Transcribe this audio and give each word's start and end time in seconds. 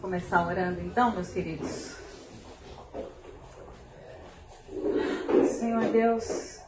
começar 0.00 0.46
orando 0.46 0.80
então, 0.80 1.12
meus 1.12 1.30
queridos? 1.30 1.96
Senhor 5.46 5.92
Deus, 5.92 6.60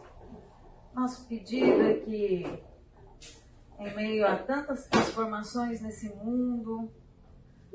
nosso 0.95 1.27
pedido 1.27 1.81
é 1.83 1.95
que, 1.95 2.63
em 3.79 3.95
meio 3.95 4.27
a 4.27 4.37
tantas 4.37 4.87
transformações 4.87 5.81
nesse 5.81 6.11
mundo, 6.11 6.91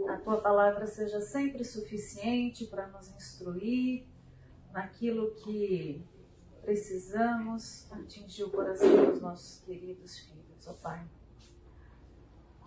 a 0.08 0.18
tua 0.18 0.40
palavra 0.42 0.86
seja 0.86 1.20
sempre 1.22 1.64
suficiente 1.64 2.66
para 2.68 2.88
nos 2.88 3.10
instruir 3.10 4.06
naquilo 4.72 5.34
que 5.36 6.06
precisamos 6.62 7.92
atingir 7.92 8.44
o 8.44 8.52
coração 8.52 9.06
dos 9.06 9.20
nossos 9.20 9.64
queridos 9.64 10.20
filhos, 10.20 10.68
ó 10.68 10.74
Pai 10.74 11.17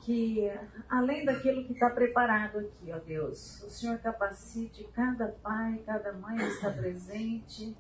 que, 0.01 0.51
além 0.89 1.25
daquilo 1.25 1.65
que 1.65 1.73
está 1.73 1.91
preparado 1.91 2.59
aqui, 2.59 2.93
ó 2.93 2.99
Deus, 2.99 3.63
o 3.63 3.71
Senhor 3.71 3.99
capacite 3.99 4.85
cada 4.93 5.29
pai, 5.29 5.83
cada 5.85 6.13
mãe 6.13 6.37
que 6.37 6.45
está 6.45 6.71
presente 6.71 7.77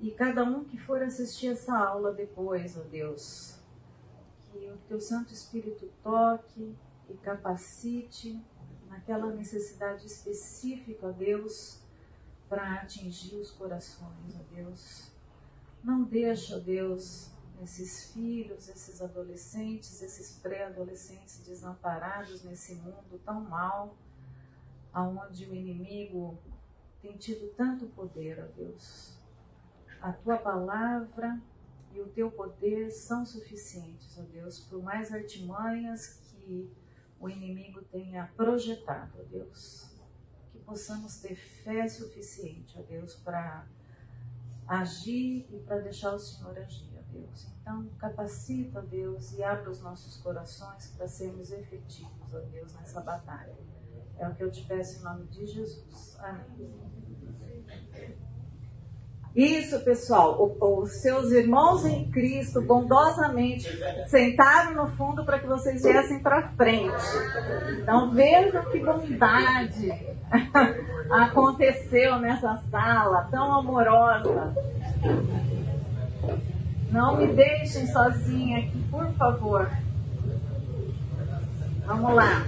e 0.00 0.10
cada 0.10 0.44
um 0.44 0.64
que 0.64 0.78
for 0.78 1.02
assistir 1.02 1.48
essa 1.48 1.76
aula 1.76 2.12
depois, 2.12 2.76
ó 2.76 2.82
Deus. 2.82 3.58
Que 4.50 4.70
o 4.70 4.78
Teu 4.88 5.00
Santo 5.00 5.32
Espírito 5.32 5.90
toque 6.02 6.74
e 7.08 7.14
capacite 7.18 8.42
naquela 8.88 9.32
necessidade 9.32 10.06
específica, 10.06 11.06
ó 11.06 11.12
Deus, 11.12 11.80
para 12.48 12.74
atingir 12.74 13.36
os 13.36 13.50
corações, 13.50 14.34
ó 14.34 14.54
Deus. 14.54 15.12
Não 15.84 16.02
deixa, 16.02 16.56
ó 16.56 16.58
Deus, 16.58 17.30
esses 17.62 18.12
filhos, 18.12 18.68
esses 18.68 19.02
adolescentes, 19.02 20.02
esses 20.02 20.36
pré-adolescentes 20.38 21.40
desamparados 21.46 22.42
nesse 22.42 22.74
mundo 22.76 23.20
tão 23.24 23.40
mal, 23.40 23.96
aonde 24.92 25.44
o 25.46 25.54
inimigo 25.54 26.38
tem 27.02 27.16
tido 27.16 27.48
tanto 27.54 27.86
poder, 27.88 28.38
ó 28.42 28.56
Deus. 28.56 29.18
A 30.00 30.12
tua 30.12 30.38
palavra 30.38 31.40
e 31.92 32.00
o 32.00 32.08
teu 32.08 32.30
poder 32.30 32.90
são 32.90 33.24
suficientes, 33.26 34.18
ó 34.18 34.22
Deus, 34.22 34.60
por 34.60 34.82
mais 34.82 35.12
artimanhas 35.12 36.20
que 36.24 36.70
o 37.18 37.28
inimigo 37.28 37.82
tenha 37.82 38.30
projetado, 38.36 39.12
ó 39.18 39.22
Deus. 39.24 39.90
Que 40.52 40.58
possamos 40.60 41.20
ter 41.20 41.36
fé 41.36 41.86
suficiente, 41.88 42.78
ó 42.78 42.82
Deus, 42.82 43.14
para 43.16 43.66
agir 44.66 45.46
e 45.50 45.58
para 45.60 45.80
deixar 45.80 46.14
o 46.14 46.18
Senhor 46.18 46.56
agir. 46.58 46.89
Deus. 47.12 47.46
Então, 47.60 47.86
capacita, 47.98 48.80
Deus, 48.82 49.32
e 49.32 49.42
abre 49.42 49.70
os 49.70 49.80
nossos 49.80 50.16
corações 50.16 50.88
para 50.96 51.06
sermos 51.06 51.52
efetivos, 51.52 52.34
ó 52.34 52.38
Deus, 52.38 52.72
nessa 52.74 53.00
batalha. 53.00 53.54
É 54.18 54.28
o 54.28 54.34
que 54.34 54.44
eu 54.44 54.50
te 54.50 54.64
peço 54.64 55.00
em 55.00 55.02
nome 55.02 55.26
de 55.26 55.46
Jesus. 55.46 56.16
Amém. 56.20 56.90
Isso, 59.34 59.78
pessoal. 59.80 60.56
Os 60.60 61.00
seus 61.00 61.30
irmãos 61.30 61.86
em 61.86 62.10
Cristo 62.10 62.60
bondosamente 62.60 63.68
sentaram 64.08 64.74
no 64.74 64.88
fundo 64.96 65.24
para 65.24 65.38
que 65.38 65.46
vocês 65.46 65.82
viessem 65.82 66.20
para 66.20 66.48
frente. 66.50 67.02
Então 67.80 68.10
vejam 68.10 68.64
que 68.70 68.80
bondade 68.80 69.92
aconteceu 71.10 72.18
nessa 72.18 72.56
sala 72.70 73.28
tão 73.30 73.54
amorosa. 73.54 74.52
Não 76.90 77.16
me 77.16 77.28
deixem 77.28 77.86
sozinha 77.86 78.58
aqui, 78.58 78.82
por 78.90 79.12
favor. 79.14 79.70
Vamos 81.86 82.14
lá. 82.14 82.46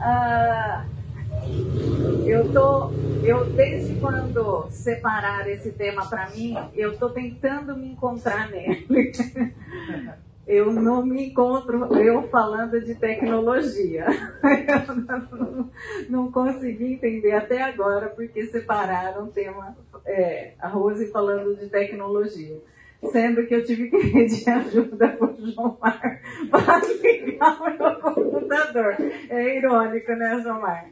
Ah, 0.00 0.84
eu 2.26 2.52
tô, 2.52 2.90
eu 3.22 3.52
desde 3.52 3.94
quando 3.96 4.68
separar 4.70 5.48
esse 5.48 5.72
tema 5.72 6.06
para 6.06 6.28
mim, 6.30 6.56
eu 6.74 6.96
tô 6.98 7.08
tentando 7.10 7.76
me 7.76 7.92
encontrar 7.92 8.50
nele. 8.50 8.86
eu 10.48 10.72
não 10.72 11.04
me 11.04 11.26
encontro 11.26 11.94
eu 11.94 12.26
falando 12.28 12.80
de 12.80 12.94
tecnologia. 12.94 14.06
Eu 14.08 14.94
não, 15.28 15.70
não 16.08 16.32
consegui 16.32 16.94
entender 16.94 17.32
até 17.32 17.60
agora 17.60 18.08
porque 18.08 18.46
separaram 18.46 19.24
o 19.24 19.30
tema, 19.30 19.76
é, 20.06 20.54
a 20.58 20.68
Rose 20.68 21.12
falando 21.12 21.54
de 21.54 21.68
tecnologia. 21.68 22.58
Sendo 23.12 23.46
que 23.46 23.54
eu 23.54 23.64
tive 23.64 23.90
que 23.90 24.10
pedir 24.10 24.48
ajuda 24.50 25.08
para 25.08 25.30
o 25.30 25.36
João 25.36 25.78
Mar 25.80 26.00
para 26.50 26.80
ligar 26.80 27.60
o 27.60 27.78
meu 27.78 28.00
computador. 28.00 28.96
É 29.28 29.56
irônico, 29.56 30.12
né, 30.12 30.40
João 30.42 30.62
Mar? 30.62 30.90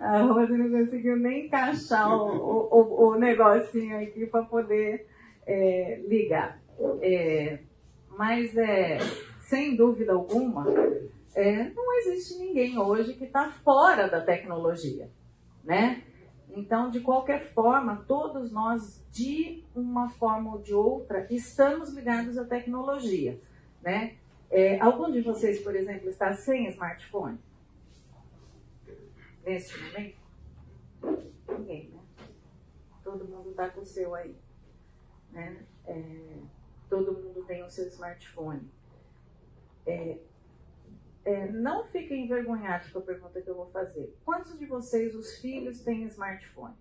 A 0.00 0.18
Rose 0.18 0.52
não 0.52 0.68
conseguiu 0.68 1.16
nem 1.16 1.46
encaixar 1.46 2.12
o, 2.12 2.68
o, 2.70 3.10
o 3.10 3.18
negocinho 3.18 4.02
aqui 4.02 4.26
para 4.26 4.42
poder 4.42 5.06
é, 5.46 6.00
ligar. 6.06 6.60
É, 7.00 7.60
mas 8.16 8.56
é, 8.56 8.98
sem 9.40 9.76
dúvida 9.76 10.12
alguma, 10.12 10.66
é, 11.34 11.68
não 11.70 11.98
existe 11.98 12.38
ninguém 12.38 12.78
hoje 12.78 13.14
que 13.14 13.24
está 13.24 13.50
fora 13.50 14.08
da 14.08 14.20
tecnologia, 14.20 15.10
né? 15.62 16.02
Então, 16.48 16.90
de 16.90 17.00
qualquer 17.00 17.52
forma, 17.52 18.04
todos 18.08 18.50
nós, 18.50 19.04
de 19.10 19.62
uma 19.74 20.08
forma 20.08 20.54
ou 20.54 20.62
de 20.62 20.72
outra, 20.72 21.26
estamos 21.30 21.92
ligados 21.92 22.38
à 22.38 22.44
tecnologia, 22.44 23.38
né? 23.82 24.16
É, 24.50 24.80
algum 24.80 25.10
de 25.10 25.20
vocês, 25.20 25.60
por 25.60 25.76
exemplo, 25.76 26.08
está 26.08 26.32
sem 26.32 26.66
smartphone? 26.68 27.38
Neste 29.44 29.78
momento? 29.82 30.16
Ninguém, 31.58 31.90
né? 31.90 32.00
Todo 33.04 33.26
mundo 33.26 33.50
está 33.50 33.68
com 33.68 33.82
o 33.82 33.84
seu 33.84 34.14
aí, 34.14 34.34
né? 35.32 35.58
É, 35.84 36.02
todo 36.88 37.12
mundo 37.12 37.44
tem 37.44 37.62
o 37.62 37.70
seu 37.70 37.86
smartphone. 37.88 38.70
É, 39.86 40.18
é, 41.24 41.50
não 41.50 41.84
fiquem 41.86 42.24
envergonhados 42.24 42.90
com 42.90 42.98
a 43.00 43.02
pergunta 43.02 43.40
que 43.40 43.48
eu 43.48 43.54
vou 43.54 43.70
fazer. 43.70 44.16
Quantos 44.24 44.58
de 44.58 44.66
vocês, 44.66 45.14
os 45.14 45.38
filhos, 45.38 45.80
têm 45.80 46.04
smartphone? 46.04 46.76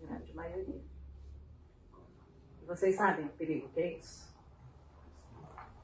Grande 0.00 0.34
maioria. 0.34 0.82
Vocês 2.66 2.96
sabem 2.96 3.26
o 3.26 3.30
perigo 3.30 3.68
que 3.68 3.80
é 3.80 3.98
isso? 3.98 4.34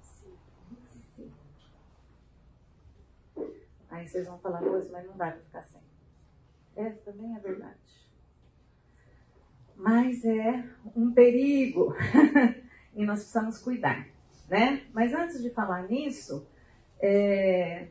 Sim. 0.00 1.32
Aí 3.90 4.08
vocês 4.08 4.26
vão 4.26 4.38
falar, 4.38 4.60
Rose, 4.60 4.90
mas 4.90 5.06
não 5.06 5.16
dá 5.16 5.30
para 5.30 5.40
ficar 5.40 5.62
sem. 5.62 5.82
Essa 6.76 7.00
também 7.02 7.36
é 7.36 7.40
verdade 7.40 7.99
mas 9.80 10.24
é 10.24 10.64
um 10.94 11.10
perigo 11.10 11.94
e 12.94 13.04
nós 13.04 13.20
precisamos 13.20 13.58
cuidar, 13.58 14.06
né? 14.48 14.82
Mas 14.92 15.14
antes 15.14 15.42
de 15.42 15.50
falar 15.50 15.88
nisso, 15.88 16.46
é, 17.00 17.88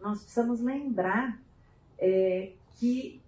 nós 0.00 0.20
precisamos 0.20 0.60
lembrar 0.60 1.40
é, 1.98 2.52
que, 2.74 3.22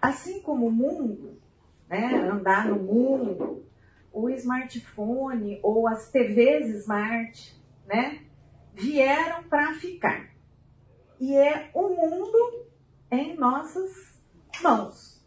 assim 0.00 0.42
como 0.42 0.66
o 0.66 0.72
mundo, 0.72 1.40
né, 1.88 2.14
andar 2.28 2.68
no 2.68 2.76
mundo, 2.76 3.64
o 4.12 4.28
smartphone 4.30 5.58
ou 5.62 5.88
as 5.88 6.10
TVs 6.10 6.82
smart, 6.82 7.58
né, 7.86 8.22
vieram 8.74 9.42
para 9.44 9.74
ficar. 9.74 10.28
E 11.18 11.34
é 11.34 11.70
o 11.74 11.88
mundo 11.88 12.66
em 13.10 13.36
nossas 13.36 14.20
mãos, 14.62 15.24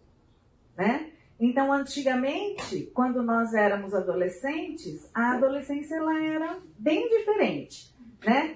né? 0.78 1.12
Então, 1.40 1.72
antigamente, 1.74 2.92
quando 2.94 3.22
nós 3.24 3.54
éramos 3.54 3.94
adolescentes, 3.94 5.10
a 5.14 5.34
adolescência 5.34 5.96
ela 5.96 6.24
era 6.24 6.58
bem 6.78 7.10
diferente, 7.10 7.94
né? 8.26 8.56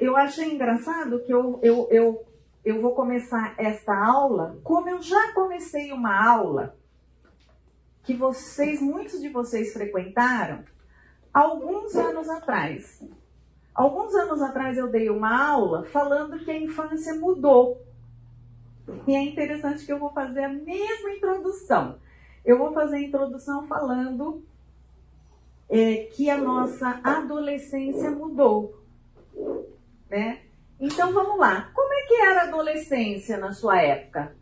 Eu 0.00 0.16
achei 0.16 0.52
engraçado 0.52 1.20
que 1.24 1.32
eu, 1.32 1.58
eu, 1.62 1.88
eu, 1.90 2.26
eu 2.64 2.80
vou 2.80 2.94
começar 2.94 3.54
esta 3.58 3.94
aula, 3.94 4.58
como 4.62 4.88
eu 4.88 5.02
já 5.02 5.32
comecei 5.32 5.92
uma 5.92 6.24
aula 6.24 6.76
que 8.02 8.14
vocês, 8.14 8.80
muitos 8.80 9.20
de 9.20 9.28
vocês 9.28 9.72
frequentaram, 9.72 10.64
alguns 11.32 11.94
anos 11.94 12.28
atrás. 12.28 13.02
Alguns 13.74 14.14
anos 14.14 14.42
atrás 14.42 14.76
eu 14.76 14.90
dei 14.90 15.08
uma 15.08 15.48
aula 15.48 15.84
falando 15.84 16.38
que 16.38 16.50
a 16.50 16.58
infância 16.58 17.14
mudou. 17.14 17.80
E 19.06 19.14
é 19.14 19.22
interessante 19.22 19.86
que 19.86 19.92
eu 19.92 19.98
vou 19.98 20.12
fazer 20.12 20.44
a 20.44 20.48
mesma 20.48 21.10
introdução. 21.12 21.98
Eu 22.44 22.58
vou 22.58 22.72
fazer 22.72 22.96
a 22.96 23.00
introdução 23.00 23.66
falando 23.66 24.42
é, 25.68 26.08
que 26.12 26.28
a 26.28 26.36
nossa 26.36 27.00
adolescência 27.02 28.10
mudou. 28.10 28.78
Né? 30.10 30.40
Então 30.78 31.12
vamos 31.12 31.38
lá. 31.38 31.70
Como 31.74 31.94
é 31.94 32.02
que 32.02 32.14
era 32.14 32.42
a 32.42 32.48
adolescência 32.48 33.38
na 33.38 33.52
sua 33.52 33.80
época? 33.80 34.34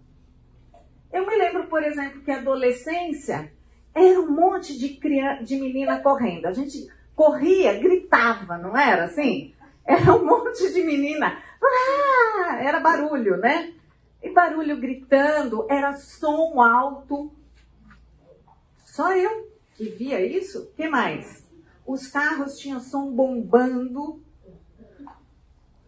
Eu 1.12 1.26
me 1.26 1.36
lembro, 1.36 1.66
por 1.66 1.82
exemplo, 1.82 2.22
que 2.22 2.30
a 2.30 2.38
adolescência 2.38 3.52
era 3.94 4.20
um 4.20 4.30
monte 4.30 4.78
de, 4.78 4.90
criança, 4.90 5.44
de 5.44 5.56
menina 5.56 6.00
correndo. 6.00 6.46
A 6.46 6.52
gente 6.52 6.88
corria, 7.14 7.78
gritava, 7.78 8.56
não 8.56 8.76
era 8.76 9.04
assim? 9.04 9.54
Era 9.84 10.14
um 10.14 10.24
monte 10.24 10.72
de 10.72 10.82
menina. 10.82 11.36
Ah, 11.62 12.58
era 12.62 12.80
barulho, 12.80 13.36
né? 13.36 13.72
E 14.22 14.30
barulho 14.30 14.76
gritando, 14.78 15.66
era 15.68 15.92
som 15.96 16.60
alto. 16.60 17.32
Só 18.92 19.14
eu 19.16 19.50
que 19.74 19.88
via 19.90 20.20
isso. 20.24 20.62
O 20.62 20.66
que 20.72 20.88
mais? 20.88 21.48
Os 21.86 22.06
carros 22.06 22.58
tinham 22.58 22.80
som 22.80 23.12
bombando. 23.12 24.22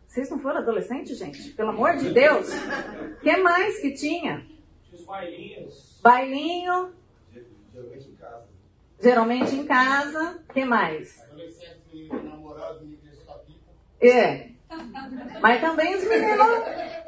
Vocês 0.07 0.31
não 0.31 0.39
foram 0.39 0.59
adolescentes, 0.59 1.19
gente? 1.19 1.51
Pelo 1.51 1.71
amor 1.71 1.97
de 1.97 2.13
Deus. 2.13 2.49
O 2.49 3.21
que 3.21 3.37
mais 3.39 3.81
que 3.81 3.93
tinha? 3.93 4.47
Os 4.93 5.05
bailinhos. 5.05 5.99
Bailinho. 6.03 6.93
Geralmente 7.73 8.09
em 8.09 8.15
casa. 8.15 8.47
Geralmente 9.01 9.55
em 9.57 9.65
casa. 9.67 10.43
O 10.49 10.53
que 10.53 10.65
mais? 10.65 11.23
Adolescente 11.23 12.09
namorado, 12.25 12.81
menino 12.85 13.01
pipa. 13.47 13.71
É. 14.01 14.51
Mas 15.41 15.61
também 15.61 15.97
os 15.97 16.05
meninos, 16.05 16.47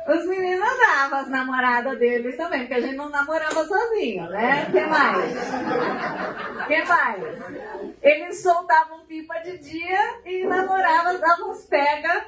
os 0.07 0.27
meninos 0.27 0.69
andavam 0.69 1.19
as 1.21 1.29
namoradas 1.29 1.99
deles 1.99 2.37
também, 2.37 2.61
porque 2.61 2.75
a 2.75 2.81
gente 2.81 2.97
não 2.97 3.09
namorava 3.09 3.65
sozinho, 3.65 4.29
né? 4.29 4.67
Que 4.71 4.81
mais? 4.87 5.35
Que 6.67 6.85
mais? 6.85 7.97
Eles 8.03 8.43
soltavam 8.43 9.07
pipa 9.07 9.35
de 9.41 9.59
dia 9.59 10.21
e 10.27 10.45
namoravam, 10.47 11.19
davam 11.19 11.51
uns 11.51 11.65
pega 11.65 12.27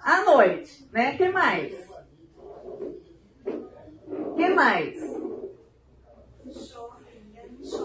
à 0.00 0.22
noite, 0.22 0.88
né? 0.92 1.16
Que 1.16 1.28
mais? 1.28 1.74
Que 4.36 4.48
mais? 4.48 4.96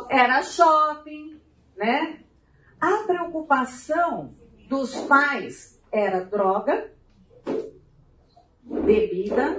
Era 0.10 0.42
shopping, 0.44 1.42
né? 1.76 2.20
A 2.80 3.04
preocupação 3.06 4.32
dos 4.70 4.96
pais 5.08 5.78
era 5.92 6.24
droga, 6.24 6.90
bebida, 8.70 9.58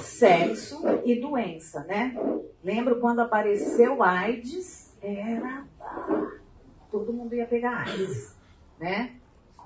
sexo 0.00 0.82
e 1.04 1.20
doença, 1.20 1.84
né? 1.84 2.16
Lembro 2.62 3.00
quando 3.00 3.20
apareceu 3.20 4.02
AIDS, 4.02 4.96
era 5.02 5.66
todo 6.90 7.12
mundo 7.12 7.34
ia 7.34 7.46
pegar 7.46 7.86
AIDS, 7.86 8.36
né? 8.78 9.16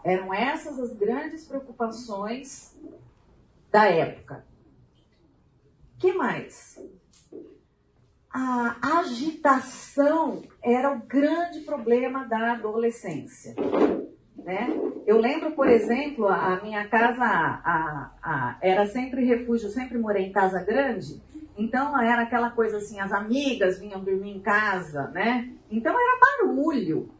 Eram 0.04 0.34
essas 0.34 0.78
as 0.80 0.96
grandes 0.96 1.46
preocupações 1.46 2.76
da 3.70 3.86
época. 3.86 4.44
Que 5.98 6.12
mais? 6.12 6.80
A 8.28 8.98
agitação 9.00 10.42
era 10.62 10.90
o 10.90 11.00
grande 11.00 11.60
problema 11.60 12.24
da 12.24 12.52
adolescência. 12.52 13.54
Né? 14.44 14.69
Eu 15.06 15.19
lembro, 15.19 15.53
por 15.53 15.69
exemplo, 15.69 16.27
a 16.27 16.61
minha 16.62 16.89
casa 16.89 17.25
a, 17.25 18.11
a, 18.21 18.59
era 18.61 18.87
sempre 18.87 19.25
refúgio, 19.25 19.69
sempre 19.69 19.97
morei 19.99 20.27
em 20.27 20.33
casa 20.33 20.61
grande, 20.65 21.23
então 21.56 22.00
era 22.00 22.23
aquela 22.23 22.50
coisa 22.50 22.79
assim, 22.79 22.99
as 22.99 23.12
amigas 23.12 23.79
vinham 23.79 24.03
dormir 24.03 24.31
em 24.31 24.41
casa, 24.41 25.09
né? 25.09 25.53
Então 25.71 25.93
era 25.93 26.19
barulho, 26.21 27.11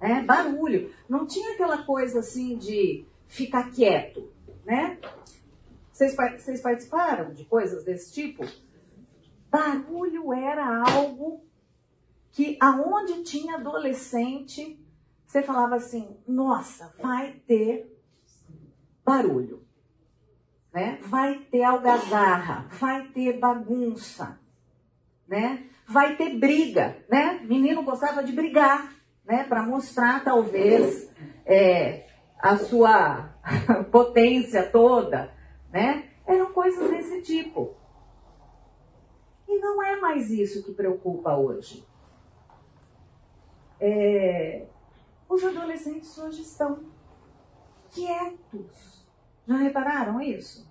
né? 0.00 0.22
Barulho. 0.22 0.90
Não 1.08 1.26
tinha 1.26 1.52
aquela 1.52 1.84
coisa 1.84 2.20
assim 2.20 2.56
de 2.56 3.06
ficar 3.28 3.70
quieto, 3.70 4.28
né? 4.64 4.98
Vocês, 5.92 6.16
vocês 6.16 6.60
participaram 6.60 7.32
de 7.32 7.44
coisas 7.44 7.84
desse 7.84 8.12
tipo? 8.12 8.44
Barulho 9.50 10.32
era 10.32 10.82
algo 10.82 11.44
que 12.32 12.56
aonde 12.60 13.22
tinha 13.22 13.56
adolescente 13.56 14.79
você 15.30 15.44
falava 15.44 15.76
assim: 15.76 16.16
nossa, 16.26 16.92
vai 17.00 17.30
ter 17.46 17.96
barulho, 19.04 19.64
né? 20.74 20.98
vai 21.02 21.38
ter 21.38 21.62
algazarra, 21.62 22.66
vai 22.70 23.06
ter 23.08 23.38
bagunça, 23.38 24.40
né? 25.28 25.68
vai 25.86 26.16
ter 26.16 26.36
briga. 26.36 26.96
Né? 27.08 27.38
Menino 27.44 27.84
gostava 27.84 28.24
de 28.24 28.32
brigar, 28.32 28.92
né? 29.24 29.44
para 29.44 29.62
mostrar 29.62 30.24
talvez 30.24 31.08
é, 31.46 32.08
a 32.36 32.56
sua 32.56 33.32
potência 33.92 34.68
toda. 34.68 35.32
Né? 35.72 36.10
Eram 36.26 36.52
coisas 36.52 36.90
desse 36.90 37.22
tipo. 37.22 37.76
E 39.46 39.60
não 39.60 39.80
é 39.80 39.94
mais 40.00 40.28
isso 40.28 40.64
que 40.64 40.72
preocupa 40.72 41.36
hoje. 41.36 41.86
É, 43.78 44.66
os 45.30 45.44
adolescentes 45.44 46.18
hoje 46.18 46.42
estão 46.42 46.84
quietos. 47.88 49.06
Já 49.46 49.56
repararam 49.56 50.20
isso? 50.20 50.68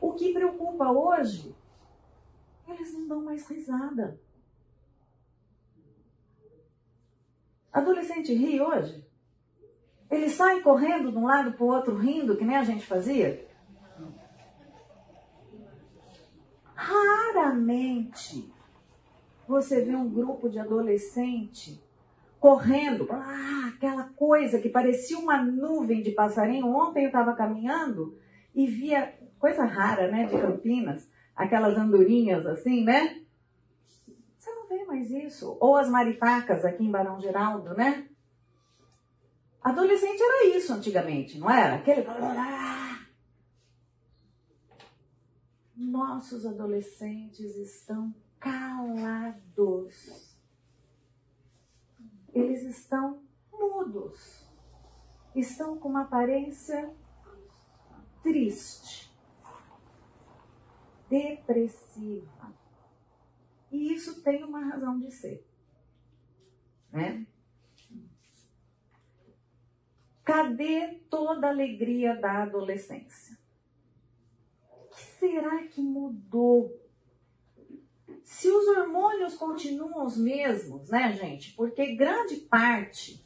O 0.00 0.14
que 0.14 0.32
preocupa 0.32 0.90
hoje, 0.90 1.54
eles 2.66 2.92
não 2.94 3.06
dão 3.06 3.22
mais 3.22 3.46
risada. 3.46 4.18
Adolescente 7.70 8.32
ri 8.32 8.60
hoje? 8.60 9.06
Eles 10.10 10.32
saem 10.32 10.62
correndo 10.62 11.12
de 11.12 11.18
um 11.18 11.26
lado 11.26 11.52
para 11.52 11.64
o 11.64 11.68
outro 11.68 11.96
rindo, 11.96 12.36
que 12.36 12.44
nem 12.44 12.56
a 12.56 12.64
gente 12.64 12.86
fazia? 12.86 13.46
Raramente 16.74 18.52
você 19.46 19.84
vê 19.84 19.94
um 19.94 20.08
grupo 20.08 20.48
de 20.48 20.58
adolescente 20.58 21.81
correndo, 22.42 23.06
ah, 23.08 23.70
aquela 23.72 24.02
coisa 24.16 24.58
que 24.58 24.68
parecia 24.68 25.16
uma 25.16 25.40
nuvem 25.40 26.02
de 26.02 26.10
passarinho. 26.10 26.66
Ontem 26.66 27.04
eu 27.04 27.06
estava 27.06 27.36
caminhando 27.36 28.18
e 28.52 28.66
via, 28.66 29.16
coisa 29.38 29.64
rara, 29.64 30.10
né, 30.10 30.26
de 30.26 30.36
Campinas, 30.36 31.08
aquelas 31.36 31.78
andorinhas 31.78 32.44
assim, 32.44 32.82
né? 32.82 33.22
Você 34.36 34.50
não 34.50 34.66
vê 34.66 34.84
mais 34.84 35.08
isso. 35.12 35.56
Ou 35.60 35.76
as 35.76 35.88
maritacas 35.88 36.64
aqui 36.64 36.82
em 36.82 36.90
Barão 36.90 37.20
Geraldo, 37.20 37.74
né? 37.74 38.08
Adolescente 39.62 40.20
era 40.20 40.56
isso 40.56 40.72
antigamente, 40.72 41.38
não 41.38 41.48
era? 41.48 41.76
Aquele. 41.76 42.04
Nossos 45.76 46.44
adolescentes 46.44 47.54
estão 47.56 48.12
calados 48.40 50.31
eles 52.32 52.62
estão 52.62 53.22
mudos, 53.52 54.50
estão 55.34 55.78
com 55.78 55.88
uma 55.88 56.02
aparência 56.02 56.94
triste, 58.22 59.12
depressiva. 61.08 62.52
E 63.70 63.92
isso 63.92 64.22
tem 64.22 64.42
uma 64.44 64.64
razão 64.64 64.98
de 64.98 65.10
ser. 65.10 65.46
Né? 66.90 67.26
Cadê 70.24 71.00
toda 71.10 71.48
a 71.48 71.50
alegria 71.50 72.14
da 72.14 72.42
adolescência? 72.42 73.36
O 74.70 74.88
que 74.88 75.00
será 75.00 75.66
que 75.66 75.80
mudou 75.80 76.81
se 78.32 78.50
os 78.50 78.66
hormônios 78.66 79.34
continuam 79.34 80.06
os 80.06 80.16
mesmos, 80.16 80.88
né, 80.88 81.12
gente? 81.12 81.52
Porque 81.54 81.94
grande 81.94 82.36
parte 82.36 83.22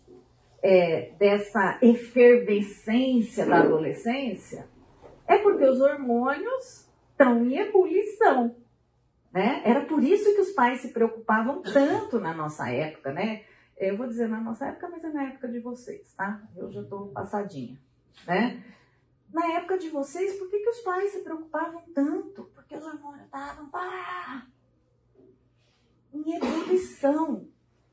é, 0.60 1.12
dessa 1.12 1.78
efervescência 1.80 3.46
da 3.46 3.60
adolescência 3.60 4.68
é 5.28 5.38
porque 5.38 5.64
os 5.64 5.80
hormônios 5.80 6.90
estão 7.12 7.46
em 7.46 7.56
ebulição. 7.56 8.56
Né? 9.32 9.62
Era 9.64 9.84
por 9.84 10.02
isso 10.02 10.34
que 10.34 10.40
os 10.40 10.50
pais 10.50 10.80
se 10.80 10.92
preocupavam 10.92 11.62
tanto 11.62 12.18
na 12.18 12.34
nossa 12.34 12.68
época, 12.68 13.12
né? 13.12 13.44
Eu 13.78 13.96
vou 13.96 14.08
dizer 14.08 14.28
na 14.28 14.40
nossa 14.40 14.66
época, 14.66 14.88
mas 14.88 15.04
é 15.04 15.10
na 15.10 15.28
época 15.28 15.46
de 15.46 15.60
vocês, 15.60 16.14
tá? 16.14 16.42
Eu 16.56 16.72
já 16.72 16.80
estou 16.80 17.08
passadinha, 17.08 17.78
né? 18.26 18.60
Na 19.32 19.52
época 19.52 19.78
de 19.78 19.88
vocês, 19.88 20.36
por 20.36 20.50
que, 20.50 20.58
que 20.58 20.70
os 20.70 20.80
pais 20.80 21.12
se 21.12 21.20
preocupavam 21.20 21.82
tanto? 21.94 22.50
Porque 22.54 22.74
os 22.74 22.84
hormônios 22.84 23.26
estavam, 23.26 23.68
pá, 23.68 24.46
em 26.16 26.36
ebulição. 26.36 27.46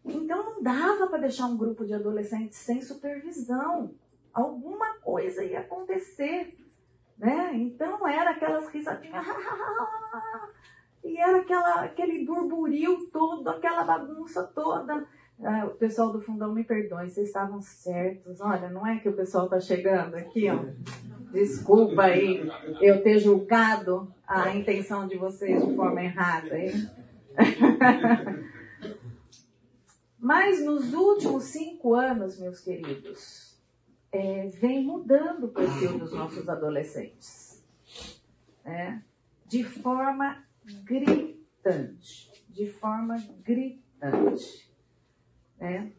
Então 0.06 0.44
não 0.44 0.64
dava 0.64 1.08
para 1.08 1.20
deixar 1.20 1.46
um 1.46 1.58
grupo 1.58 1.86
de 1.86 1.94
adolescentes 1.94 2.58
sem 2.58 2.82
supervisão. 2.82 3.94
Alguma 4.34 4.96
coisa 5.00 5.44
ia 5.44 5.60
acontecer. 5.60 6.58
Né? 7.18 7.52
Então 7.56 8.08
era 8.08 8.32
aquelas 8.32 8.68
risadinhas. 8.68 9.26
e 11.04 11.18
era 11.18 11.40
aquela, 11.40 11.84
aquele 11.84 12.26
burburinho 12.26 13.08
todo, 13.08 13.50
aquela 13.50 13.84
bagunça 13.84 14.44
toda. 14.44 15.08
Ah, 15.42 15.66
o 15.66 15.72
pessoal 15.72 16.12
do 16.12 16.22
fundão 16.22 16.54
me 16.54 16.64
perdoe, 16.64 17.10
vocês 17.10 17.28
estavam 17.28 17.62
certos. 17.62 18.40
Olha, 18.40 18.70
não 18.70 18.86
é 18.86 19.00
que 19.00 19.10
o 19.10 19.16
pessoal 19.16 19.46
está 19.46 19.60
chegando 19.60 20.16
aqui, 20.16 20.50
ó. 20.50 20.60
Desculpa 21.32 22.04
aí 22.04 22.48
eu 22.80 23.02
ter 23.02 23.18
julgado 23.20 24.14
a 24.28 24.56
intenção 24.56 25.08
de 25.08 25.18
vocês 25.18 25.66
de 25.66 25.76
forma 25.76 26.04
errada, 26.04 26.58
hein? 26.58 26.72
Mas 30.20 30.64
nos 30.64 30.94
últimos 30.94 31.44
cinco 31.44 31.96
anos, 31.96 32.40
meus 32.40 32.60
queridos, 32.62 33.60
é, 34.12 34.48
vem 34.48 34.84
mudando 34.84 35.46
o 35.46 35.50
perfil 35.50 35.98
dos 35.98 36.14
nossos 36.14 36.48
adolescentes. 36.48 37.62
Né? 38.64 39.04
De 39.46 39.64
forma 39.64 40.44
gritante. 40.84 42.32
De 42.48 42.72
forma 42.72 43.22
gritante. 43.44 44.72
Né? 45.60 45.92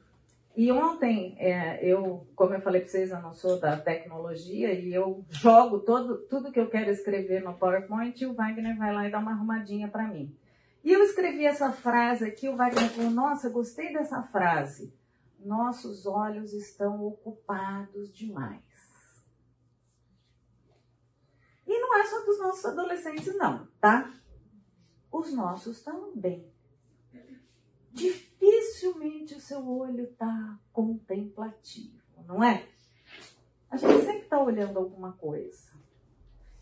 E 0.57 0.71
ontem, 0.71 1.35
é, 1.39 1.85
eu, 1.85 2.27
como 2.37 2.55
eu 2.55 2.61
falei 2.61 2.81
para 2.81 2.91
vocês, 2.91 3.11
eu 3.11 3.21
não 3.21 3.33
sou 3.33 3.59
da 3.59 3.77
tecnologia 3.77 4.73
e 4.73 4.95
eu 4.95 5.25
jogo 5.29 5.81
todo, 5.81 6.19
tudo 6.29 6.53
que 6.53 6.61
eu 6.61 6.71
quero 6.71 6.91
escrever 6.91 7.43
no 7.43 7.55
PowerPoint 7.55 8.23
e 8.23 8.27
o 8.27 8.35
Wagner 8.35 8.79
vai 8.79 8.95
lá 8.95 9.09
e 9.09 9.11
dá 9.11 9.19
uma 9.19 9.33
arrumadinha 9.33 9.89
para 9.89 10.07
mim. 10.07 10.33
E 10.85 10.93
eu 10.93 11.03
escrevi 11.03 11.47
essa 11.47 11.73
frase 11.73 12.27
aqui, 12.27 12.47
o 12.47 12.57
Wagner 12.57 12.91
falou, 12.91 13.11
nossa, 13.11 13.49
gostei 13.49 13.91
dessa 13.91 14.23
frase. 14.25 14.95
Nossos 15.41 16.05
olhos 16.05 16.53
estão 16.53 17.03
ocupados 17.07 18.13
demais. 18.13 18.63
E 21.67 21.81
não 21.81 21.99
é 21.99 22.05
só 22.05 22.23
dos 22.27 22.39
nossos 22.39 22.67
adolescentes, 22.67 23.35
não, 23.35 23.67
tá? 23.81 24.13
Os 25.11 25.33
nossos 25.33 25.83
também. 25.83 26.53
Dificilmente 27.91 29.37
o 29.37 29.41
seu 29.41 29.67
olho 29.67 30.05
está 30.05 30.61
contemplativo, 30.71 32.03
não 32.27 32.45
é? 32.45 32.69
A 33.71 33.79
gente 33.79 34.05
sempre 34.05 34.25
está 34.25 34.39
olhando 34.39 34.79
alguma 34.79 35.13
coisa. 35.13 35.73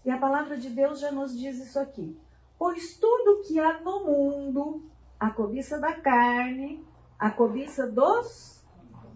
E 0.04 0.10
a 0.10 0.18
palavra 0.18 0.56
de 0.56 0.70
Deus 0.70 1.00
já 1.00 1.10
nos 1.10 1.36
diz 1.36 1.58
isso 1.58 1.80
aqui. 1.80 2.16
Pois 2.64 2.96
tudo 2.96 3.40
que 3.40 3.58
há 3.58 3.80
no 3.80 4.04
mundo, 4.04 4.88
a 5.18 5.30
cobiça 5.32 5.80
da 5.80 6.00
carne, 6.00 6.86
a 7.18 7.28
cobiça 7.28 7.90
dos 7.90 8.64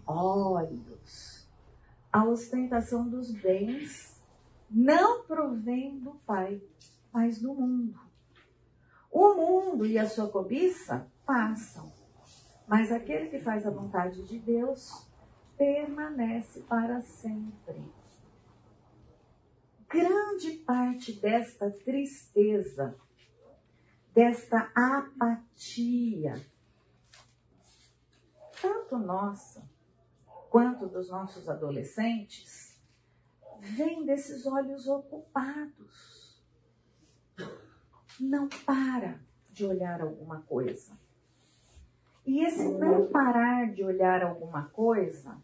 olhos, 0.05 1.49
a 2.13 2.25
ostentação 2.25 3.09
dos 3.09 3.31
bens, 3.31 4.21
não 4.69 5.23
provém 5.23 5.97
do 6.01 6.15
Pai, 6.27 6.61
mas 7.13 7.41
do 7.41 7.55
mundo. 7.55 8.01
O 9.13 9.35
mundo 9.35 9.87
e 9.87 9.97
a 9.97 10.09
sua 10.09 10.29
cobiça 10.29 11.07
passam, 11.25 11.93
mas 12.67 12.91
aquele 12.91 13.29
que 13.29 13.39
faz 13.39 13.65
a 13.65 13.71
vontade 13.71 14.25
de 14.25 14.41
Deus 14.41 15.09
permanece 15.57 16.63
para 16.63 17.01
sempre. 17.01 17.81
Grande 19.89 20.51
parte 20.67 21.13
desta 21.13 21.71
tristeza 21.71 23.06
desta 24.17 24.73
apatia, 24.75 26.43
tanto 28.63 28.97
nossa 28.97 29.63
quanto 30.49 30.87
dos 30.87 31.11
nossos 31.11 31.47
adolescentes, 31.51 32.81
vem 33.61 34.07
desses 34.07 34.47
olhos 34.47 34.89
ocupados. 34.89 36.43
Não 38.19 38.49
para 38.65 39.21
de 39.51 39.67
olhar 39.67 40.01
alguma 40.01 40.41
coisa. 40.41 40.99
E 42.25 42.43
esse 42.43 42.67
não 42.67 43.09
parar 43.09 43.71
de 43.71 43.85
olhar 43.85 44.23
alguma 44.23 44.71
coisa 44.71 45.39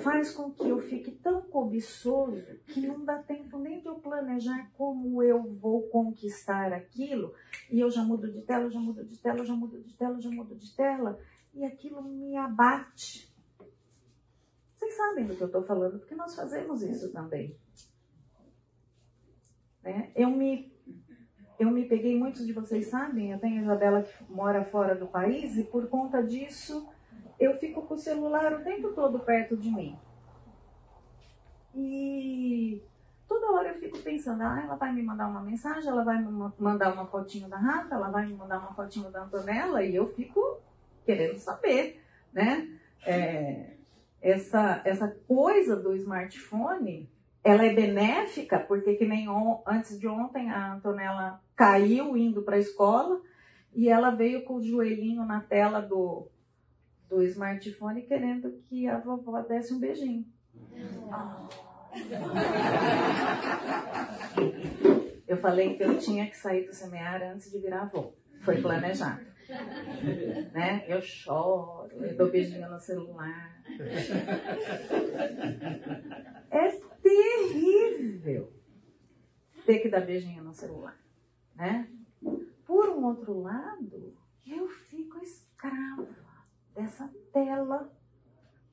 faz 0.00 0.32
com 0.32 0.50
que 0.50 0.68
eu 0.68 0.78
fique 0.78 1.10
tão 1.10 1.42
cobiçoso 1.42 2.42
que 2.66 2.80
não 2.80 3.04
dá 3.04 3.22
tempo 3.22 3.58
nem 3.58 3.80
de 3.80 3.86
eu 3.86 3.96
planejar 3.96 4.70
como 4.76 5.22
eu 5.22 5.42
vou 5.54 5.82
conquistar 5.88 6.72
aquilo. 6.72 7.34
E 7.70 7.80
eu 7.80 7.90
já 7.90 8.02
mudo 8.02 8.30
de 8.30 8.42
tela, 8.42 8.70
já 8.70 8.80
mudo 8.80 9.04
de 9.04 9.18
tela, 9.18 9.44
já 9.44 9.54
mudo 9.54 9.80
de 9.80 9.94
tela, 9.94 10.20
já 10.20 10.30
mudo 10.30 10.54
de 10.54 10.74
tela. 10.74 11.18
E 11.54 11.64
aquilo 11.64 12.02
me 12.02 12.36
abate. 12.36 13.32
Vocês 14.74 14.94
sabem 14.94 15.26
do 15.26 15.36
que 15.36 15.42
eu 15.42 15.46
estou 15.46 15.62
falando, 15.62 15.98
porque 15.98 16.14
nós 16.14 16.34
fazemos 16.34 16.82
isso 16.82 17.12
também. 17.12 17.56
Né? 19.82 20.10
Eu, 20.14 20.30
me, 20.30 20.72
eu 21.58 21.70
me 21.70 21.84
peguei, 21.86 22.18
muitos 22.18 22.46
de 22.46 22.52
vocês 22.52 22.86
sabem, 22.86 23.32
eu 23.32 23.38
tenho 23.38 23.60
a 23.60 23.62
Isabela 23.62 24.02
que 24.02 24.32
mora 24.32 24.64
fora 24.64 24.94
do 24.94 25.06
país, 25.06 25.56
e 25.56 25.64
por 25.64 25.88
conta 25.88 26.22
disso 26.22 26.88
eu 27.42 27.58
fico 27.58 27.82
com 27.82 27.94
o 27.94 27.98
celular 27.98 28.52
o 28.52 28.62
tempo 28.62 28.92
todo 28.92 29.18
perto 29.18 29.56
de 29.56 29.70
mim. 29.70 29.98
E 31.74 32.80
toda 33.28 33.50
hora 33.52 33.70
eu 33.70 33.80
fico 33.80 33.98
pensando, 33.98 34.42
ah, 34.42 34.60
ela 34.62 34.76
vai 34.76 34.92
me 34.92 35.02
mandar 35.02 35.28
uma 35.28 35.42
mensagem, 35.42 35.88
ela 35.88 36.04
vai 36.04 36.22
me 36.22 36.52
mandar 36.58 36.92
uma 36.92 37.06
fotinho 37.06 37.48
da 37.48 37.56
Rafa, 37.56 37.94
ela 37.94 38.10
vai 38.10 38.26
me 38.26 38.34
mandar 38.34 38.58
uma 38.58 38.74
fotinho 38.74 39.10
da 39.10 39.22
Antonella, 39.24 39.82
e 39.82 39.96
eu 39.96 40.06
fico 40.14 40.60
querendo 41.04 41.38
saber, 41.38 42.00
né? 42.32 42.68
É, 43.04 43.76
essa, 44.20 44.80
essa 44.84 45.08
coisa 45.26 45.74
do 45.74 45.96
smartphone, 45.96 47.10
ela 47.42 47.64
é 47.64 47.74
benéfica, 47.74 48.60
porque 48.60 48.94
que 48.94 49.04
nem 49.04 49.28
on, 49.28 49.62
antes 49.66 49.98
de 49.98 50.06
ontem 50.06 50.48
a 50.48 50.74
Antonella 50.74 51.42
caiu 51.56 52.16
indo 52.16 52.42
para 52.42 52.54
a 52.54 52.60
escola, 52.60 53.20
e 53.74 53.88
ela 53.88 54.10
veio 54.10 54.44
com 54.44 54.56
o 54.56 54.62
joelhinho 54.62 55.24
na 55.24 55.40
tela 55.40 55.80
do, 55.80 56.28
do 57.12 57.22
smartphone 57.24 58.00
querendo 58.02 58.50
que 58.62 58.88
a 58.88 58.98
vovó 58.98 59.42
desse 59.42 59.74
um 59.74 59.78
beijinho. 59.78 60.24
Eu 65.28 65.36
falei 65.36 65.76
que 65.76 65.82
eu 65.82 65.98
tinha 65.98 66.26
que 66.26 66.36
sair 66.36 66.66
do 66.66 66.72
semear 66.72 67.22
antes 67.22 67.50
de 67.50 67.58
virar 67.58 67.82
avó. 67.82 68.14
Foi 68.40 68.62
planejado. 68.62 69.20
Né? 70.54 70.86
Eu 70.88 71.02
choro, 71.02 71.92
eu 72.02 72.16
dou 72.16 72.30
beijinho 72.30 72.70
no 72.70 72.80
celular. 72.80 73.62
É 76.50 76.70
terrível 77.02 78.52
ter 79.66 79.80
que 79.80 79.90
dar 79.90 80.00
beijinho 80.00 80.42
no 80.42 80.54
celular. 80.54 80.96
Né? 81.54 81.88
Por 82.66 82.88
um 82.88 83.04
outro 83.04 83.42
lado, 83.42 84.16
eu 84.46 84.66
fico 84.68 85.18
escrava 85.22 86.21
dessa 86.74 87.08
tela. 87.32 87.92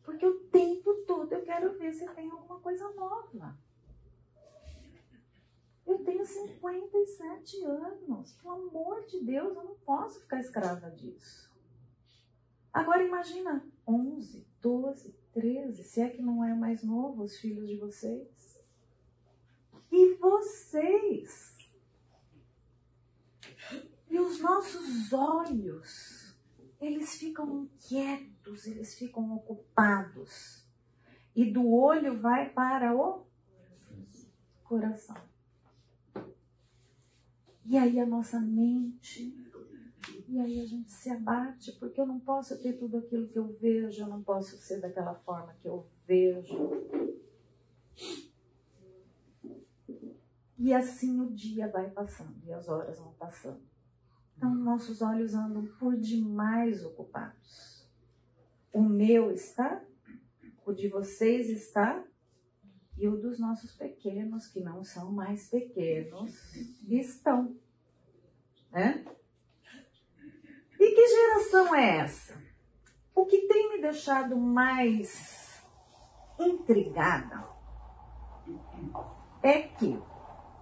Porque 0.04 0.26
o 0.26 0.40
tempo 0.46 0.94
todo 1.06 1.32
eu 1.34 1.44
quero 1.44 1.78
ver 1.78 1.94
se 1.94 2.08
tem 2.14 2.30
alguma 2.30 2.60
coisa 2.60 2.90
nova. 2.94 3.58
Eu 5.86 6.04
tenho 6.04 6.26
57 6.26 7.64
anos. 7.64 8.34
Pelo 8.34 8.54
amor 8.54 9.06
de 9.06 9.20
Deus, 9.22 9.56
eu 9.56 9.64
não 9.64 9.76
posso 9.86 10.20
ficar 10.22 10.40
escrava 10.40 10.90
disso. 10.92 11.50
Agora 12.72 13.04
imagina 13.04 13.66
11, 13.88 14.46
12, 14.62 15.16
13, 15.34 15.84
se 15.84 16.02
é 16.02 16.10
que 16.10 16.22
não 16.22 16.44
é 16.44 16.54
mais 16.54 16.84
novo 16.84 17.24
os 17.24 17.38
filhos 17.38 17.68
de 17.68 17.76
vocês. 17.78 18.64
E 19.92 20.14
vocês. 20.16 21.58
E 24.10 24.20
os 24.20 24.40
nossos 24.40 25.12
olhos 25.12 26.19
eles 26.80 27.16
ficam 27.16 27.64
inquietos, 27.64 28.66
eles 28.66 28.96
ficam 28.96 29.36
ocupados. 29.36 30.66
E 31.36 31.52
do 31.52 31.70
olho 31.72 32.20
vai 32.20 32.50
para 32.50 32.96
o 32.96 33.26
coração. 34.64 35.18
E 37.66 37.78
aí 37.78 38.00
a 38.00 38.06
nossa 38.06 38.40
mente, 38.40 39.36
e 40.28 40.40
aí 40.40 40.60
a 40.60 40.66
gente 40.66 40.92
se 40.92 41.10
abate, 41.10 41.72
porque 41.74 42.00
eu 42.00 42.06
não 42.08 42.20
posso 42.20 42.60
ter 42.62 42.74
tudo 42.74 42.98
aquilo 42.98 43.28
que 43.28 43.38
eu 43.38 43.54
vejo, 43.60 44.02
eu 44.02 44.08
não 44.08 44.24
posso 44.24 44.58
ser 44.58 44.80
daquela 44.80 45.14
forma 45.14 45.54
que 45.62 45.68
eu 45.68 45.88
vejo. 46.08 46.58
E 50.58 50.74
assim 50.74 51.22
o 51.22 51.30
dia 51.32 51.68
vai 51.68 51.90
passando 51.90 52.36
e 52.46 52.52
as 52.52 52.68
horas 52.68 52.98
vão 52.98 53.14
passando. 53.14 53.69
Então, 54.40 54.56
nossos 54.56 55.02
olhos 55.02 55.34
andam 55.34 55.66
por 55.78 55.98
demais 55.98 56.86
ocupados. 56.86 57.86
O 58.72 58.82
meu 58.82 59.34
está, 59.34 59.84
o 60.66 60.72
de 60.72 60.88
vocês 60.88 61.50
está, 61.50 62.02
e 62.98 63.06
o 63.10 63.18
dos 63.18 63.38
nossos 63.38 63.76
pequenos, 63.76 64.48
que 64.48 64.62
não 64.62 64.82
são 64.82 65.12
mais 65.12 65.50
pequenos, 65.50 66.56
estão. 66.88 67.54
Né? 68.72 69.06
E 70.80 70.96
que 70.96 71.08
geração 71.08 71.76
é 71.76 71.98
essa? 71.98 72.42
O 73.14 73.26
que 73.26 73.46
tem 73.46 73.72
me 73.72 73.82
deixado 73.82 74.38
mais 74.38 75.62
intrigada 76.40 77.46
é 79.44 79.64
que 79.64 80.02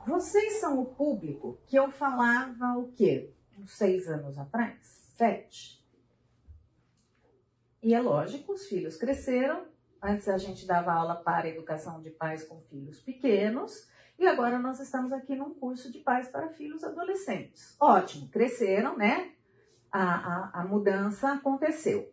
vocês 0.07 0.53
são 0.53 0.81
o 0.81 0.85
público 0.85 1.59
que 1.67 1.75
eu 1.75 1.91
falava 1.91 2.75
o 2.75 2.91
quê? 2.93 3.36
Uns 3.57 3.71
seis 3.71 4.07
anos 4.07 4.37
atrás, 4.37 4.77
sete. 5.15 5.83
E 7.81 7.93
é 7.93 7.99
lógico, 7.99 8.53
os 8.53 8.67
filhos 8.67 8.97
cresceram. 8.97 9.65
Antes 10.01 10.27
a 10.27 10.37
gente 10.37 10.65
dava 10.65 10.93
aula 10.93 11.15
para 11.15 11.47
educação 11.47 12.01
de 12.01 12.09
pais 12.09 12.43
com 12.43 12.61
filhos 12.61 12.99
pequenos. 12.99 13.87
E 14.19 14.25
agora 14.25 14.57
nós 14.57 14.79
estamos 14.79 15.11
aqui 15.11 15.35
num 15.35 15.53
curso 15.53 15.91
de 15.91 15.99
pais 15.99 16.27
para 16.27 16.49
filhos 16.49 16.83
adolescentes. 16.83 17.75
Ótimo, 17.79 18.29
cresceram, 18.29 18.97
né? 18.97 19.31
A, 19.91 20.03
a, 20.03 20.61
a 20.61 20.65
mudança 20.65 21.33
aconteceu. 21.33 22.11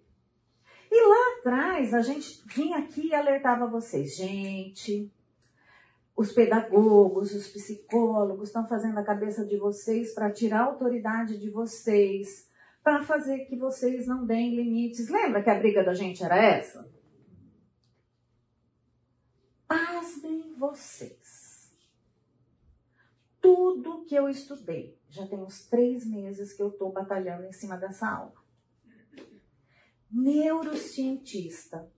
E 0.91 1.09
lá 1.09 1.39
atrás, 1.39 1.93
a 1.93 2.03
gente 2.03 2.43
vinha 2.47 2.79
aqui 2.79 3.09
e 3.09 3.15
alertava 3.15 3.67
vocês. 3.67 4.17
Gente, 4.17 5.11
os 6.17 6.33
pedagogos, 6.33 7.35
os 7.35 7.49
psicólogos 7.49 8.49
estão 8.49 8.67
fazendo 8.69 8.99
a 8.99 9.05
cabeça 9.05 9.45
de 9.45 9.57
vocês 9.57 10.15
para 10.15 10.31
tirar 10.31 10.61
a 10.61 10.67
autoridade 10.67 11.39
de 11.39 11.51
vocês, 11.51 12.49
para 12.83 13.03
fazer 13.03 13.47
que 13.47 13.57
vocês 13.57 14.07
não 14.07 14.25
deem 14.25 14.55
limites. 14.55 15.09
Lembra 15.09 15.43
que 15.43 15.51
a 15.51 15.59
briga 15.59 15.83
da 15.83 15.93
gente 15.93 16.23
era 16.23 16.37
essa? 16.37 16.89
Pasmem 19.67 20.55
vocês. 20.57 21.75
Tudo 23.41 24.05
que 24.05 24.15
eu 24.15 24.29
estudei, 24.29 24.97
já 25.09 25.27
tem 25.27 25.39
uns 25.39 25.67
três 25.67 26.07
meses 26.07 26.53
que 26.53 26.63
eu 26.63 26.69
estou 26.69 26.93
batalhando 26.93 27.45
em 27.45 27.53
cima 27.53 27.77
dessa 27.77 28.09
aula. 28.09 28.35
Neurocientista, 30.11 31.91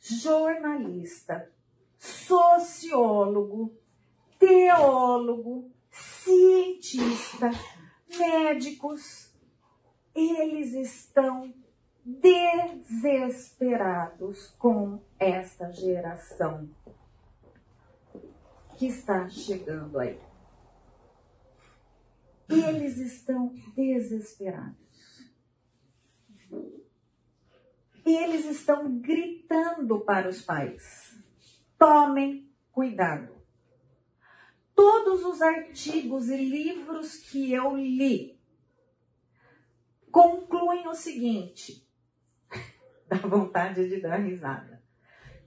jornalista, 0.00 1.52
sociólogo, 1.98 3.76
teólogo, 4.38 5.70
cientista, 5.90 7.50
médicos, 8.16 9.34
eles 10.14 10.74
estão 10.74 11.52
desesperados 12.04 14.50
com 14.58 15.02
essa 15.18 15.72
geração 15.72 16.70
que 18.76 18.86
está 18.86 19.28
chegando 19.28 19.98
aí. 19.98 20.20
Eles 22.48 22.96
estão 22.96 23.52
desesperados. 23.74 24.78
Eles 28.06 28.44
estão 28.46 28.98
gritando 29.00 30.00
para 30.00 30.28
os 30.28 30.40
pais: 30.40 31.18
tomem 31.78 32.50
cuidado. 32.72 33.38
Todos 34.74 35.24
os 35.24 35.40
artigos 35.40 36.28
e 36.28 36.36
livros 36.36 37.16
que 37.16 37.52
eu 37.52 37.76
li 37.76 38.38
concluem 40.10 40.86
o 40.88 40.94
seguinte: 40.94 41.86
dá 43.08 43.16
vontade 43.16 43.88
de 43.88 44.00
dar 44.00 44.16
risada. 44.16 44.82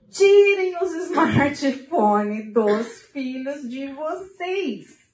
Tirem 0.10 0.78
os 0.82 0.92
smartphones 0.92 2.54
dos 2.54 3.02
filhos 3.04 3.70
de 3.70 3.94
vocês. 3.94 5.10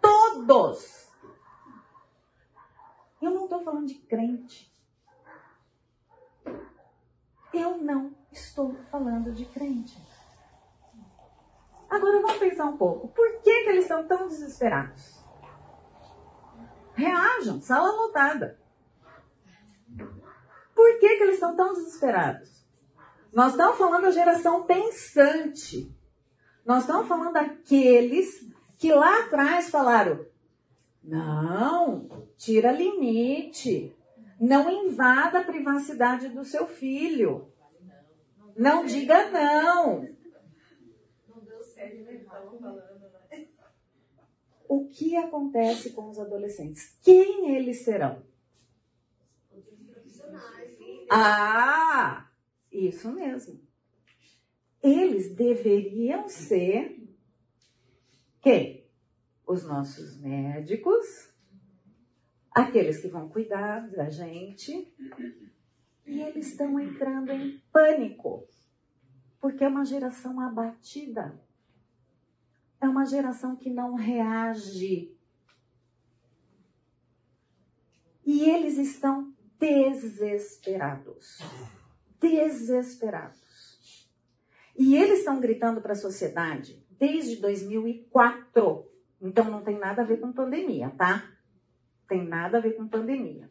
Todos. 0.00 1.06
Eu 3.20 3.30
não 3.30 3.44
estou 3.44 3.62
falando 3.62 3.86
de 3.86 3.94
crente. 3.94 4.72
Eu 7.58 7.76
não 7.78 8.14
estou 8.30 8.76
falando 8.88 9.32
de 9.32 9.44
crente. 9.44 10.00
Agora 11.90 12.20
vamos 12.20 12.36
pensar 12.36 12.66
um 12.66 12.76
pouco. 12.76 13.08
Por 13.08 13.40
que, 13.42 13.64
que 13.64 13.68
eles 13.70 13.82
estão 13.82 14.06
tão 14.06 14.28
desesperados? 14.28 15.18
Reajam, 16.94 17.60
sala 17.60 17.90
lotada. 17.90 18.60
Por 20.72 21.00
que, 21.00 21.16
que 21.16 21.22
eles 21.24 21.34
estão 21.34 21.56
tão 21.56 21.72
desesperados? 21.72 22.64
Nós 23.32 23.52
estamos 23.52 23.76
falando 23.76 24.02
da 24.02 24.10
geração 24.12 24.64
pensante. 24.64 25.92
Nós 26.64 26.82
estamos 26.82 27.08
falando 27.08 27.32
daqueles 27.32 28.48
que 28.76 28.92
lá 28.92 29.24
atrás 29.24 29.68
falaram: 29.68 30.24
não, 31.02 32.28
tira 32.36 32.70
limite, 32.70 33.96
não 34.40 34.70
invada 34.70 35.40
a 35.40 35.44
privacidade 35.44 36.28
do 36.28 36.44
seu 36.44 36.66
filho, 36.66 37.52
não 38.56 38.84
diga 38.84 39.30
não. 39.30 40.08
O 44.68 44.86
que 44.88 45.16
acontece 45.16 45.92
com 45.92 46.10
os 46.10 46.18
adolescentes? 46.18 46.98
Quem 47.02 47.54
eles 47.56 47.84
serão? 47.84 48.22
Ah, 51.10 52.30
isso 52.70 53.10
mesmo. 53.12 53.60
Eles 54.82 55.34
deveriam 55.34 56.28
ser 56.28 56.98
quem? 58.40 58.86
Os 59.46 59.64
nossos 59.64 60.20
médicos, 60.20 61.27
aqueles 62.62 62.98
que 62.98 63.08
vão 63.08 63.28
cuidar 63.28 63.88
da 63.90 64.08
gente. 64.10 64.92
E 66.06 66.20
eles 66.20 66.48
estão 66.48 66.78
entrando 66.80 67.30
em 67.30 67.62
pânico, 67.72 68.46
porque 69.40 69.64
é 69.64 69.68
uma 69.68 69.84
geração 69.84 70.40
abatida. 70.40 71.38
É 72.80 72.88
uma 72.88 73.04
geração 73.04 73.56
que 73.56 73.68
não 73.70 73.94
reage. 73.94 75.14
E 78.24 78.48
eles 78.48 78.78
estão 78.78 79.34
desesperados. 79.58 81.40
Desesperados. 82.20 83.38
E 84.76 84.96
eles 84.96 85.20
estão 85.20 85.40
gritando 85.40 85.80
para 85.80 85.92
a 85.92 85.96
sociedade 85.96 86.86
desde 86.98 87.36
2004. 87.36 88.86
Então 89.20 89.44
não 89.50 89.62
tem 89.62 89.76
nada 89.78 90.02
a 90.02 90.04
ver 90.04 90.20
com 90.20 90.32
pandemia, 90.32 90.90
tá? 90.90 91.37
Tem 92.08 92.26
nada 92.26 92.58
a 92.58 92.60
ver 92.60 92.72
com 92.72 92.88
pandemia. 92.88 93.50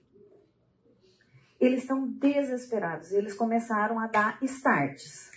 Eles 1.59 1.81
estão 1.81 2.07
desesperados. 2.07 3.11
Eles 3.11 3.33
começaram 3.33 3.99
a 3.99 4.07
dar 4.07 4.39
starts. 4.41 5.31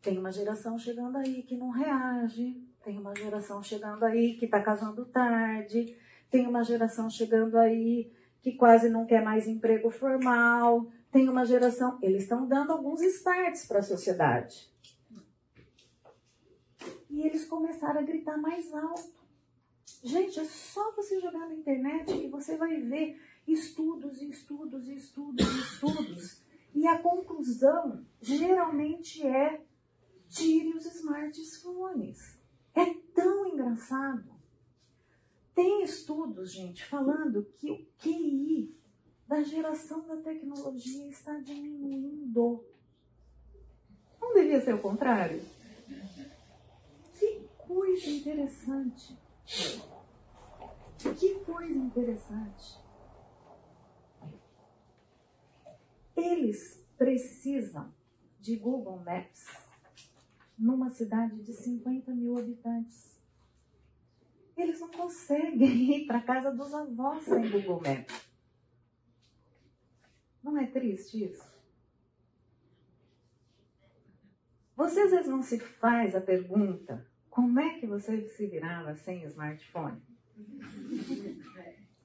Tem 0.00 0.16
uma 0.18 0.30
geração 0.30 0.78
chegando 0.78 1.16
aí 1.16 1.42
que 1.42 1.56
não 1.56 1.70
reage. 1.70 2.56
Tem 2.84 2.98
uma 2.98 3.14
geração 3.14 3.62
chegando 3.62 4.04
aí 4.04 4.34
que 4.34 4.44
está 4.44 4.62
casando 4.62 5.04
tarde. 5.06 5.96
Tem 6.30 6.46
uma 6.46 6.62
geração 6.62 7.10
chegando 7.10 7.58
aí 7.58 8.12
que 8.40 8.52
quase 8.52 8.88
não 8.88 9.04
quer 9.04 9.22
mais 9.22 9.46
emprego 9.46 9.90
formal. 9.90 10.86
Tem 11.10 11.28
uma 11.28 11.44
geração. 11.44 11.98
Eles 12.00 12.22
estão 12.22 12.46
dando 12.46 12.72
alguns 12.72 13.00
starts 13.02 13.66
para 13.66 13.80
a 13.80 13.82
sociedade. 13.82 14.72
E 17.10 17.26
eles 17.26 17.44
começaram 17.44 18.00
a 18.00 18.04
gritar 18.04 18.38
mais 18.38 18.72
alto. 18.72 19.17
Gente, 20.02 20.38
é 20.38 20.44
só 20.44 20.92
você 20.92 21.20
jogar 21.20 21.48
na 21.48 21.54
internet 21.54 22.12
que 22.12 22.28
você 22.28 22.56
vai 22.56 22.80
ver 22.80 23.20
estudos 23.46 24.22
estudos 24.22 24.86
estudos 24.88 25.46
estudos. 25.46 26.42
E 26.74 26.86
a 26.86 26.98
conclusão 26.98 28.06
geralmente 28.20 29.26
é 29.26 29.60
tire 30.28 30.76
os 30.76 30.86
smartphones. 30.86 32.38
É 32.74 32.94
tão 33.14 33.48
engraçado. 33.48 34.38
Tem 35.54 35.82
estudos, 35.82 36.52
gente, 36.52 36.84
falando 36.84 37.44
que 37.56 37.70
o 37.70 37.84
QI 37.98 38.72
da 39.26 39.42
geração 39.42 40.06
da 40.06 40.16
tecnologia 40.18 41.08
está 41.08 41.38
diminuindo. 41.40 42.64
Não 44.20 44.34
devia 44.34 44.60
ser 44.60 44.74
o 44.74 44.80
contrário? 44.80 45.42
Que 47.18 47.42
coisa 47.58 48.08
interessante. 48.08 49.18
Que 51.18 51.40
coisa 51.40 51.78
interessante. 51.78 52.78
Eles 56.14 56.86
precisam 56.98 57.94
de 58.38 58.56
Google 58.56 58.98
Maps 58.98 59.46
numa 60.58 60.90
cidade 60.90 61.40
de 61.42 61.52
50 61.54 62.12
mil 62.12 62.36
habitantes. 62.36 63.18
Eles 64.54 64.80
não 64.80 64.90
conseguem 64.90 65.96
ir 65.96 66.06
para 66.06 66.20
casa 66.20 66.50
dos 66.50 66.74
avós 66.74 67.24
sem 67.24 67.48
Google 67.48 67.80
Maps. 67.80 68.28
Não 70.42 70.58
é 70.58 70.66
triste 70.66 71.24
isso? 71.24 71.56
Você 74.76 75.00
às 75.00 75.10
vezes 75.10 75.28
não 75.28 75.42
se 75.42 75.58
faz 75.58 76.14
a 76.14 76.20
pergunta: 76.20 77.07
como 77.38 77.60
é 77.60 77.78
que 77.78 77.86
você 77.86 78.20
se 78.30 78.48
virava 78.48 78.96
sem 78.96 79.22
smartphone? 79.22 80.02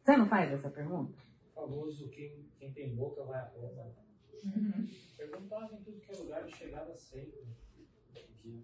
Você 0.04 0.16
não 0.16 0.28
faz 0.28 0.52
essa 0.52 0.70
pergunta? 0.70 1.18
O 1.48 1.62
famoso 1.62 2.08
quem, 2.10 2.46
quem 2.60 2.72
tem 2.72 2.96
boca 2.96 3.24
vai 3.24 3.40
a 3.40 3.46
Roma. 3.46 3.96
Uhum. 4.44 4.88
Perguntava 5.18 5.74
em 5.74 5.82
tudo 5.82 6.00
que 6.02 6.12
é 6.12 6.18
lugar 6.18 6.48
e 6.48 6.52
chegava 6.52 6.96
sempre. 6.96 7.48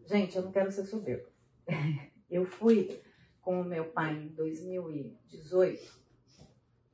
Gente, 0.05 0.35
eu 0.35 0.43
não 0.43 0.51
quero 0.51 0.71
ser 0.71 0.85
soberbo. 0.85 1.27
Eu 2.29 2.45
fui 2.45 3.01
com 3.41 3.61
o 3.61 3.65
meu 3.65 3.85
pai 3.85 4.13
em 4.13 4.27
2018, 4.27 5.99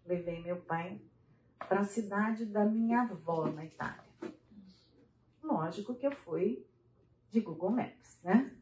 levei 0.06 0.42
meu 0.42 0.62
pai 0.62 1.02
para 1.60 1.82
a 1.82 1.84
cidade 1.84 2.46
da 2.46 2.64
minha 2.64 3.02
avó 3.02 3.52
na 3.52 3.66
Itália. 3.66 4.06
Lógico 5.44 5.94
que 5.94 6.08
eu 6.08 6.14
fui 6.14 6.66
de 7.30 7.42
Google 7.42 7.72
Maps, 7.72 8.18
né? 8.24 8.56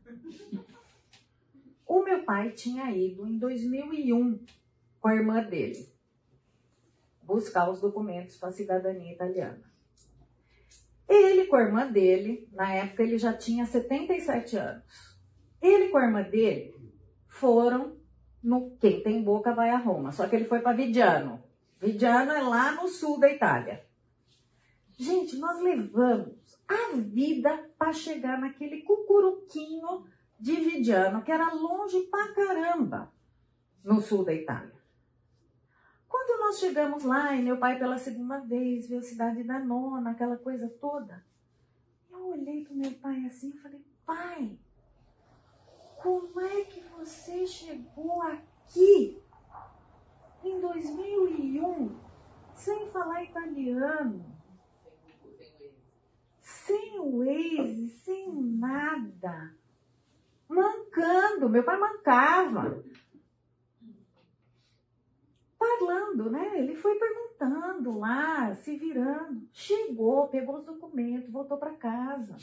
O 1.93 2.01
meu 2.01 2.23
pai 2.23 2.49
tinha 2.49 2.89
ido 2.89 3.27
em 3.27 3.37
2001 3.37 4.43
com 4.99 5.07
a 5.07 5.15
irmã 5.15 5.43
dele 5.43 5.93
buscar 7.21 7.69
os 7.69 7.79
documentos 7.79 8.35
para 8.35 8.49
a 8.49 8.51
cidadania 8.51 9.13
italiana. 9.13 9.61
com 11.45 11.55
a 11.55 11.61
irmã 11.61 11.85
dele, 11.85 12.49
na 12.51 12.73
época 12.73 13.03
ele 13.03 13.19
já 13.19 13.31
tinha 13.31 13.67
77 13.67 14.57
anos. 14.57 15.19
Ele 15.61 15.89
com 15.89 15.99
a 15.99 16.05
irmã 16.05 16.23
dele 16.23 16.73
foram 17.27 17.95
no 18.41 18.71
Quem 18.77 19.03
tem 19.03 19.23
boca 19.23 19.53
vai 19.53 19.69
a 19.69 19.77
Roma, 19.77 20.11
só 20.11 20.27
que 20.27 20.35
ele 20.35 20.45
foi 20.45 20.61
para 20.61 20.75
Vidiano. 20.75 21.43
Vidiano 21.79 22.31
é 22.31 22.41
lá 22.41 22.71
no 22.71 22.87
sul 22.87 23.19
da 23.19 23.31
Itália. 23.31 23.85
Gente, 24.97 25.37
nós 25.37 25.61
levamos 25.61 26.57
a 26.67 26.97
vida 26.97 27.69
para 27.77 27.93
chegar 27.93 28.41
naquele 28.41 28.81
cucuruquinho 28.81 30.05
de 30.43 30.57
Vidiano, 30.57 31.23
que 31.23 31.31
era 31.31 31.53
longe 31.53 32.01
pra 32.07 32.33
caramba, 32.33 33.09
no 33.81 34.01
sul 34.01 34.25
da 34.25 34.33
Itália. 34.33 34.75
Quando 36.05 36.37
nós 36.41 36.59
chegamos 36.59 37.05
lá, 37.05 37.33
e 37.33 37.41
meu 37.41 37.57
pai 37.57 37.79
pela 37.79 37.97
segunda 37.97 38.39
vez 38.39 38.89
viu 38.89 38.99
a 38.99 39.03
cidade 39.03 39.41
da 39.41 39.57
nona, 39.57 40.11
aquela 40.11 40.35
coisa 40.35 40.67
toda, 40.81 41.25
eu 42.11 42.27
olhei 42.27 42.65
para 42.65 42.75
meu 42.75 42.91
pai 42.91 43.25
assim 43.25 43.51
e 43.51 43.57
falei, 43.57 43.85
pai, 44.05 44.59
como 46.01 46.41
é 46.41 46.65
que 46.65 46.81
você 46.89 47.47
chegou 47.47 48.21
aqui 48.23 49.17
em 50.43 50.59
2001 50.59 51.95
sem 52.53 52.91
falar 52.91 53.23
italiano? 53.23 54.25
Sem 56.41 56.99
o 56.99 57.19
Waze, 57.19 57.87
sem 57.87 58.29
nada. 58.29 59.62
Mancando. 60.53 61.49
Meu 61.49 61.63
pai 61.63 61.77
mancava 61.77 62.83
falando, 65.63 66.29
né? 66.29 66.59
Ele 66.59 66.75
foi 66.75 66.97
perguntando 66.97 67.97
lá, 67.97 68.53
se 68.55 68.75
virando. 68.77 69.47
Chegou, 69.51 70.27
pegou 70.27 70.57
os 70.57 70.65
documentos, 70.65 71.29
voltou 71.29 71.57
para 71.57 71.73
casa. 71.73 72.35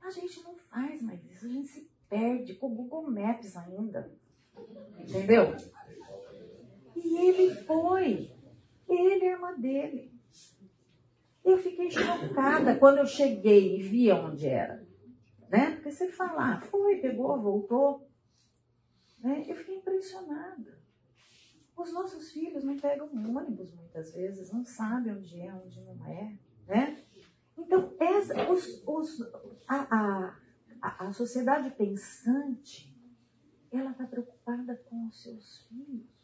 A 0.00 0.10
gente 0.10 0.42
não 0.42 0.56
faz 0.56 1.02
mais 1.02 1.22
isso, 1.30 1.46
a 1.46 1.48
gente 1.48 1.68
se 1.68 1.90
perde 2.08 2.54
com 2.54 2.66
o 2.68 2.74
Google 2.74 3.10
Maps 3.10 3.56
ainda. 3.56 4.10
Entendeu? 4.98 5.54
E 6.96 7.18
ele 7.28 7.54
foi. 7.64 8.32
Ele 8.88 9.26
a 9.26 9.32
irmã 9.32 9.54
dele. 9.54 10.10
Eu 11.44 11.58
fiquei 11.58 11.90
chocada 11.90 12.76
quando 12.76 12.98
eu 12.98 13.06
cheguei 13.06 13.78
e 13.78 13.82
vi 13.82 14.10
onde 14.10 14.46
era. 14.46 14.86
Né? 15.48 15.72
Porque 15.72 15.90
você 15.90 16.08
fala, 16.12 16.54
ah, 16.54 16.60
foi, 16.60 16.98
pegou, 16.98 17.40
voltou. 17.40 18.08
Né? 19.18 19.44
Eu 19.46 19.56
fiquei 19.56 19.76
impressionada. 19.76 20.78
Os 21.76 21.92
nossos 21.92 22.32
filhos 22.32 22.64
não 22.64 22.76
pegam 22.76 23.08
ônibus 23.12 23.72
muitas 23.72 24.12
vezes, 24.12 24.52
não 24.52 24.64
sabem 24.64 25.12
onde 25.12 25.40
é, 25.40 25.52
onde 25.54 25.80
não 25.80 26.06
é. 26.06 26.36
Né? 26.66 27.04
Então, 27.56 27.94
essa, 28.00 28.50
os, 28.50 28.82
os, 28.86 29.20
a, 29.66 30.36
a, 30.82 31.06
a 31.06 31.12
sociedade 31.12 31.70
pensante, 31.70 32.94
ela 33.70 33.92
está 33.92 34.04
preocupada 34.04 34.76
com 34.88 35.06
os 35.06 35.22
seus 35.22 35.66
filhos. 35.68 36.18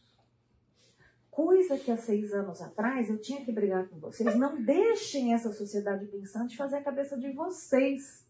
Coisa 1.31 1.77
que 1.77 1.91
há 1.91 1.97
seis 1.97 2.33
anos 2.33 2.63
atrás 2.63 3.11
eu 3.11 3.21
tinha 3.21 3.45
que 3.45 3.51
brigar 3.51 3.89
com 3.89 3.99
vocês. 3.99 4.37
Não 4.37 4.63
deixem 4.63 5.35
essa 5.35 5.53
sociedade 5.53 6.07
pensante 6.07 6.57
fazer 6.57 6.77
a 6.77 6.83
cabeça 6.83 7.19
de 7.19 7.33
vocês. 7.33 8.24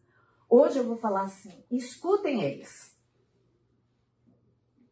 Hoje 0.49 0.79
eu 0.79 0.85
vou 0.85 0.97
falar 0.97 1.23
assim: 1.23 1.65
escutem 1.71 2.43
eles. 2.43 2.95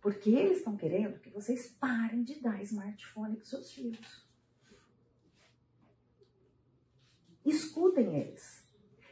Porque 0.00 0.30
eles 0.30 0.58
estão 0.58 0.76
querendo 0.76 1.20
que 1.20 1.30
vocês 1.30 1.68
parem 1.78 2.24
de 2.24 2.40
dar 2.40 2.60
smartphone 2.62 3.36
para 3.36 3.44
seus 3.44 3.72
filhos. 3.72 4.26
Escutem 7.44 8.16
eles. 8.18 8.62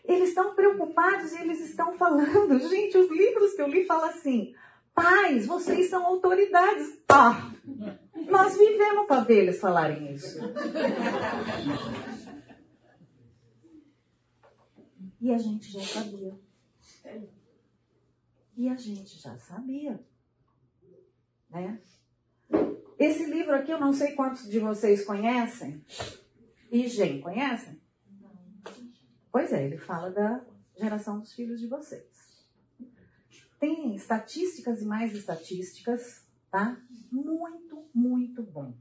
Eles 0.04 0.30
estão 0.30 0.54
preocupados 0.54 1.32
e 1.32 1.42
eles 1.42 1.60
estão 1.60 1.96
falando. 1.96 2.58
Gente, 2.68 2.98
os 2.98 3.10
livros 3.10 3.54
que 3.54 3.62
eu 3.62 3.68
li 3.68 3.84
falam 3.84 4.10
assim: 4.10 4.54
pais, 4.94 5.46
vocês 5.46 5.88
são 5.88 6.04
autoridades. 6.04 7.00
Ah, 7.08 7.52
nós 8.28 8.56
vivemos 8.56 9.06
para 9.06 9.20
ver 9.20 9.42
eles 9.42 9.60
falarem 9.60 10.12
isso. 10.12 10.38
E 15.20 15.30
a 15.32 15.38
gente 15.38 15.70
já 15.70 15.82
sabia. 15.82 16.38
E 18.56 18.68
a 18.68 18.76
gente 18.76 19.18
já 19.18 19.36
sabia. 19.38 20.02
Né? 21.50 21.80
Esse 22.98 23.26
livro 23.26 23.54
aqui, 23.54 23.70
eu 23.70 23.80
não 23.80 23.92
sei 23.92 24.12
quantos 24.12 24.48
de 24.48 24.58
vocês 24.58 25.04
conhecem. 25.04 25.84
E 26.70 26.88
Gen, 26.88 27.20
conhecem? 27.20 27.80
Pois 29.32 29.52
é, 29.52 29.64
ele 29.64 29.78
fala 29.78 30.10
da 30.10 30.44
geração 30.76 31.20
dos 31.20 31.32
filhos 31.32 31.60
de 31.60 31.66
vocês. 31.66 32.46
Tem 33.58 33.94
estatísticas 33.94 34.80
e 34.80 34.86
mais 34.86 35.14
estatísticas, 35.14 36.26
tá? 36.50 36.80
Muito, 37.12 37.88
muito 37.94 38.42
bom. 38.42 38.74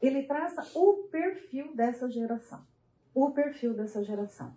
Ele 0.00 0.22
traça 0.22 0.66
o 0.74 1.08
perfil 1.10 1.74
dessa 1.74 2.10
geração. 2.10 2.66
O 3.14 3.30
perfil 3.30 3.74
dessa 3.74 4.02
geração. 4.02 4.54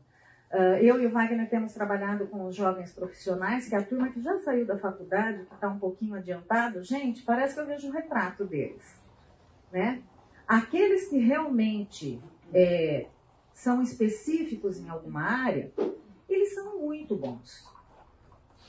Uh, 0.51 0.81
eu 0.81 0.99
e 0.99 1.05
o 1.05 1.11
Wagner 1.11 1.47
temos 1.47 1.73
trabalhado 1.73 2.25
com 2.25 2.45
os 2.45 2.55
jovens 2.55 2.91
profissionais, 2.91 3.69
que 3.69 3.75
é 3.75 3.77
a 3.77 3.83
turma 3.83 4.09
que 4.09 4.19
já 4.19 4.39
saiu 4.39 4.65
da 4.65 4.79
faculdade, 4.79 5.45
que 5.45 5.53
está 5.53 5.69
um 5.69 5.77
pouquinho 5.77 6.15
adiantado, 6.15 6.83
gente, 6.83 7.21
parece 7.21 7.53
que 7.53 7.59
eu 7.59 7.67
vejo 7.67 7.87
o 7.87 7.91
retrato 7.91 8.45
deles. 8.45 8.99
Né? 9.71 10.01
Aqueles 10.47 11.07
que 11.07 11.19
realmente 11.19 12.19
é, 12.51 13.05
são 13.53 13.83
específicos 13.83 14.79
em 14.79 14.89
alguma 14.89 15.21
área, 15.21 15.71
eles 16.27 16.55
são 16.55 16.79
muito 16.79 17.15
bons. 17.15 17.63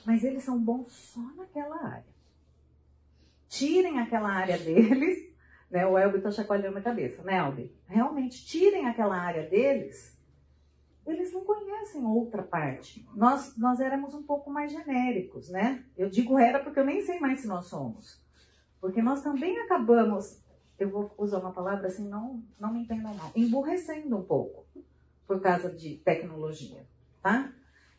Mas 0.04 0.22
eles 0.22 0.42
são 0.42 0.58
bons 0.58 0.92
só 0.92 1.22
naquela 1.34 1.82
área. 1.82 2.04
Tirem 3.48 3.98
aquela 4.00 4.28
área 4.30 4.58
deles, 4.58 5.32
né? 5.70 5.86
O 5.86 5.98
Elbi 5.98 6.18
está 6.18 6.30
chacoalhando 6.30 6.78
a 6.78 6.82
cabeça, 6.82 7.22
né, 7.22 7.38
Elbi? 7.38 7.74
Realmente, 7.86 8.44
tirem 8.44 8.86
aquela 8.86 9.16
área 9.16 9.48
deles 9.48 10.19
eles 11.06 11.32
não 11.32 11.44
conhecem 11.44 12.04
outra 12.04 12.42
parte. 12.42 13.06
Nós, 13.14 13.56
nós 13.56 13.80
éramos 13.80 14.14
um 14.14 14.22
pouco 14.22 14.50
mais 14.50 14.70
genéricos, 14.70 15.48
né? 15.48 15.84
Eu 15.96 16.08
digo 16.08 16.38
era 16.38 16.60
porque 16.60 16.80
eu 16.80 16.84
nem 16.84 17.02
sei 17.02 17.18
mais 17.18 17.40
se 17.40 17.46
nós 17.46 17.66
somos. 17.66 18.20
Porque 18.80 19.02
nós 19.02 19.22
também 19.22 19.58
acabamos, 19.58 20.42
eu 20.78 20.88
vou 20.88 21.14
usar 21.18 21.38
uma 21.38 21.52
palavra 21.52 21.88
assim, 21.88 22.08
não, 22.08 22.42
não 22.58 22.72
me 22.72 22.82
entendam 22.82 23.14
mal, 23.14 23.30
emburrecendo 23.34 24.16
um 24.16 24.24
pouco 24.24 24.64
por 25.26 25.40
causa 25.40 25.70
de 25.70 25.96
tecnologia, 25.96 26.86
tá? 27.22 27.52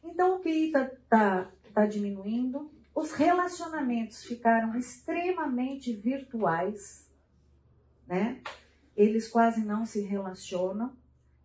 Então 0.04 0.36
o 0.36 0.40
QI 0.40 0.68
está 0.68 0.92
tá, 1.08 1.52
tá 1.74 1.86
diminuindo, 1.86 2.72
os 2.94 3.14
relacionamentos 3.14 4.24
ficaram 4.24 4.76
extremamente 4.76 5.94
virtuais, 5.94 7.10
né? 8.08 8.42
Eles 8.96 9.28
quase 9.28 9.64
não 9.64 9.86
se 9.86 10.02
relacionam. 10.02 10.94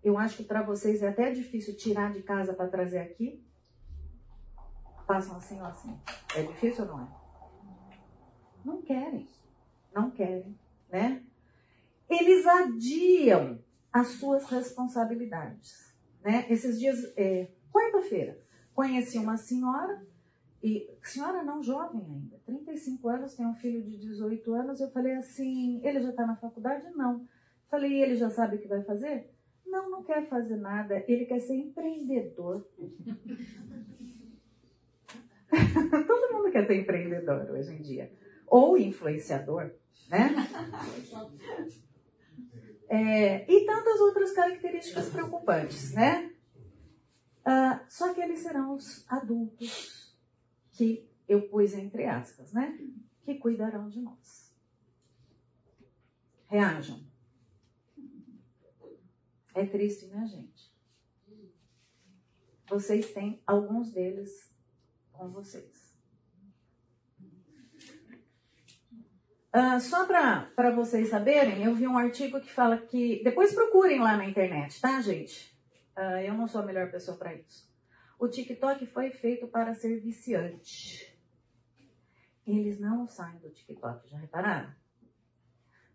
Eu 0.07 0.16
acho 0.16 0.37
que 0.37 0.45
para 0.45 0.62
vocês 0.62 1.03
é 1.03 1.09
até 1.09 1.33
difícil 1.33 1.77
tirar 1.77 2.12
de 2.12 2.23
casa 2.23 2.55
para 2.55 2.69
trazer 2.69 2.99
aqui. 2.99 3.45
Façam 5.05 5.37
assim 5.37 5.59
ou 5.59 5.66
assim. 5.66 5.99
É 6.37 6.45
difícil 6.45 6.85
ou 6.85 6.90
não 6.92 7.03
é? 7.03 7.09
Não 8.64 8.83
querem. 8.83 9.27
Não 9.92 10.09
querem, 10.09 10.57
né? 10.88 11.25
Eles 12.09 12.47
adiam 12.47 13.59
as 13.92 14.07
suas 14.11 14.45
responsabilidades, 14.49 15.92
né? 16.23 16.47
Esses 16.49 16.79
dias, 16.79 17.12
é, 17.16 17.49
quarta-feira, 17.73 18.40
conheci 18.73 19.19
uma 19.19 19.37
senhora 19.37 20.07
e 20.62 20.88
senhora 21.03 21.42
não 21.42 21.61
jovem 21.64 22.01
ainda, 22.01 22.38
35 22.47 23.09
anos, 23.09 23.35
tem 23.35 23.45
um 23.45 23.55
filho 23.57 23.83
de 23.83 23.99
18 23.99 24.55
anos. 24.55 24.81
Eu 24.81 24.88
falei 24.92 25.14
assim, 25.14 25.81
ele 25.83 26.01
já 26.01 26.11
está 26.11 26.25
na 26.25 26.37
faculdade? 26.37 26.88
Não. 26.95 27.27
Falei, 27.69 28.01
ele 28.01 28.14
já 28.14 28.31
sabe 28.31 28.55
o 28.55 28.61
que 28.61 28.69
vai 28.69 28.85
fazer? 28.85 29.35
Não, 29.66 29.90
não 29.90 30.05
quer 30.05 30.29
fazer 30.29 30.57
nada, 30.57 31.05
ele 31.09 31.26
quer 31.26 31.40
ser 31.40 31.57
empreendedor. 31.57 32.64
Todo 36.07 36.33
mundo 36.33 36.50
quer 36.50 36.66
ser 36.66 36.81
empreendedor 36.81 37.50
hoje 37.50 37.72
em 37.72 37.83
dia. 37.83 38.11
Ou 38.46 38.79
influenciador, 38.79 39.72
né? 40.09 40.35
É, 42.88 43.52
e 43.52 43.66
tantas 43.66 44.00
outras 44.00 44.33
características 44.33 45.11
preocupantes, 45.11 45.92
né? 45.92 46.33
Uh, 47.40 47.81
só 47.88 48.14
que 48.14 48.20
eles 48.20 48.38
serão 48.40 48.74
os 48.74 49.05
adultos 49.09 50.16
que 50.72 51.09
eu 51.29 51.48
pus 51.48 51.74
entre 51.74 52.05
aspas, 52.05 52.52
né? 52.52 52.79
Que 53.24 53.35
cuidarão 53.35 53.88
de 53.88 54.00
nós. 54.00 54.55
Reajam. 56.46 57.00
É 59.57 59.64
triste, 59.64 60.07
né, 60.09 60.27
gente? 60.27 60.71
Vocês 62.69 63.11
têm 63.14 63.42
alguns 63.47 63.90
deles 63.90 64.55
com 65.11 65.31
vocês. 65.31 65.97
Uh, 69.49 69.81
só 69.81 70.05
para 70.07 70.71
vocês 70.75 71.09
saberem, 71.09 71.64
eu 71.64 71.75
vi 71.75 71.88
um 71.88 71.97
artigo 71.97 72.38
que 72.38 72.53
fala 72.53 72.77
que. 72.77 73.25
Depois 73.25 73.55
procurem 73.55 73.99
lá 73.99 74.14
na 74.14 74.29
internet, 74.29 74.79
tá, 74.79 75.01
gente? 75.01 75.59
Uh, 75.97 76.21
eu 76.23 76.35
não 76.35 76.47
sou 76.47 76.61
a 76.61 76.66
melhor 76.66 76.90
pessoa 76.90 77.16
para 77.16 77.33
isso. 77.33 77.66
O 78.19 78.29
TikTok 78.29 78.85
foi 78.85 79.11
feito 79.11 79.47
para 79.47 79.73
ser 79.73 79.99
viciante. 80.01 81.19
Eles 82.47 82.79
não 82.79 83.09
saem 83.09 83.38
do 83.38 83.49
TikTok, 83.49 84.07
já 84.07 84.19
repararam? 84.19 84.71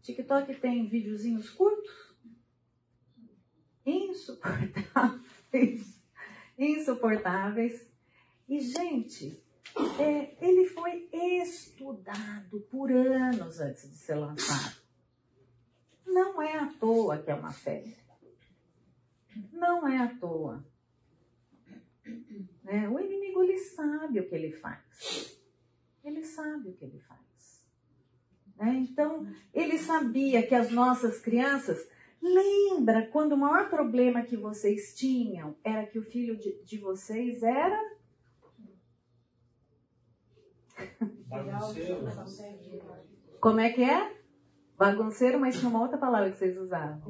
TikTok 0.01 0.55
tem 0.55 0.89
videozinhos 0.89 1.51
curtos, 1.51 2.10
insuportáveis, 3.85 5.99
insuportáveis. 6.57 7.85
E, 8.47 8.59
gente, 8.59 9.41
é, 9.99 10.35
ele 10.41 10.65
foi 10.65 11.07
estudado 11.11 12.59
por 12.69 12.91
anos 12.91 13.59
antes 13.59 13.89
de 13.89 13.95
ser 13.95 14.15
lançado. 14.15 14.75
Não 16.05 16.41
é 16.41 16.57
à 16.57 16.67
toa 16.67 17.17
que 17.17 17.31
é 17.31 17.35
uma 17.35 17.51
febre. 17.51 17.95
Não 19.53 19.87
é 19.87 19.97
à 19.97 20.07
toa. 20.07 20.63
Né? 22.63 22.89
O 22.89 22.99
inimigo 22.99 23.43
ele 23.43 23.57
sabe 23.57 24.19
o 24.19 24.27
que 24.27 24.35
ele 24.35 24.51
faz. 24.51 25.39
Ele 26.03 26.23
sabe 26.23 26.69
o 26.69 26.73
que 26.73 26.83
ele 26.83 26.99
faz. 26.99 27.65
Né? 28.57 28.87
Então, 28.89 29.25
ele 29.53 29.77
sabia 29.77 30.45
que 30.45 30.55
as 30.55 30.71
nossas 30.71 31.19
crianças. 31.19 31.87
Lembra 32.21 33.07
quando 33.07 33.33
o 33.33 33.37
maior 33.37 33.69
problema 33.69 34.21
que 34.21 34.37
vocês 34.37 34.95
tinham 34.95 35.55
era 35.63 35.85
que 35.85 35.97
o 35.97 36.03
filho 36.03 36.37
de, 36.37 36.61
de 36.63 36.77
vocês 36.77 37.41
era 37.41 37.91
Bagunceiro. 41.27 42.95
Como 43.39 43.59
é 43.59 43.71
que 43.71 43.83
é? 43.83 44.21
Bagunceiro, 44.77 45.39
mas 45.39 45.57
tinha 45.57 45.69
uma 45.69 45.81
outra 45.81 45.97
palavra 45.97 46.31
que 46.31 46.37
vocês 46.37 46.57
usavam. 46.57 47.01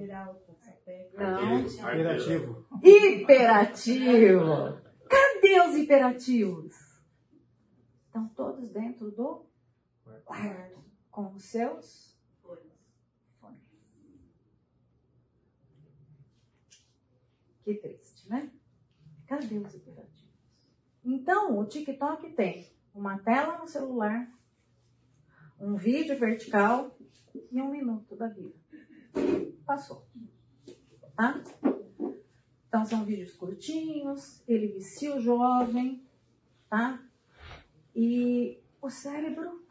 Não. 1.18 1.60
Hiperativo. 1.60 2.66
Hiperativo. 2.84 4.82
Cadê 5.10 5.62
os 5.62 5.76
hiperativos? 5.76 6.76
Estão 8.06 8.28
todos 8.30 8.70
dentro 8.70 9.12
do 9.12 9.46
quarto 10.26 10.84
com 11.10 11.34
os 11.34 11.44
seus 11.46 12.18
fones. 12.42 12.72
Que 17.64 17.76
triste, 17.76 18.30
né? 18.30 18.52
Cadê 19.28 19.58
os 19.58 19.74
hiperativos? 19.74 20.22
Então, 21.04 21.58
o 21.58 21.66
TikTok 21.66 22.32
tem 22.34 22.72
uma 22.94 23.20
tela 23.20 23.58
no 23.58 23.68
celular, 23.68 24.30
um 25.60 25.76
vídeo 25.76 26.18
vertical 26.18 26.96
e 27.52 27.62
um 27.62 27.70
minuto 27.70 28.16
da 28.16 28.28
vida. 28.28 28.56
Passou. 29.66 30.06
Tá? 31.16 31.42
Então 32.68 32.86
são 32.86 33.04
vídeos 33.04 33.34
curtinhos, 33.34 34.42
ele 34.48 34.68
vicia 34.68 35.14
o 35.14 35.20
jovem, 35.20 36.02
tá? 36.70 37.04
E 37.94 38.62
o 38.82 38.90
cérebro. 38.90 39.66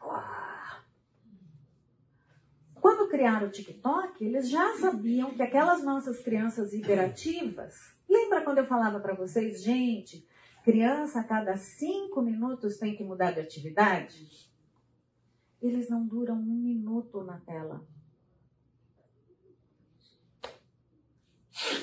Quando 2.81 3.07
criaram 3.07 3.47
o 3.47 3.51
TikTok, 3.51 4.25
eles 4.25 4.49
já 4.49 4.75
sabiam 4.79 5.35
que 5.35 5.43
aquelas 5.43 5.83
nossas 5.83 6.19
crianças 6.19 6.73
hiperativas. 6.73 7.75
Lembra 8.09 8.41
quando 8.41 8.57
eu 8.57 8.65
falava 8.65 8.99
para 8.99 9.13
vocês, 9.13 9.61
gente, 9.61 10.27
criança 10.63 11.19
a 11.19 11.23
cada 11.23 11.55
cinco 11.55 12.23
minutos 12.23 12.77
tem 12.77 12.95
que 12.95 13.03
mudar 13.03 13.31
de 13.31 13.39
atividade? 13.39 14.51
Eles 15.61 15.89
não 15.91 16.07
duram 16.07 16.33
um 16.33 16.57
minuto 16.57 17.23
na 17.23 17.39
tela. 17.41 17.85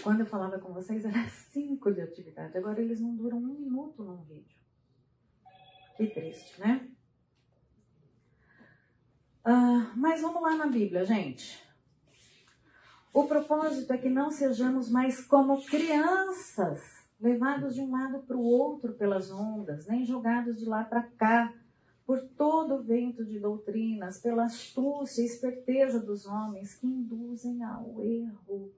Quando 0.03 0.21
eu 0.21 0.27
falava 0.27 0.59
com 0.59 0.73
vocês, 0.73 1.05
era 1.05 1.29
cinco 1.29 1.93
de 1.93 2.01
atividade. 2.01 2.59
Agora 2.59 2.83
eles 2.83 3.01
não 3.01 3.15
duram 3.15 3.39
um 3.39 3.47
minuto 3.47 4.03
num 4.03 4.25
vídeo. 4.25 4.59
Que 5.97 6.09
triste, 6.09 6.61
né? 6.61 6.91
Ah, 9.51 9.95
mas 9.97 10.21
vamos 10.21 10.43
lá 10.43 10.55
na 10.57 10.67
Bíblia, 10.67 11.07
gente. 11.07 11.59
O 13.15 13.25
propósito 13.25 13.91
é 13.95 13.97
que 13.97 14.11
não 14.11 14.31
sejamos 14.31 14.91
mais 14.91 15.25
como 15.25 15.65
crianças 15.65 16.83
levados 17.19 17.75
de 17.75 17.81
um 17.81 17.91
lado 17.91 18.19
para 18.27 18.37
o 18.37 18.45
outro 18.45 18.93
pelas 18.93 19.31
ondas, 19.31 19.87
nem 19.87 20.05
jogados 20.05 20.59
de 20.59 20.67
lá 20.67 20.85
para 20.85 21.03
cá, 21.03 21.55
por 22.05 22.21
todo 22.37 22.75
o 22.75 22.83
vento 22.83 23.25
de 23.25 23.39
doutrinas, 23.39 24.21
pela 24.21 24.45
astúcia 24.45 25.23
e 25.23 25.25
esperteza 25.25 25.99
dos 25.99 26.27
homens 26.27 26.75
que 26.75 26.87
induzem 26.87 27.65
ao 27.65 28.05
erro. 28.05 28.71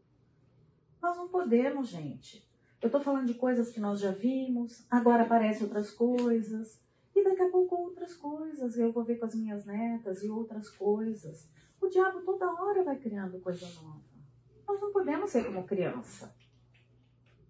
Nós 1.03 1.17
não 1.17 1.27
podemos, 1.27 1.89
gente. 1.89 2.49
Eu 2.81 2.87
estou 2.87 3.01
falando 3.01 3.27
de 3.27 3.35
coisas 3.35 3.71
que 3.71 3.81
nós 3.81 3.99
já 3.99 4.13
vimos, 4.13 4.87
agora 4.89 5.25
aparecem 5.25 5.65
outras 5.65 5.91
coisas, 5.91 6.81
e 7.21 7.25
daqui 7.25 7.43
a 7.43 7.51
pouco 7.51 7.77
outras 7.77 8.15
coisas. 8.15 8.77
Eu 8.77 8.93
vou 8.93 9.05
ver 9.05 9.19
com 9.19 9.27
as 9.27 9.35
minhas 9.35 9.65
netas 9.65 10.23
e 10.23 10.31
outras 10.31 10.69
coisas. 10.71 11.49
O 11.81 11.89
diabo 11.89 12.23
toda 12.23 12.53
hora 12.53 12.83
vai 12.83 12.99
criando 12.99 13.41
coisa 13.41 13.67
nova. 13.83 14.03
Nós 14.67 14.81
não 14.81 14.93
podemos 14.93 15.31
ser 15.31 15.45
como 15.45 15.67
criança. 15.67 16.35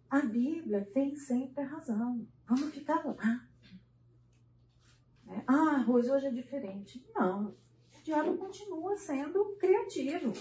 A 0.09 0.21
Bíblia 0.21 0.89
tem 0.93 1.15
sempre 1.15 1.63
razão. 1.65 2.27
Vamos 2.47 2.75
ficar 2.75 3.05
lá. 3.05 3.49
Né? 5.25 5.45
Ah, 5.47 5.85
Rose, 5.87 6.11
hoje 6.11 6.27
é 6.27 6.31
diferente. 6.31 7.05
Não. 7.15 7.49
O 7.49 8.03
diabo 8.03 8.37
continua 8.37 8.97
sendo 8.97 9.57
criativo. 9.57 10.33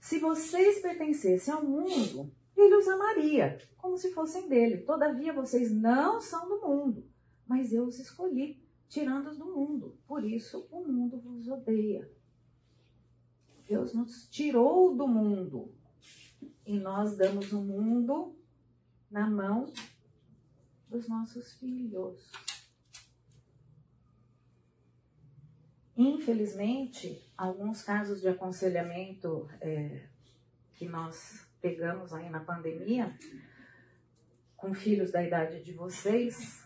Se 0.00 0.18
vocês 0.18 0.80
pertencessem 0.80 1.52
ao 1.52 1.64
mundo, 1.64 2.32
ele 2.56 2.76
os 2.76 2.88
amaria, 2.88 3.58
como 3.76 3.98
se 3.98 4.12
fossem 4.12 4.48
dele. 4.48 4.78
Todavia, 4.78 5.32
vocês 5.32 5.70
não 5.70 6.20
são 6.20 6.48
do 6.48 6.60
mundo, 6.60 7.06
mas 7.46 7.72
eu 7.72 7.84
os 7.84 7.98
escolhi, 7.98 8.62
tirando-os 8.88 9.36
do 9.36 9.46
mundo. 9.46 9.98
Por 10.06 10.24
isso, 10.24 10.66
o 10.70 10.84
mundo 10.84 11.18
vos 11.18 11.48
odeia. 11.48 12.10
Deus 13.68 13.92
nos 13.92 14.28
tirou 14.28 14.94
do 14.94 15.08
mundo 15.08 15.74
e 16.64 16.78
nós 16.78 17.16
damos 17.16 17.52
o 17.52 17.60
mundo 17.60 18.36
na 19.10 19.28
mão 19.28 19.72
dos 20.88 21.08
nossos 21.08 21.52
filhos. 21.54 22.30
Infelizmente, 25.96 27.22
alguns 27.36 27.82
casos 27.82 28.20
de 28.20 28.28
aconselhamento 28.28 29.48
é, 29.60 30.06
que 30.74 30.86
nós 30.86 31.45
pegamos 31.66 32.12
aí 32.12 32.30
na 32.30 32.38
pandemia, 32.38 33.12
com 34.56 34.72
filhos 34.72 35.10
da 35.10 35.20
idade 35.20 35.64
de 35.64 35.72
vocês, 35.72 36.64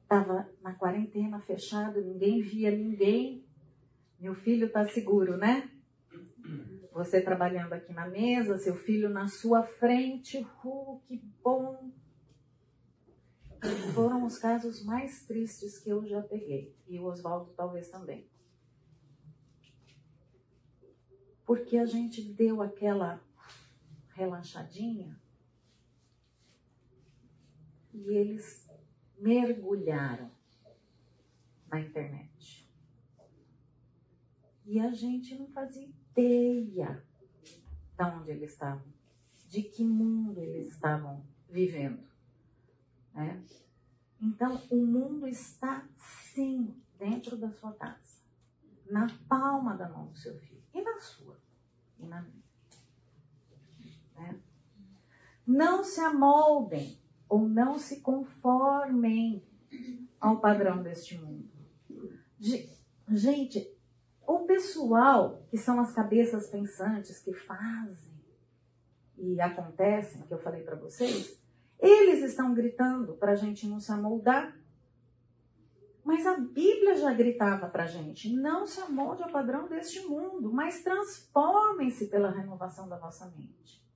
estava 0.00 0.48
na 0.62 0.72
quarentena 0.74 1.40
fechado, 1.40 2.00
ninguém 2.00 2.40
via 2.40 2.70
ninguém. 2.70 3.44
Meu 4.20 4.36
filho 4.36 4.68
está 4.68 4.86
seguro, 4.86 5.36
né? 5.36 5.68
Você 6.92 7.20
trabalhando 7.20 7.72
aqui 7.72 7.92
na 7.92 8.06
mesa, 8.06 8.58
seu 8.58 8.76
filho 8.76 9.08
na 9.08 9.26
sua 9.26 9.64
frente, 9.64 10.46
uh, 10.64 11.00
que 11.08 11.16
bom. 11.42 11.90
Foram 13.92 14.24
os 14.24 14.38
casos 14.38 14.84
mais 14.84 15.26
tristes 15.26 15.80
que 15.80 15.90
eu 15.90 16.06
já 16.06 16.22
peguei. 16.22 16.76
E 16.86 17.00
o 17.00 17.06
Oswaldo 17.06 17.52
talvez 17.56 17.90
também. 17.90 18.24
Porque 21.44 21.76
a 21.76 21.86
gente 21.86 22.22
deu 22.22 22.62
aquela 22.62 23.20
relaxadinha 24.18 25.16
e 27.94 28.10
eles 28.10 28.68
mergulharam 29.16 30.30
na 31.70 31.80
internet. 31.80 32.68
E 34.66 34.80
a 34.80 34.92
gente 34.92 35.36
não 35.36 35.46
fazia 35.48 35.86
ideia 35.86 37.04
de 37.96 38.04
onde 38.04 38.30
eles 38.30 38.52
estavam, 38.52 38.92
de 39.48 39.62
que 39.62 39.84
mundo 39.84 40.40
eles 40.40 40.72
estavam 40.72 41.24
vivendo. 41.48 42.02
Né? 43.14 43.42
Então, 44.20 44.60
o 44.70 44.84
mundo 44.84 45.28
está 45.28 45.86
sim 45.96 46.76
dentro 46.98 47.36
da 47.36 47.50
sua 47.52 47.72
casa, 47.72 48.20
na 48.90 49.06
palma 49.28 49.76
da 49.76 49.88
mão 49.88 50.06
do 50.08 50.18
seu 50.18 50.36
filho, 50.40 50.62
e 50.74 50.82
na 50.82 51.00
sua, 51.00 51.38
e 51.98 52.04
na 52.04 52.20
minha. 52.20 52.48
Né? 54.16 54.40
Não 55.48 55.82
se 55.82 55.98
amoldem 55.98 57.00
ou 57.26 57.48
não 57.48 57.78
se 57.78 58.02
conformem 58.02 59.42
ao 60.20 60.40
padrão 60.40 60.82
deste 60.82 61.16
mundo. 61.16 61.48
Gente, 63.08 63.74
o 64.26 64.40
pessoal, 64.40 65.42
que 65.48 65.56
são 65.56 65.80
as 65.80 65.90
cabeças 65.94 66.50
pensantes 66.50 67.18
que 67.20 67.32
fazem 67.32 68.12
e 69.16 69.40
acontecem, 69.40 70.20
que 70.26 70.34
eu 70.34 70.38
falei 70.38 70.62
para 70.62 70.76
vocês, 70.76 71.40
eles 71.80 72.22
estão 72.22 72.52
gritando 72.52 73.14
para 73.14 73.32
a 73.32 73.36
gente 73.36 73.66
não 73.66 73.80
se 73.80 73.90
amoldar. 73.90 74.54
Mas 76.04 76.26
a 76.26 76.36
Bíblia 76.36 76.94
já 76.94 77.14
gritava 77.14 77.68
para 77.68 77.84
a 77.84 77.86
gente: 77.86 78.36
não 78.36 78.66
se 78.66 78.80
amolde 78.80 79.22
ao 79.22 79.32
padrão 79.32 79.66
deste 79.66 80.00
mundo, 80.06 80.52
mas 80.52 80.82
transformem-se 80.82 82.08
pela 82.08 82.30
renovação 82.30 82.86
da 82.86 82.98
vossa 82.98 83.26
mente. 83.34 83.87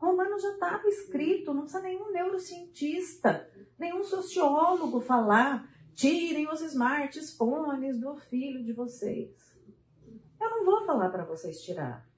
Romano 0.00 0.38
já 0.38 0.54
estava 0.54 0.88
escrito, 0.88 1.52
não 1.52 1.64
precisa 1.64 1.82
nenhum 1.82 2.10
neurocientista, 2.10 3.46
nenhum 3.78 4.02
sociólogo 4.02 4.98
falar. 4.98 5.68
Tirem 5.94 6.48
os 6.48 6.62
smartphones 6.62 8.00
do 8.00 8.16
filho 8.16 8.64
de 8.64 8.72
vocês. 8.72 9.54
Eu 10.40 10.50
não 10.50 10.64
vou 10.64 10.86
falar 10.86 11.10
para 11.10 11.26
vocês 11.26 11.62
tirar. 11.62 12.08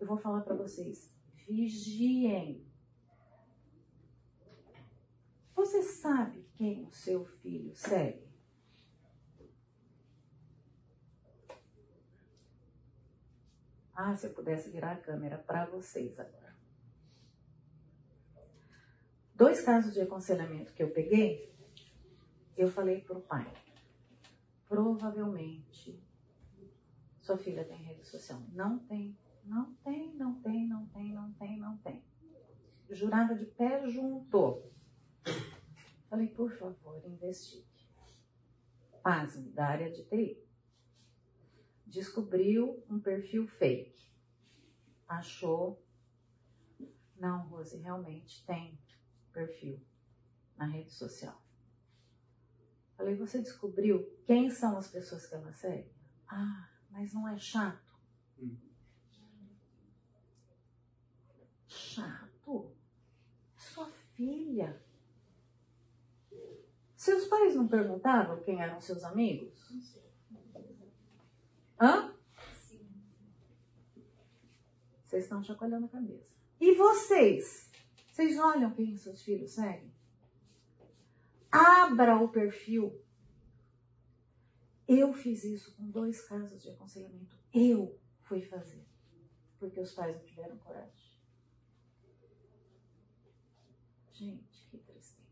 Eu 0.00 0.06
vou 0.06 0.16
falar 0.16 0.40
para 0.40 0.54
vocês: 0.54 1.14
vigiem. 1.46 2.66
Você 5.54 5.82
sabe 5.82 6.48
quem 6.56 6.84
o 6.84 6.92
seu 6.92 7.26
filho 7.26 7.74
segue? 7.74 8.26
Ah, 13.94 14.16
se 14.16 14.26
eu 14.26 14.32
pudesse 14.32 14.70
virar 14.70 14.92
a 14.92 14.96
câmera 14.96 15.36
para 15.36 15.66
vocês 15.66 16.18
agora. 16.18 16.41
Dois 19.42 19.60
casos 19.60 19.92
de 19.92 20.00
aconselhamento 20.00 20.72
que 20.72 20.80
eu 20.80 20.90
peguei, 20.92 21.52
eu 22.56 22.70
falei 22.70 23.00
para 23.00 23.18
o 23.18 23.20
pai: 23.20 23.52
provavelmente 24.68 26.00
sua 27.20 27.36
filha 27.36 27.64
tem 27.64 27.76
rede 27.78 28.06
social. 28.06 28.40
Não 28.52 28.78
tem, 28.78 29.18
não 29.42 29.74
tem, 29.82 30.14
não 30.14 30.40
tem, 30.40 30.68
não 30.68 30.86
tem, 30.86 31.12
não 31.12 31.32
tem, 31.32 31.58
não 31.58 31.76
tem. 31.78 32.04
Jurada 32.88 33.34
de 33.34 33.44
pé 33.46 33.84
junto. 33.88 34.62
Falei, 36.08 36.28
por 36.28 36.52
favor, 36.52 37.04
investigue. 37.04 37.66
Pasme, 39.02 39.50
da 39.50 39.66
área 39.66 39.90
de 39.90 40.04
TI. 40.04 40.40
Descobriu 41.84 42.80
um 42.88 43.00
perfil 43.00 43.48
fake. 43.48 44.08
Achou. 45.08 45.84
Não, 47.16 47.48
Rose, 47.48 47.76
realmente 47.76 48.46
tem 48.46 48.78
perfil 49.32 49.80
na 50.56 50.66
rede 50.66 50.92
social. 50.92 51.40
Falei, 52.96 53.16
você 53.16 53.40
descobriu 53.40 54.16
quem 54.24 54.50
são 54.50 54.76
as 54.78 54.88
pessoas 54.88 55.26
que 55.26 55.34
ela 55.34 55.52
segue? 55.52 55.90
Ah, 56.28 56.68
mas 56.90 57.12
não 57.12 57.26
é 57.26 57.36
chato? 57.36 57.98
Hum. 58.38 58.56
Chato? 61.66 62.72
Sua 63.56 63.90
filha. 64.14 64.80
Seus 66.94 67.24
pais 67.26 67.56
não 67.56 67.66
perguntavam 67.66 68.40
quem 68.42 68.62
eram 68.62 68.80
seus 68.80 69.02
amigos? 69.02 69.68
Hã? 71.80 72.14
Vocês 75.02 75.24
estão 75.24 75.42
chacoalhando 75.42 75.86
a 75.86 75.88
cabeça. 75.88 76.30
E 76.60 76.76
vocês? 76.76 77.71
Vocês 78.12 78.38
olham 78.38 78.74
quem 78.74 78.94
seus 78.94 79.22
filhos 79.22 79.52
seguem? 79.52 79.90
Abra 81.50 82.22
o 82.22 82.28
perfil. 82.28 83.02
Eu 84.86 85.14
fiz 85.14 85.44
isso 85.44 85.74
com 85.74 85.90
dois 85.90 86.20
casos 86.28 86.62
de 86.62 86.68
aconselhamento. 86.68 87.34
Eu 87.54 87.98
fui 88.20 88.42
fazer. 88.42 88.84
Porque 89.58 89.80
os 89.80 89.94
pais 89.94 90.14
não 90.14 90.22
tiveram 90.24 90.58
coragem. 90.58 91.10
Gente, 94.12 94.66
que 94.70 94.76
tristeza. 94.76 95.22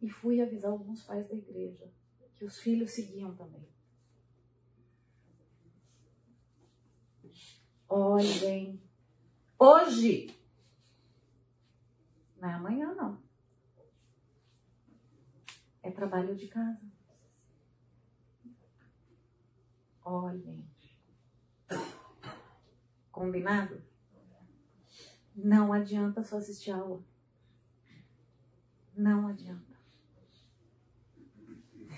E 0.00 0.08
fui 0.08 0.40
avisar 0.40 0.70
alguns 0.70 1.02
pais 1.02 1.28
da 1.28 1.34
igreja 1.34 1.92
que 2.34 2.46
os 2.46 2.58
filhos 2.58 2.92
seguiam 2.92 3.36
também. 3.36 3.75
Olhem, 7.88 8.80
hoje 9.58 10.36
não 12.40 12.48
é 12.48 12.54
amanhã, 12.54 12.94
não. 12.94 13.18
É 15.82 15.90
trabalho 15.90 16.34
de 16.34 16.48
casa. 16.48 16.84
Olhem. 20.04 20.68
Combinado? 23.10 23.82
Não 25.34 25.72
adianta 25.72 26.22
só 26.22 26.38
assistir 26.38 26.70
aula. 26.70 27.02
Não 28.96 29.28
adianta. 29.28 29.76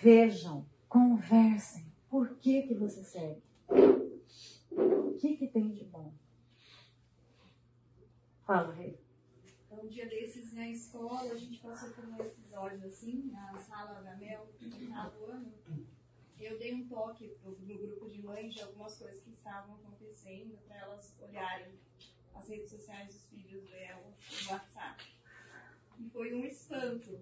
Vejam, 0.02 0.66
conversem. 0.88 1.92
Por 2.08 2.36
que, 2.36 2.62
que 2.62 2.74
você 2.74 3.02
segue? 3.02 3.42
O 4.78 5.14
que, 5.18 5.36
que 5.36 5.48
tem 5.48 5.72
de 5.72 5.84
bom? 5.84 6.12
Fala, 8.44 8.72
Rei 8.74 8.98
um 9.82 9.86
dia 9.86 10.06
desses 10.06 10.52
na 10.52 10.68
escola, 10.68 11.32
a 11.32 11.36
gente 11.36 11.60
passou 11.60 11.90
por 11.90 12.04
um 12.04 12.20
episódio 12.20 12.86
assim, 12.86 13.30
na 13.30 13.56
sala 13.56 14.00
da 14.00 14.16
Mel, 14.16 14.46
final 14.58 15.10
do 15.10 15.24
ano. 15.24 15.52
Eu 16.38 16.58
dei 16.58 16.74
um 16.74 16.88
toque 16.88 17.36
no, 17.44 17.52
no 17.52 17.78
grupo 17.78 18.08
de 18.08 18.22
mães 18.22 18.54
de 18.54 18.62
algumas 18.62 18.96
coisas 18.96 19.20
que 19.22 19.30
estavam 19.30 19.76
acontecendo 19.76 20.56
para 20.66 20.76
elas 20.76 21.14
olharem 21.20 21.74
as 22.34 22.48
redes 22.48 22.70
sociais 22.70 23.08
dos 23.08 23.26
filhos 23.26 23.68
dela, 23.68 24.14
no 24.44 24.52
WhatsApp. 24.52 25.04
E 25.98 26.08
foi 26.10 26.32
um 26.34 26.44
espanto, 26.44 27.20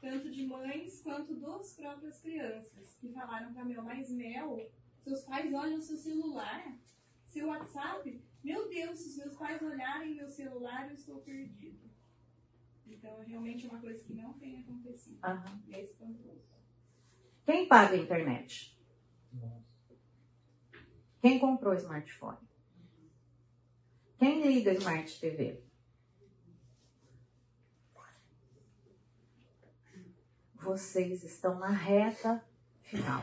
tanto 0.00 0.30
de 0.30 0.46
mães 0.46 1.00
quanto 1.02 1.34
das 1.36 1.74
próprias 1.74 2.20
crianças, 2.20 2.96
que 3.00 3.12
falaram 3.12 3.52
para 3.52 3.64
Mel, 3.64 3.82
mas 3.82 4.10
Mel, 4.10 4.70
seus 5.08 5.22
pais 5.22 5.52
olham 5.52 5.80
seu 5.80 5.96
celular, 5.96 6.76
seu 7.24 7.48
WhatsApp. 7.48 8.22
Meu 8.44 8.68
Deus, 8.68 8.98
se 8.98 9.08
os 9.08 9.16
meus 9.16 9.36
pais 9.36 9.60
olharem 9.62 10.14
meu 10.14 10.28
celular, 10.28 10.88
eu 10.88 10.94
estou 10.94 11.20
perdido. 11.20 11.88
Então, 12.86 13.22
realmente 13.24 13.66
é 13.66 13.70
uma 13.70 13.80
coisa 13.80 14.02
que 14.04 14.14
não 14.14 14.34
tem 14.34 14.60
acontecido. 14.60 15.18
E 15.66 15.74
é 15.74 15.82
espantoso. 15.82 16.46
Quem 17.44 17.66
paga 17.66 17.94
a 17.94 17.98
internet? 17.98 18.78
Quem 21.20 21.38
comprou 21.38 21.74
smartphone? 21.74 22.38
Quem 24.18 24.46
liga 24.46 24.72
Smart 24.74 25.20
TV? 25.20 25.62
Vocês 30.54 31.22
estão 31.22 31.58
na 31.58 31.70
reta 31.70 32.44
final. 32.82 33.22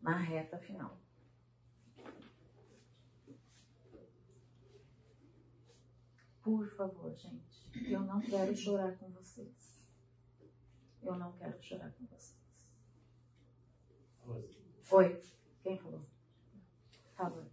Na 0.00 0.16
reta 0.16 0.58
final. 0.58 0.98
Por 6.42 6.66
favor, 6.70 7.14
gente, 7.14 7.70
eu 7.92 8.00
não 8.00 8.20
quero 8.20 8.56
chorar 8.56 8.96
com 8.96 9.10
vocês. 9.10 9.80
Eu 11.02 11.16
não 11.16 11.32
quero 11.32 11.62
chorar 11.62 11.92
com 11.92 12.06
vocês. 12.06 12.40
Oi, 14.90 15.22
quem 15.62 15.78
falou? 15.78 16.04
Fala. 17.14 17.46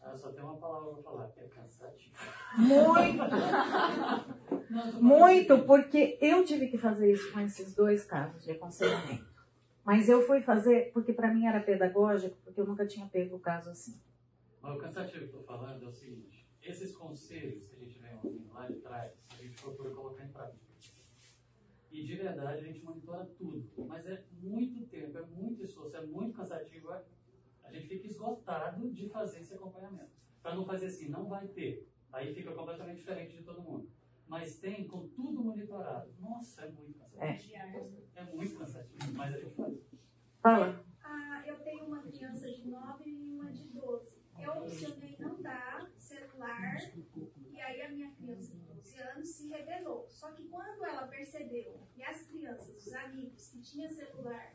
Ah, 0.00 0.16
só 0.16 0.32
tem 0.32 0.42
uma 0.42 0.56
palavra 0.56 0.94
para 0.94 1.02
falar, 1.02 1.28
que 1.28 1.40
é 1.40 1.48
cansativo. 1.48 2.16
Muito! 2.56 3.22
Muito, 5.00 5.64
porque 5.64 6.16
eu 6.20 6.44
tive 6.44 6.68
que 6.68 6.78
fazer 6.78 7.12
isso 7.12 7.32
com 7.32 7.40
esses 7.40 7.74
dois 7.74 8.04
casos 8.04 8.42
de 8.44 8.52
aconselhamento. 8.52 9.39
Mas 9.84 10.08
eu 10.08 10.22
fui 10.22 10.40
fazer 10.42 10.92
porque 10.92 11.12
para 11.12 11.32
mim 11.32 11.46
era 11.46 11.60
pedagógico, 11.60 12.36
porque 12.44 12.60
eu 12.60 12.66
nunca 12.66 12.86
tinha 12.86 13.06
pego 13.06 13.36
o 13.36 13.40
caso 13.40 13.70
assim. 13.70 14.00
Mas 14.60 14.76
o 14.76 14.78
cansativo 14.78 15.28
que 15.28 15.34
eu 15.34 15.40
estou 15.40 15.42
falando 15.42 15.84
é 15.84 15.88
o 15.88 15.92
seguinte: 15.92 16.46
esses 16.62 16.94
conselhos 16.94 17.66
que 17.66 17.76
a 17.76 17.78
gente 17.78 17.98
vem 17.98 18.14
ouvindo 18.14 18.52
lá 18.52 18.66
de 18.66 18.74
trás, 18.76 19.12
a 19.30 19.42
gente 19.42 19.60
procura 19.60 19.90
colocar 19.90 20.24
em 20.24 20.28
prática. 20.28 20.70
E 21.90 22.04
de 22.04 22.14
verdade 22.14 22.60
a 22.60 22.62
gente 22.62 22.84
monitora 22.84 23.24
tudo. 23.36 23.68
Mas 23.88 24.06
é 24.06 24.22
muito 24.40 24.86
tempo, 24.86 25.18
é 25.18 25.22
muito 25.22 25.64
esforço, 25.64 25.96
é 25.96 26.06
muito 26.06 26.36
cansativo. 26.36 26.92
É, 26.92 27.02
a 27.64 27.72
gente 27.72 27.88
fica 27.88 28.06
esgotado 28.06 28.88
de 28.90 29.08
fazer 29.08 29.40
esse 29.40 29.54
acompanhamento. 29.54 30.10
Para 30.40 30.54
não 30.54 30.64
fazer 30.64 30.86
assim, 30.86 31.08
não 31.08 31.28
vai 31.28 31.48
ter. 31.48 31.88
Aí 32.12 32.32
fica 32.32 32.52
completamente 32.52 32.98
diferente 32.98 33.36
de 33.36 33.42
todo 33.42 33.60
mundo. 33.60 33.90
Mas 34.30 34.60
tem 34.60 34.86
com 34.86 35.08
tudo 35.08 35.42
monitorado. 35.42 36.08
Nossa, 36.20 36.62
é 36.62 36.70
muito 36.70 37.00
cansativo. 37.00 37.56
É, 37.56 38.20
é 38.20 38.24
muito 38.32 38.56
cansativo, 38.56 39.12
mas 39.14 39.34
a 39.34 39.38
gente 39.38 39.56
faz. 39.56 39.74
Fala. 40.40 40.84
Ah, 41.02 41.42
eu 41.44 41.58
tenho 41.64 41.86
uma 41.86 42.00
criança 42.00 42.48
de 42.48 42.68
9 42.68 43.10
e 43.10 43.28
uma 43.28 43.50
de 43.50 43.68
12. 43.70 44.20
Eu 44.38 44.52
opcionei 44.52 45.16
não 45.18 45.42
dar 45.42 45.90
celular. 45.96 46.76
E 47.50 47.60
aí 47.60 47.82
a 47.82 47.88
minha 47.90 48.12
criança 48.12 48.54
de 48.54 48.60
12 48.60 49.00
anos 49.00 49.28
se 49.28 49.48
rebelou. 49.48 50.06
Só 50.08 50.30
que 50.30 50.44
quando 50.44 50.84
ela 50.84 51.08
percebeu 51.08 51.80
que 51.92 52.02
as 52.04 52.22
crianças, 52.22 52.86
os 52.86 52.94
amigos 52.94 53.50
que 53.50 53.60
tinham 53.60 53.90
celular, 53.90 54.54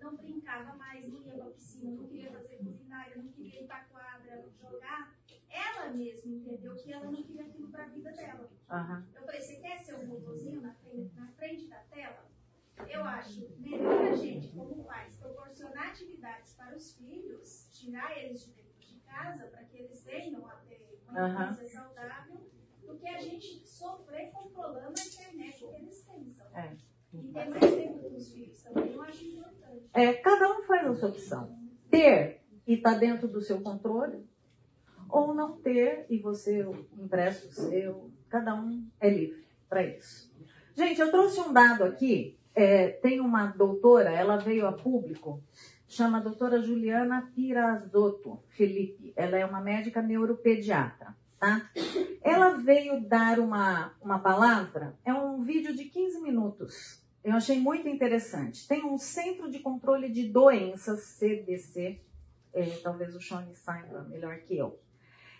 não 0.00 0.16
brincava 0.16 0.76
mais, 0.76 1.08
não 1.08 1.22
ia 1.22 1.32
pra 1.32 1.46
piscina, 1.46 1.92
não 1.92 2.06
queria 2.06 2.30
fazer 2.30 2.58
culinária, 2.58 3.16
não 3.16 3.32
queria 3.32 3.62
ir 3.62 3.66
pra 3.66 3.84
quadra 3.84 4.44
jogar, 4.60 5.16
ela 5.54 5.90
mesma 5.90 6.32
entendeu 6.32 6.74
que 6.74 6.92
ela 6.92 7.10
não 7.10 7.22
queria 7.22 7.44
aquilo 7.44 7.68
pra 7.68 7.86
vida 7.86 8.10
dela. 8.12 8.50
Uhum. 8.70 9.04
Eu 9.14 9.22
falei, 9.24 9.40
você 9.40 9.56
quer 9.56 9.78
ser 9.78 9.94
um 9.94 10.06
robozinho 10.06 10.60
na 10.60 10.74
frente, 10.74 11.14
na 11.14 11.28
frente 11.28 11.68
da 11.68 11.78
tela? 11.90 12.24
Eu 12.88 13.04
acho 13.04 13.48
melhor 13.60 14.04
a 14.08 14.16
gente, 14.16 14.48
como 14.48 14.84
pais, 14.84 15.16
proporcionar 15.16 15.90
atividades 15.90 16.54
para 16.54 16.74
os 16.74 16.96
filhos, 16.96 17.68
tirar 17.72 18.18
eles 18.18 18.44
de 18.44 18.52
dentro 18.52 18.80
de 18.80 19.00
casa 19.00 19.46
para 19.46 19.62
que 19.64 19.78
eles 19.78 20.02
venham 20.04 20.44
a 20.46 20.56
ter 20.56 20.84
uma 21.08 21.28
infância 21.28 21.68
saudável, 21.68 22.40
do 22.82 22.98
que 22.98 23.08
a 23.08 23.18
gente 23.18 23.66
sofrer 23.66 24.30
controlando 24.32 24.94
a 24.98 25.04
internet 25.04 25.58
que 25.58 25.74
eles 25.76 26.02
pensam. 26.02 26.46
É. 26.56 26.76
E 27.12 27.32
ter 27.32 27.48
mais 27.48 27.74
tempo 27.74 27.98
com 28.00 28.16
os 28.16 28.32
filhos 28.32 28.60
também, 28.62 28.92
eu 28.92 29.02
acho 29.02 29.24
importante. 29.24 29.88
É, 29.94 30.14
cada 30.14 30.58
um 30.58 30.64
faz 30.64 30.86
a 30.88 30.94
sua 30.94 31.08
opção. 31.10 31.58
Ter 31.88 32.42
e 32.66 32.76
tá 32.76 32.94
dentro 32.94 33.28
do 33.28 33.40
seu 33.40 33.60
controle, 33.60 34.26
ou 35.14 35.32
não 35.32 35.52
ter 35.52 36.06
e 36.10 36.18
você 36.18 36.66
empresta 36.98 37.46
o 37.46 37.52
seu. 37.52 38.10
Cada 38.28 38.52
um 38.52 38.84
é 38.98 39.08
livre 39.08 39.46
para 39.68 39.86
isso. 39.86 40.28
Gente, 40.74 41.00
eu 41.00 41.10
trouxe 41.12 41.38
um 41.40 41.52
dado 41.52 41.84
aqui. 41.84 42.36
é, 42.52 42.88
tem 42.88 43.20
uma 43.20 43.46
doutora, 43.46 44.10
ela 44.10 44.36
veio 44.36 44.66
a 44.66 44.72
público, 44.72 45.42
chama 45.88 46.18
a 46.18 46.20
doutora 46.20 46.60
Juliana 46.60 47.30
Pirazotto 47.34 48.40
Felipe. 48.48 49.12
Ela 49.14 49.38
é 49.38 49.44
uma 49.44 49.60
médica 49.60 50.02
neuropediatra, 50.02 51.16
tá? 51.38 51.68
Ela 52.20 52.50
veio 52.50 53.00
dar 53.00 53.38
uma, 53.38 53.92
uma 54.02 54.18
palavra, 54.18 54.96
é 55.04 55.12
um 55.12 55.42
vídeo 55.42 55.74
de 55.74 55.84
15 55.84 56.20
minutos. 56.20 57.02
Eu 57.22 57.34
achei 57.34 57.58
muito 57.58 57.88
interessante. 57.88 58.68
Tem 58.68 58.84
um 58.84 58.98
Centro 58.98 59.50
de 59.50 59.58
Controle 59.60 60.08
de 60.10 60.28
Doenças, 60.28 61.04
CDC, 61.04 62.00
é, 62.52 62.66
talvez 62.82 63.14
o 63.14 63.20
Shone 63.20 63.54
saiba 63.54 64.02
melhor 64.04 64.38
que 64.40 64.56
eu. 64.56 64.78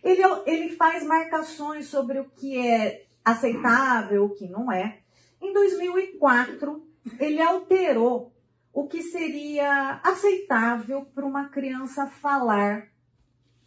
Ele, 0.05 0.23
ele 0.47 0.77
faz 0.77 1.05
marcações 1.05 1.87
sobre 1.87 2.21
o 2.21 2.31
que 2.31 2.59
é 2.59 3.07
aceitável, 3.25 4.27
o 4.27 4.35
que 4.35 4.47
não 4.47 4.71
é. 4.71 5.01
Em 5.41 5.53
2004, 5.53 6.87
ele 7.19 7.41
alterou 7.41 8.33
o 8.73 8.87
que 8.87 9.03
seria 9.03 10.01
aceitável 10.05 11.07
para 11.07 11.25
uma 11.25 11.49
criança 11.49 12.07
falar 12.07 12.89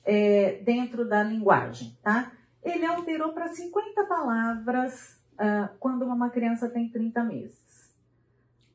é, 0.06 0.62
dentro 0.64 1.08
da 1.08 1.24
linguagem, 1.24 1.98
tá? 2.04 2.32
Ele 2.64 2.86
alterou 2.86 3.34
para 3.34 3.48
50 3.48 4.06
palavras 4.06 5.18
ah, 5.38 5.70
quando 5.80 6.04
uma 6.04 6.30
criança 6.30 6.70
tem 6.70 6.90
30 6.90 7.24
meses. 7.24 7.96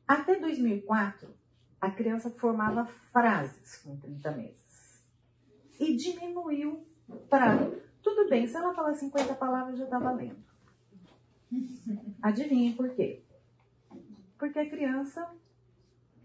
Até 0.07 0.39
2004, 0.39 1.29
a 1.79 1.91
criança 1.91 2.29
formava 2.29 2.85
frases 3.11 3.77
com 3.77 3.97
30 3.97 4.31
meses. 4.31 5.03
E 5.79 5.95
diminuiu 5.95 6.87
para. 7.29 7.71
Tudo 8.01 8.29
bem, 8.29 8.45
se 8.47 8.55
ela 8.55 8.73
falar 8.73 8.93
50 8.93 9.33
palavras, 9.35 9.77
já 9.77 9.85
está 9.85 9.97
valendo. 9.97 10.43
Adivinhe 12.21 12.73
por 12.73 12.89
quê? 12.89 13.23
Porque 14.37 14.59
a 14.59 14.69
criança 14.69 15.29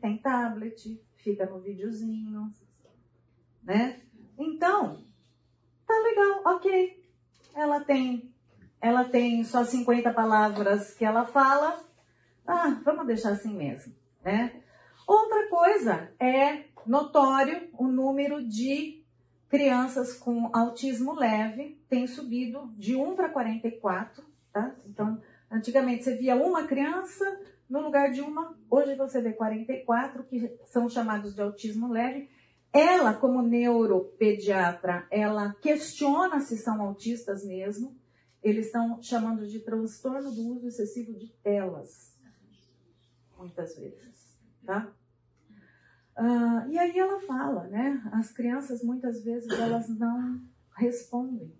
tem 0.00 0.18
tablet, 0.18 1.00
fica 1.16 1.46
no 1.46 1.60
videozinho, 1.60 2.50
né? 3.62 4.00
Então, 4.38 5.04
tá 5.86 5.94
legal, 5.94 6.54
ok. 6.54 7.04
Ela 7.54 7.80
tem, 7.80 8.32
ela 8.80 9.04
tem 9.04 9.44
só 9.44 9.64
50 9.64 10.12
palavras 10.12 10.94
que 10.94 11.04
ela 11.04 11.24
fala. 11.24 11.84
Ah, 12.46 12.80
vamos 12.84 13.06
deixar 13.06 13.32
assim 13.32 13.54
mesmo, 13.54 13.94
né? 14.24 14.62
Outra 15.06 15.48
coisa 15.48 16.12
é 16.18 16.64
notório 16.86 17.68
o 17.74 17.88
número 17.88 18.46
de 18.46 18.97
crianças 19.48 20.14
com 20.14 20.50
autismo 20.54 21.14
leve 21.14 21.80
tem 21.88 22.06
subido 22.06 22.72
de 22.76 22.94
1 22.94 23.16
para 23.16 23.30
44, 23.30 24.24
tá? 24.52 24.74
Então, 24.86 25.20
antigamente 25.50 26.04
você 26.04 26.16
via 26.16 26.36
uma 26.36 26.66
criança 26.66 27.24
no 27.68 27.80
lugar 27.80 28.10
de 28.10 28.20
uma, 28.20 28.56
hoje 28.70 28.94
você 28.94 29.20
vê 29.20 29.32
44 29.32 30.24
que 30.24 30.58
são 30.66 30.88
chamados 30.88 31.34
de 31.34 31.42
autismo 31.42 31.90
leve. 31.90 32.28
Ela, 32.72 33.14
como 33.14 33.42
neuropediatra, 33.42 35.06
ela 35.10 35.54
questiona 35.54 36.40
se 36.40 36.56
são 36.58 36.82
autistas 36.82 37.44
mesmo. 37.44 37.96
Eles 38.42 38.66
estão 38.66 39.02
chamando 39.02 39.46
de 39.46 39.60
transtorno 39.60 40.30
do 40.30 40.54
uso 40.54 40.68
excessivo 40.68 41.12
de 41.14 41.28
telas, 41.42 42.16
muitas 43.36 43.76
vezes, 43.76 44.38
tá? 44.64 44.92
Ah, 46.20 46.66
e 46.68 46.76
aí 46.76 46.98
ela 46.98 47.20
fala, 47.20 47.68
né? 47.68 48.02
As 48.12 48.32
crianças 48.32 48.82
muitas 48.82 49.22
vezes 49.22 49.48
elas 49.56 49.88
não 49.88 50.42
respondem, 50.76 51.56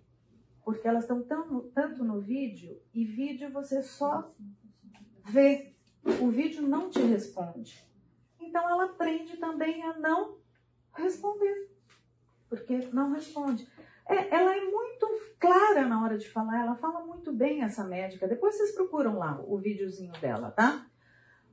porque 0.65 0.85
elas 0.85 1.03
estão 1.03 1.23
tão, 1.23 1.61
tanto 1.73 2.03
no 2.03 2.19
vídeo 2.19 2.77
e 2.93 3.05
vídeo 3.05 3.49
você 3.53 3.81
só 3.81 4.29
vê, 5.23 5.73
o 6.21 6.29
vídeo 6.29 6.61
não 6.67 6.89
te 6.89 6.99
responde. 6.99 7.87
Então 8.37 8.69
ela 8.69 8.83
aprende 8.83 9.37
também 9.37 9.81
a 9.83 9.97
não 9.97 10.37
responder, 10.93 11.71
porque 12.49 12.89
não 12.91 13.13
responde. 13.13 13.65
É, 14.09 14.35
ela 14.35 14.57
é 14.57 14.65
muito 14.65 15.07
clara 15.39 15.87
na 15.87 16.03
hora 16.03 16.17
de 16.17 16.27
falar, 16.29 16.59
ela 16.59 16.75
fala 16.75 17.05
muito 17.05 17.31
bem 17.31 17.61
essa 17.61 17.85
médica. 17.85 18.27
Depois 18.27 18.57
vocês 18.57 18.73
procuram 18.73 19.17
lá 19.17 19.39
o 19.47 19.57
videozinho 19.57 20.11
dela, 20.19 20.51
tá? 20.51 20.85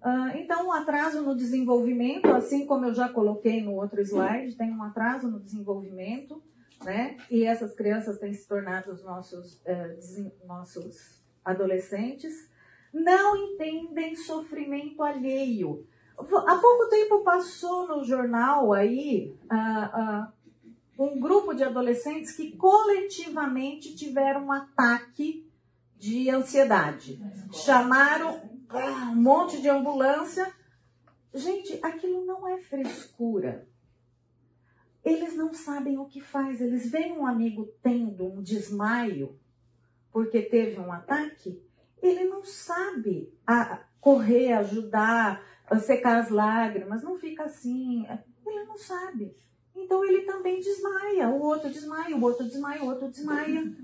Uh, 0.02 0.36
então, 0.36 0.68
um 0.68 0.72
atraso 0.72 1.22
no 1.22 1.34
desenvolvimento, 1.34 2.26
assim 2.28 2.66
como 2.66 2.84
eu 2.86 2.94
já 2.94 3.08
coloquei 3.08 3.62
no 3.62 3.74
outro 3.74 4.00
slide, 4.02 4.54
tem 4.56 4.70
um 4.72 4.82
atraso 4.82 5.28
no 5.28 5.40
desenvolvimento, 5.40 6.42
né? 6.84 7.16
E 7.30 7.44
essas 7.44 7.74
crianças 7.74 8.18
têm 8.18 8.32
se 8.32 8.46
tornado 8.46 8.92
os 8.92 9.02
nossos, 9.02 9.54
uh, 9.64 10.46
nossos 10.46 11.22
adolescentes. 11.44 12.48
Não 12.92 13.36
entendem 13.36 14.14
sofrimento 14.14 15.02
alheio. 15.02 15.86
Há 16.18 16.56
pouco 16.56 16.88
tempo 16.88 17.22
passou 17.22 17.88
no 17.88 18.04
jornal 18.04 18.72
aí 18.72 19.36
uh, 19.52 20.32
um 20.98 21.20
grupo 21.20 21.52
de 21.54 21.62
adolescentes 21.62 22.32
que 22.32 22.56
coletivamente 22.56 23.94
tiveram 23.94 24.46
um 24.46 24.52
ataque 24.52 25.46
de 25.98 26.30
ansiedade. 26.30 27.20
Chamaram 27.52 28.55
um 28.72 29.16
monte 29.16 29.60
de 29.60 29.68
ambulância. 29.68 30.52
Gente, 31.34 31.78
aquilo 31.82 32.24
não 32.24 32.46
é 32.48 32.58
frescura. 32.58 33.68
Eles 35.04 35.36
não 35.36 35.52
sabem 35.52 35.98
o 35.98 36.06
que 36.06 36.20
faz. 36.20 36.60
Eles 36.60 36.90
veem 36.90 37.12
um 37.12 37.26
amigo 37.26 37.66
tendo 37.82 38.26
um 38.26 38.42
desmaio 38.42 39.38
porque 40.16 40.40
teve 40.40 40.80
um 40.80 40.90
ataque, 40.90 41.62
ele 42.00 42.24
não 42.24 42.42
sabe 42.42 43.38
a, 43.46 43.84
correr, 44.00 44.54
ajudar, 44.54 45.44
a 45.66 45.78
secar 45.78 46.20
as 46.20 46.30
lágrimas, 46.30 47.02
não 47.02 47.18
fica 47.18 47.44
assim. 47.44 48.06
Ele 48.46 48.64
não 48.64 48.78
sabe. 48.78 49.36
Então 49.74 50.02
ele 50.06 50.22
também 50.22 50.58
desmaia. 50.58 51.28
O 51.28 51.42
outro 51.42 51.68
desmaia, 51.68 52.16
o 52.16 52.22
outro 52.22 52.46
desmaia, 52.46 52.82
o 52.82 52.86
outro 52.86 53.10
desmaia. 53.10 53.76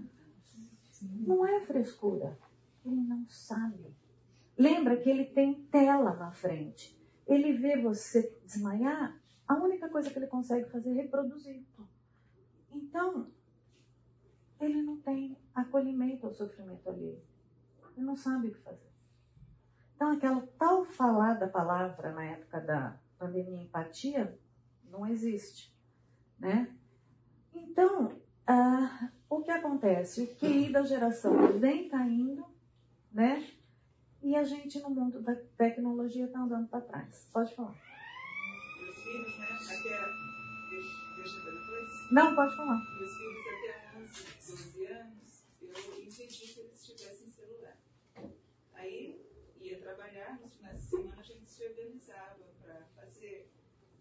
Não 1.03 1.47
é 1.47 1.61
frescura. 1.61 2.39
Ele 2.83 3.03
não 3.03 3.27
sabe. 3.29 3.95
Lembra 4.57 4.97
que 4.97 5.09
ele 5.09 5.25
tem 5.25 5.65
tela 5.67 6.15
na 6.15 6.31
frente. 6.31 6.99
Ele 7.27 7.53
vê 7.53 7.81
você 7.81 8.39
desmaiar, 8.45 9.19
a 9.47 9.55
única 9.55 9.89
coisa 9.89 10.11
que 10.11 10.19
ele 10.19 10.27
consegue 10.27 10.69
fazer 10.71 10.91
é 10.91 11.03
reproduzir. 11.03 11.65
Então, 12.71 13.31
ele 14.61 14.83
não 14.83 14.99
tem 15.01 15.37
acolhimento 15.55 16.27
ao 16.27 16.33
sofrimento 16.33 16.89
alheio. 16.89 17.21
Ele 17.97 18.07
não 18.07 18.17
sabe 18.17 18.49
o 18.49 18.53
que 18.53 18.61
fazer. 18.61 18.91
Então, 19.95 20.13
aquela 20.13 20.47
tal 20.59 20.85
falada 20.85 21.47
palavra 21.47 22.13
na 22.13 22.25
época 22.25 22.61
da 22.61 22.99
pandemia 23.19 23.63
empatia 23.63 24.39
não 24.85 25.07
existe, 25.07 25.75
né? 26.39 26.75
Então, 27.55 28.21
ah, 28.47 29.11
o 29.29 29.43
que 29.43 29.51
acontece? 29.51 30.23
O 30.23 30.35
QI 30.37 30.73
da 30.73 30.83
geração 30.83 31.59
vem 31.59 31.89
caindo, 31.89 32.45
né? 33.13 33.47
E 34.23 34.37
a 34.37 34.45
gente 34.45 34.79
no 34.81 34.91
mundo 34.91 35.21
da 35.21 35.35
tecnologia 35.35 36.27
está 36.27 36.41
andando 36.41 36.69
para 36.69 36.81
trás. 36.81 37.29
Pode 37.33 37.53
falar. 37.57 37.75
Meus 38.81 38.97
filhos, 39.03 39.39
né? 39.39 39.49
Até. 39.51 40.23
Deixa, 41.17 41.41
para 41.41 41.51
depois. 41.51 42.13
Não, 42.13 42.35
pode 42.37 42.57
falar. 42.57 42.79
Meus 42.99 43.17
filhos 43.17 43.47
até 43.49 43.99
11, 43.99 44.25
12 44.49 44.87
anos, 44.87 45.45
eu 45.61 45.71
impedi 45.71 46.29
que 46.29 46.61
eles 46.61 46.87
tivessem 46.87 47.29
celular. 47.29 47.77
Aí 48.75 49.27
ia 49.61 49.81
trabalhar, 49.81 50.41
nos 50.41 50.55
finais 50.55 50.81
de 50.81 50.89
semana 50.89 51.21
a 51.21 51.25
gente 51.25 51.51
se 51.51 51.65
organizava 51.65 52.45
para 52.63 52.87
fazer 52.95 53.51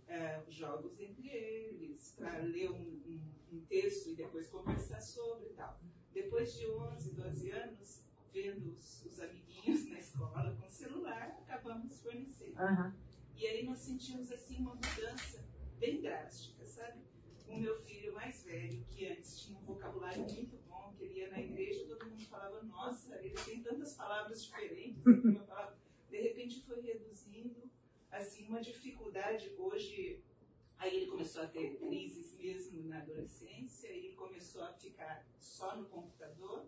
é, 0.07 0.39
jogos 0.49 0.99
entre 0.99 1.29
eles, 1.29 2.13
para 2.15 2.37
ler 2.39 2.69
um, 2.69 2.75
um, 2.75 3.21
um 3.53 3.61
texto 3.61 4.11
e 4.11 4.15
depois 4.15 4.47
conversar 4.49 5.01
sobre 5.01 5.49
e 5.49 5.53
tal. 5.53 5.79
Depois 6.13 6.53
de 6.53 6.67
11, 6.67 7.11
12 7.15 7.51
anos, 7.51 8.10
vendo 8.33 8.71
os, 8.71 9.05
os 9.05 9.19
amiguinhos 9.19 9.87
na 9.89 9.99
escola 9.99 10.55
com 10.59 10.69
celular, 10.69 11.37
acabamos 11.41 12.01
fornecendo. 12.01 12.59
Uhum. 12.59 12.93
E 13.35 13.47
aí 13.47 13.65
nós 13.65 13.79
sentimos 13.79 14.31
assim 14.31 14.57
uma 14.57 14.75
mudança 14.75 15.43
bem 15.79 16.01
drástica, 16.01 16.65
sabe? 16.65 16.99
O 17.47 17.57
meu 17.57 17.81
filho 17.81 18.13
mais 18.13 18.43
velho, 18.43 18.85
que 18.89 19.07
antes 19.07 19.39
tinha 19.39 19.57
um 19.57 19.61
vocabulário 19.61 20.21
muito 20.21 20.57
bom, 20.69 20.93
que 20.97 21.03
ele 21.03 21.19
ia 21.19 21.29
na 21.29 21.41
igreja, 21.41 21.85
todo 21.85 22.09
mundo 22.09 22.23
falava, 22.25 22.61
nossa, 22.63 23.15
ele 23.17 23.35
tem 23.35 23.61
tantas 23.61 23.93
palavras 23.95 24.43
diferentes, 24.43 25.03
palavra... 25.47 25.75
de 26.09 26.21
repente 26.21 26.61
foi 26.61 26.81
reduzindo, 26.81 27.69
assim, 28.11 28.47
uma 28.47 28.61
dificuldade 28.61 29.53
hoje 29.57 30.21
Aí 30.81 30.97
ele 30.97 31.11
começou 31.11 31.43
a 31.43 31.47
ter 31.47 31.77
crises 31.77 32.33
mesmo 32.33 32.83
na 32.85 32.97
adolescência 32.97 33.95
e 33.95 34.13
começou 34.13 34.63
a 34.63 34.73
ficar 34.73 35.23
só 35.37 35.75
no 35.75 35.85
computador. 35.85 36.65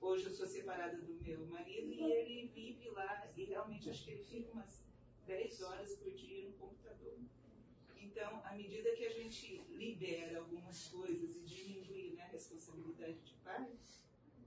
Hoje 0.00 0.26
eu 0.26 0.30
sou 0.32 0.46
separada 0.46 0.96
do 0.96 1.14
meu 1.22 1.46
marido 1.46 1.92
e 1.92 2.00
ele 2.02 2.48
vive 2.54 2.88
lá 2.90 3.30
e 3.36 3.44
realmente 3.44 3.90
acho 3.90 4.04
que 4.04 4.10
ele 4.12 4.22
fica 4.24 4.52
umas 4.52 4.84
10 5.26 5.62
horas 5.62 5.96
por 5.96 6.12
dia 6.12 6.44
no 6.46 6.52
computador. 6.52 7.14
Então, 8.00 8.40
à 8.44 8.54
medida 8.54 8.90
que 8.96 9.04
a 9.04 9.10
gente 9.10 9.60
libera 9.70 10.38
algumas 10.38 10.88
coisas 10.88 11.36
e 11.36 11.40
diminui 11.40 12.12
né, 12.16 12.22
a 12.22 12.28
responsabilidade 12.28 13.18
de 13.20 13.34
pai, 13.44 13.68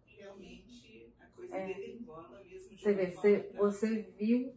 realmente 0.06 1.14
a 1.20 1.26
coisa 1.28 1.56
É. 1.56 1.68
dele 1.68 1.97
embola 1.99 2.41
mesmo. 2.43 2.70
de 2.70 2.82
Você 2.82 2.93
vê, 2.93 3.12
você, 3.12 3.39
você 3.54 4.02
viu 4.18 4.54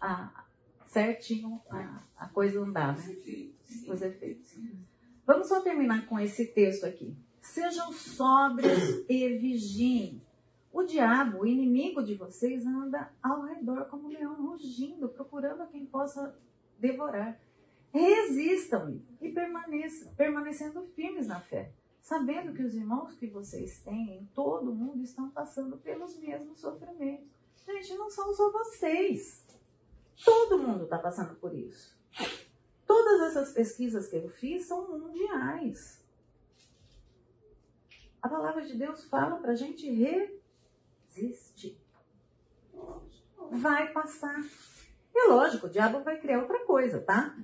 a, 0.00 0.46
certinho 0.86 1.60
a, 1.70 2.06
a 2.16 2.28
coisa 2.28 2.60
andar, 2.60 2.96
os 2.96 3.06
né? 3.06 3.12
efeitos. 3.14 3.88
Os 3.88 4.02
efeitos. 4.02 4.54
Vamos 5.26 5.48
só 5.48 5.60
terminar 5.62 6.06
com 6.06 6.20
esse 6.20 6.46
texto 6.52 6.84
aqui. 6.84 7.16
Sejam 7.44 7.92
sóbrios 7.92 9.04
e 9.06 9.28
vigiem. 9.36 10.20
O 10.72 10.82
diabo, 10.82 11.40
o 11.40 11.46
inimigo 11.46 12.02
de 12.02 12.14
vocês, 12.14 12.66
anda 12.66 13.12
ao 13.22 13.42
redor 13.42 13.84
como 13.84 14.06
um 14.06 14.08
leão 14.08 14.34
rugindo, 14.34 15.10
procurando 15.10 15.62
a 15.62 15.66
quem 15.66 15.84
possa 15.84 16.34
devorar. 16.78 17.38
Resistam-lhe 17.92 19.04
e 19.20 19.30
permaneçam, 19.30 20.12
permanecendo 20.14 20.82
firmes 20.96 21.28
na 21.28 21.38
fé, 21.38 21.70
sabendo 22.00 22.54
que 22.54 22.62
os 22.62 22.74
irmãos 22.74 23.14
que 23.14 23.26
vocês 23.26 23.78
têm 23.84 24.16
em 24.16 24.24
todo 24.34 24.72
o 24.72 24.74
mundo 24.74 25.04
estão 25.04 25.28
passando 25.28 25.76
pelos 25.76 26.16
mesmos 26.18 26.58
sofrimentos. 26.58 27.28
Gente, 27.64 27.94
não 27.94 28.10
são 28.10 28.34
só 28.34 28.50
vocês. 28.50 29.46
Todo 30.24 30.58
mundo 30.58 30.84
está 30.84 30.98
passando 30.98 31.36
por 31.36 31.54
isso. 31.54 31.94
Todas 32.86 33.20
essas 33.20 33.52
pesquisas 33.52 34.08
que 34.08 34.16
eu 34.16 34.28
fiz 34.30 34.66
são 34.66 34.98
mundiais. 34.98 36.03
A 38.24 38.28
palavra 38.28 38.64
de 38.64 38.74
Deus 38.74 39.04
fala 39.04 39.36
para 39.36 39.52
a 39.52 39.54
gente 39.54 39.86
resistir. 41.10 41.78
Vai 43.50 43.92
passar. 43.92 44.42
É 45.14 45.24
lógico, 45.24 45.66
o 45.66 45.70
diabo 45.70 46.02
vai 46.02 46.18
criar 46.18 46.40
outra 46.40 46.64
coisa, 46.64 47.02
tá? 47.02 47.36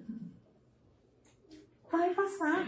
Vai 1.92 2.14
passar. 2.14 2.66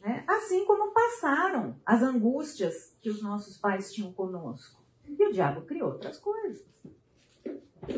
Né? 0.00 0.24
Assim 0.26 0.64
como 0.64 0.94
passaram 0.94 1.78
as 1.84 2.02
angústias 2.02 2.96
que 3.02 3.10
os 3.10 3.20
nossos 3.20 3.58
pais 3.58 3.92
tinham 3.92 4.10
conosco. 4.10 4.82
E 5.04 5.26
o 5.26 5.30
diabo 5.30 5.66
criou 5.66 5.92
outras 5.92 6.18
coisas. 6.18 6.64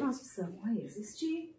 Nós 0.01 0.19
precisamos 0.19 0.65
resistir. 0.65 1.57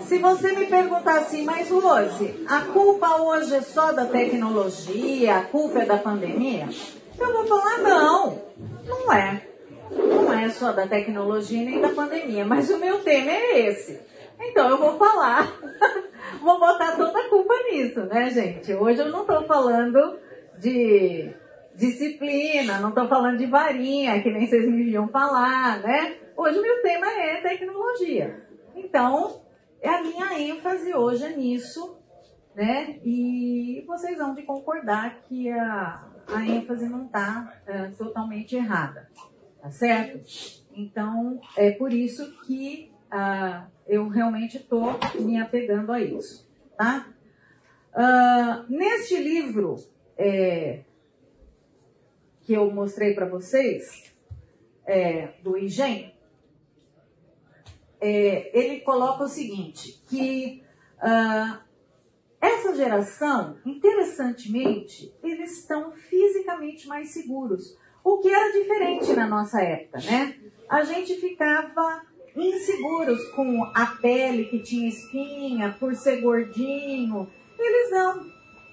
Se 0.00 0.18
você 0.18 0.52
me 0.52 0.66
perguntar 0.66 1.20
assim, 1.20 1.44
mas 1.44 1.70
Rose, 1.70 2.44
a 2.48 2.60
culpa 2.62 3.22
hoje 3.22 3.54
é 3.54 3.60
só 3.62 3.92
da 3.92 4.06
tecnologia, 4.06 5.36
a 5.36 5.42
culpa 5.44 5.80
é 5.80 5.86
da 5.86 5.96
pandemia? 5.96 6.68
Eu 7.18 7.32
vou 7.32 7.46
falar 7.46 7.78
não, 7.78 8.42
não 8.84 9.12
é. 9.12 9.46
Não 9.90 10.32
é 10.32 10.48
só 10.48 10.72
da 10.72 10.86
tecnologia 10.86 11.64
nem 11.64 11.80
da 11.80 11.90
pandemia, 11.90 12.44
mas 12.44 12.70
o 12.70 12.78
meu 12.78 13.00
tema 13.00 13.30
é 13.30 13.60
esse. 13.68 14.00
Então 14.40 14.68
eu 14.70 14.78
vou 14.78 14.98
falar, 14.98 15.52
vou 16.42 16.58
botar 16.58 16.96
toda 16.96 17.18
a 17.18 17.28
culpa 17.28 17.54
nisso, 17.70 18.00
né, 18.00 18.30
gente? 18.30 18.74
Hoje 18.74 19.00
eu 19.00 19.10
não 19.10 19.22
estou 19.22 19.44
falando 19.44 20.18
de 20.58 21.32
disciplina, 21.74 22.80
não 22.80 22.90
estou 22.90 23.08
falando 23.08 23.38
de 23.38 23.46
varinha, 23.46 24.20
que 24.22 24.30
nem 24.30 24.46
vocês 24.46 24.66
me 24.66 24.84
viam 24.84 25.08
falar, 25.08 25.80
né? 25.80 26.16
Hoje 26.36 26.58
o 26.58 26.62
meu 26.62 26.82
tema 26.82 27.06
é 27.06 27.36
tecnologia. 27.40 28.42
Então, 28.74 29.41
é 29.82 29.88
a 29.88 30.02
minha 30.02 30.38
ênfase 30.38 30.94
hoje 30.94 31.24
é 31.24 31.36
nisso, 31.36 31.98
né? 32.54 33.00
E 33.04 33.84
vocês 33.86 34.16
vão 34.16 34.34
de 34.34 34.42
concordar 34.42 35.20
que 35.22 35.50
a, 35.50 36.08
a 36.28 36.46
ênfase 36.46 36.88
não 36.88 37.06
está 37.06 37.52
totalmente 37.98 38.56
errada, 38.56 39.10
tá 39.60 39.70
certo? 39.70 40.20
Então, 40.74 41.40
é 41.56 41.72
por 41.72 41.92
isso 41.92 42.40
que 42.44 42.90
ah, 43.10 43.66
eu 43.86 44.08
realmente 44.08 44.56
estou 44.56 44.98
me 45.20 45.38
apegando 45.38 45.92
a 45.92 46.00
isso, 46.00 46.48
tá? 46.76 47.12
Ah, 47.92 48.64
neste 48.68 49.16
livro 49.16 49.76
é, 50.16 50.80
que 52.40 52.54
eu 52.54 52.70
mostrei 52.70 53.14
para 53.14 53.26
vocês, 53.26 54.14
é, 54.86 55.34
do 55.42 55.56
IGEM, 55.56 56.11
é, 58.02 58.50
ele 58.52 58.80
coloca 58.80 59.24
o 59.24 59.28
seguinte, 59.28 60.02
que 60.08 60.62
ah, 61.00 61.60
essa 62.40 62.74
geração, 62.74 63.56
interessantemente, 63.64 65.14
eles 65.22 65.60
estão 65.60 65.92
fisicamente 65.92 66.88
mais 66.88 67.10
seguros, 67.10 67.78
o 68.02 68.18
que 68.18 68.28
era 68.28 68.52
diferente 68.52 69.12
na 69.12 69.28
nossa 69.28 69.62
época, 69.62 70.00
né? 70.00 70.36
A 70.68 70.82
gente 70.82 71.14
ficava 71.20 72.02
inseguros 72.34 73.24
com 73.30 73.62
a 73.74 73.86
pele 74.00 74.46
que 74.46 74.58
tinha 74.58 74.88
espinha, 74.88 75.76
por 75.78 75.94
ser 75.94 76.20
gordinho. 76.20 77.30
Eles 77.56 77.90
não, 77.92 78.26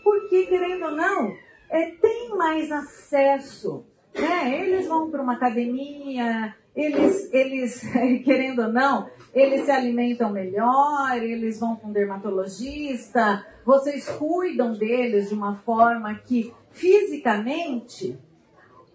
porque 0.03 0.47
querendo 0.47 0.85
ou 0.85 0.91
não, 0.91 1.31
é, 1.69 1.91
tem 1.91 2.29
mais 2.29 2.71
acesso, 2.71 3.85
né? 4.15 4.61
Eles 4.61 4.87
vão 4.87 5.11
para 5.11 5.21
uma 5.21 5.33
academia, 5.33 6.55
eles, 6.75 7.31
eles, 7.31 7.81
querendo 8.25 8.63
ou 8.63 8.69
não, 8.69 9.09
eles 9.33 9.65
se 9.65 9.71
alimentam 9.71 10.31
melhor, 10.31 11.17
eles 11.21 11.59
vão 11.59 11.75
com 11.75 11.91
dermatologista, 11.91 13.45
vocês 13.65 14.09
cuidam 14.09 14.73
deles 14.73 15.29
de 15.29 15.35
uma 15.35 15.55
forma 15.57 16.15
que 16.15 16.53
fisicamente 16.71 18.17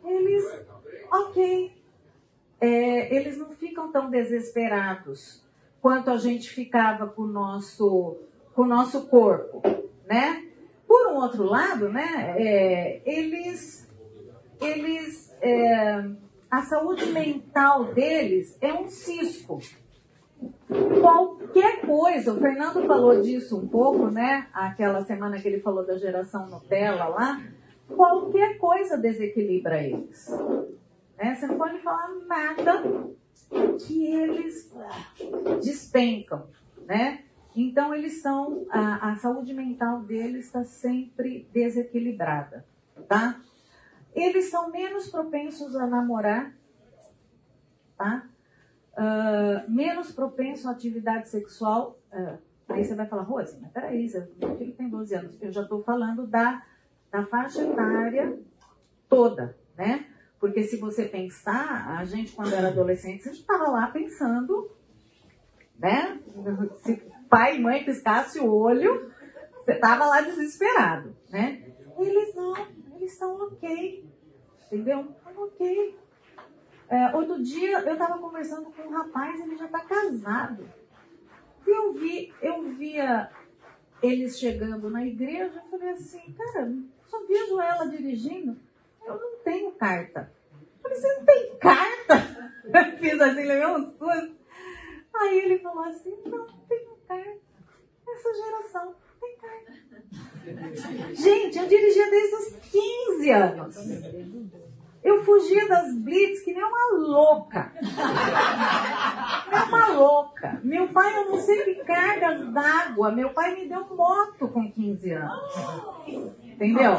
eles, 0.04 0.44
ok, 1.10 1.72
é, 2.60 3.14
eles 3.14 3.38
não 3.38 3.50
ficam 3.50 3.90
tão 3.90 4.10
desesperados 4.10 5.42
quanto 5.80 6.10
a 6.10 6.16
gente 6.16 6.50
ficava 6.50 7.06
com 7.06 7.22
o 7.22 7.26
nosso, 7.26 8.16
com 8.54 8.62
o 8.62 8.66
nosso 8.66 9.06
corpo, 9.06 9.62
né? 10.06 10.46
Por 10.86 11.08
um 11.08 11.16
outro 11.16 11.44
lado, 11.44 11.88
né, 11.88 12.34
é, 12.38 13.02
eles, 13.04 13.90
eles, 14.60 15.34
é, 15.40 16.04
a 16.50 16.62
saúde 16.62 17.06
mental 17.06 17.92
deles 17.92 18.56
é 18.60 18.72
um 18.72 18.88
cisco. 18.88 19.58
Qualquer 21.00 21.82
coisa, 21.82 22.32
o 22.32 22.40
Fernando 22.40 22.86
falou 22.86 23.20
disso 23.20 23.58
um 23.58 23.68
pouco, 23.68 24.10
né? 24.10 24.48
Aquela 24.52 25.04
semana 25.04 25.40
que 25.40 25.46
ele 25.46 25.60
falou 25.60 25.84
da 25.84 25.96
geração 25.96 26.48
Nutella 26.48 27.06
lá. 27.06 27.42
Qualquer 27.88 28.58
coisa 28.58 28.96
desequilibra 28.96 29.82
eles. 29.82 30.28
Né? 31.18 31.34
Você 31.34 31.46
não 31.46 31.58
pode 31.58 31.78
falar 31.80 32.08
nada 32.26 32.82
que 33.86 34.06
eles 34.06 34.72
despencam, 35.62 36.46
né? 36.86 37.24
Então 37.54 37.94
eles 37.94 38.20
são, 38.20 38.66
a, 38.68 39.10
a 39.10 39.16
saúde 39.16 39.54
mental 39.54 40.00
deles 40.00 40.46
está 40.46 40.64
sempre 40.64 41.48
desequilibrada, 41.52 42.64
tá? 43.08 43.40
Eles 44.12 44.50
são 44.50 44.70
menos 44.70 45.08
propensos 45.08 45.76
a 45.76 45.86
namorar, 45.86 46.52
tá? 47.96 48.28
Uh, 48.96 49.68
menos 49.70 50.12
propenso 50.12 50.68
à 50.68 50.72
atividade 50.72 51.28
sexual. 51.28 51.98
Uh, 52.12 52.38
aí 52.68 52.84
você 52.84 52.94
vai 52.94 53.06
falar, 53.06 53.22
Rose, 53.22 53.58
mas 53.60 53.72
peraí, 53.72 54.08
meu 54.38 54.56
filho 54.56 54.74
tem 54.74 54.88
12 54.88 55.14
anos. 55.14 55.42
Eu 55.42 55.50
já 55.50 55.62
estou 55.62 55.82
falando 55.82 56.26
da, 56.26 56.62
da 57.10 57.26
faixa 57.26 57.62
etária 57.62 58.38
toda, 59.08 59.56
né? 59.76 60.06
Porque 60.38 60.62
se 60.62 60.76
você 60.76 61.06
pensar, 61.06 61.98
a 61.98 62.04
gente 62.04 62.32
quando 62.32 62.52
era 62.52 62.68
adolescente, 62.68 63.22
a 63.22 63.32
gente 63.32 63.40
estava 63.40 63.68
lá 63.70 63.86
pensando, 63.88 64.70
né? 65.78 66.20
Se 66.82 66.96
pai 67.28 67.56
e 67.56 67.60
mãe 67.60 67.84
piscasse 67.84 68.38
o 68.38 68.52
olho, 68.52 69.10
você 69.56 69.72
estava 69.72 70.04
lá 70.04 70.20
desesperado, 70.20 71.16
né? 71.30 71.62
Eles 71.98 72.34
não, 72.34 72.54
eles 72.94 73.12
estão 73.12 73.40
ok, 73.42 74.08
entendeu? 74.66 75.08
Estão 75.16 75.44
ok. 75.44 75.98
É, 76.88 77.16
outro 77.16 77.42
dia 77.42 77.80
eu 77.80 77.92
estava 77.92 78.18
conversando 78.18 78.70
com 78.70 78.82
um 78.82 78.90
rapaz, 78.90 79.40
ele 79.40 79.56
já 79.56 79.66
está 79.66 79.80
casado. 79.80 80.68
E 81.66 81.70
eu 81.70 81.92
vi, 81.94 82.32
eu 82.42 82.62
via 82.74 83.30
eles 84.02 84.38
chegando 84.38 84.90
na 84.90 85.04
igreja, 85.04 85.62
eu 85.64 85.70
falei 85.70 85.90
assim, 85.90 86.34
cara, 86.36 86.72
só 87.06 87.24
vejo 87.26 87.60
ela 87.60 87.86
dirigindo, 87.86 88.56
eu 89.04 89.18
não 89.18 89.38
tenho 89.42 89.72
carta. 89.72 90.30
Eu 90.52 90.82
falei, 90.82 90.98
você 90.98 91.16
não 91.16 91.24
tem 91.24 91.56
carta? 91.58 92.54
Eu 92.64 92.98
fiz 92.98 93.20
assim, 93.20 93.44
levei 93.44 93.66
uns 93.66 93.90
susto. 93.98 94.36
Aí 95.14 95.38
ele 95.38 95.58
falou 95.58 95.84
assim, 95.84 96.16
não, 96.24 96.46
não 96.46 96.58
tenho 96.66 96.96
carta. 97.06 97.40
Essa 98.08 98.34
geração 98.34 98.86
não 98.86 98.94
tem 99.20 99.36
carta. 99.36 101.14
Gente, 101.14 101.58
eu 101.58 101.66
dirigia 101.66 102.10
desde 102.10 102.36
os 102.36 102.56
15 102.70 103.30
anos. 103.30 103.76
Eu 105.04 105.22
fugia 105.22 105.68
das 105.68 105.94
blitz 105.98 106.42
que 106.42 106.54
nem 106.54 106.64
uma 106.64 106.98
louca. 106.98 107.70
É 109.52 109.62
uma 109.64 109.88
louca. 109.92 110.58
Meu 110.64 110.88
pai, 110.88 111.14
eu 111.14 111.30
não 111.30 111.40
sei 111.40 111.62
que 111.62 111.84
cargas 111.84 112.50
d'água. 112.52 113.12
Meu 113.12 113.30
pai 113.34 113.54
me 113.54 113.68
deu 113.68 113.86
moto 113.94 114.48
com 114.48 114.72
15 114.72 115.12
anos. 115.12 115.54
Entendeu? 116.42 116.92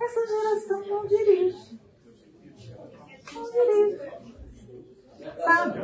Essa 0.00 0.26
geração 0.26 0.86
não 0.88 1.06
dirige. 1.06 1.80
Não 3.32 3.44
dirige. 3.52 4.16
Sabe? 5.44 5.80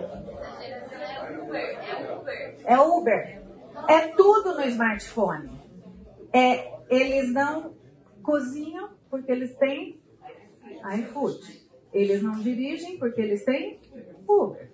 É 2.64 2.78
Uber. 2.78 3.42
É 3.88 4.09
tudo 4.09 4.55
no 4.55 4.62
smartphone. 4.64 5.62
É, 6.32 6.72
eles 6.90 7.32
não 7.32 7.74
cozinham 8.22 8.90
porque 9.12 9.30
eles 9.30 9.54
têm 9.56 10.00
iFood. 10.98 11.68
Eles 11.92 12.22
não 12.22 12.32
dirigem 12.40 12.98
porque 12.98 13.20
eles 13.20 13.44
têm 13.44 13.78
Uber. 14.26 14.70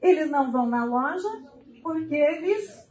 Eles 0.00 0.30
não 0.30 0.50
vão 0.50 0.66
na 0.66 0.86
loja 0.86 1.28
porque 1.82 2.14
eles 2.14 2.90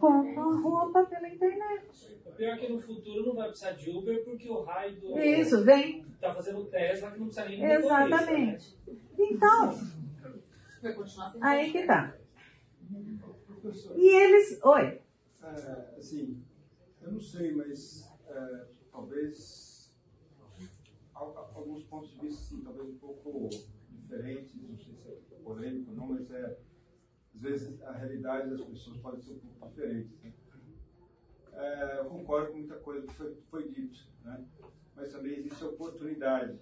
compram 0.00 0.60
roupa 0.60 1.04
pela 1.04 1.28
internet. 1.28 1.84
O 2.26 2.32
pior 2.32 2.54
é 2.54 2.58
que 2.58 2.72
no 2.72 2.80
futuro 2.80 3.26
não 3.26 3.34
vai 3.36 3.48
precisar 3.48 3.72
de 3.72 3.90
Uber 3.90 4.24
porque 4.24 4.48
o 4.48 4.62
raio 4.62 5.00
do. 5.00 5.16
Isso, 5.16 5.64
vem. 5.64 6.04
Tá 6.20 6.34
fazendo 6.34 6.64
Tesla 6.64 7.12
que 7.12 7.18
não 7.20 7.26
precisa 7.26 7.48
nem 7.48 7.58
de 7.58 7.64
Exatamente. 7.64 8.76
Então, 9.16 9.78
aí 11.40 11.70
que 11.70 11.86
tá. 11.86 12.12
E 13.94 14.08
eles. 14.08 14.58
Oi. 14.64 15.00
É, 15.44 15.96
assim, 15.96 16.42
eu 17.00 17.12
não 17.12 17.20
sei, 17.20 17.52
mas 17.52 18.10
é, 18.28 18.66
talvez 18.90 19.61
al- 19.61 19.61
alguns 21.54 21.84
pontos 21.84 22.10
de 22.12 22.20
vista, 22.20 22.42
sim, 22.42 22.62
talvez 22.62 22.88
um 22.88 22.98
pouco 22.98 23.48
diferentes, 23.90 24.54
não 24.68 24.76
sei 24.78 24.94
se 24.94 25.08
é 25.34 25.38
polêmico 25.38 25.90
ou 25.90 25.96
não, 25.96 26.06
mas 26.08 26.30
é, 26.30 26.58
às 27.34 27.40
vezes 27.40 27.82
a 27.82 27.92
realidade 27.92 28.50
das 28.50 28.62
pessoas 28.64 28.96
pode 28.98 29.22
ser 29.24 29.32
um 29.32 29.38
pouco 29.38 29.68
diferente. 29.68 30.10
Né? 30.22 30.32
É, 31.52 31.98
eu 32.00 32.06
concordo 32.06 32.52
com 32.52 32.58
muita 32.58 32.76
coisa 32.76 33.06
que 33.06 33.14
foi, 33.14 33.34
foi 33.50 33.68
dito, 33.68 34.06
né? 34.24 34.44
mas 34.96 35.12
também 35.12 35.34
existe 35.38 35.62
a 35.62 35.68
oportunidade. 35.68 36.58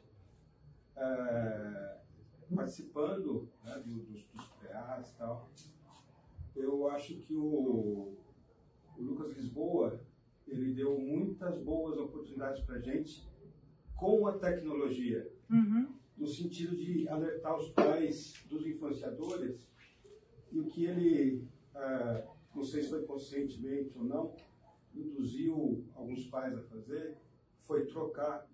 É, 0.96 2.00
participando 2.54 3.48
né, 3.64 3.78
do- 3.78 4.02
dos, 4.02 4.24
dos 4.24 4.44
PREAs 4.58 5.10
e 5.12 5.16
tal, 5.16 5.48
eu 6.56 6.88
acho 6.90 7.14
que 7.20 7.36
o, 7.36 8.16
o 8.98 9.00
Lucas 9.02 9.32
Lisboa 9.36 10.00
ele 10.48 10.74
deu 10.74 10.98
muitas 10.98 11.56
boas 11.62 11.96
oportunidades 11.96 12.60
para 12.64 12.80
gente 12.80 13.29
com 14.00 14.26
a 14.26 14.32
tecnologia, 14.38 15.30
Uhum. 15.50 15.88
no 16.16 16.26
sentido 16.26 16.74
de 16.74 17.06
alertar 17.08 17.54
os 17.56 17.68
pais 17.70 18.34
dos 18.48 18.66
influenciadores 18.66 19.68
e 20.50 20.58
o 20.58 20.64
que 20.66 20.86
ele, 20.86 21.44
ah, 21.74 22.22
não 22.54 22.64
sei 22.64 22.82
se 22.82 22.88
foi 22.88 23.02
conscientemente 23.02 23.92
ou 23.98 24.04
não, 24.04 24.34
induziu 24.94 25.84
alguns 25.94 26.24
pais 26.26 26.56
a 26.56 26.62
fazer, 26.62 27.16
foi 27.60 27.84
trocar 27.86 28.48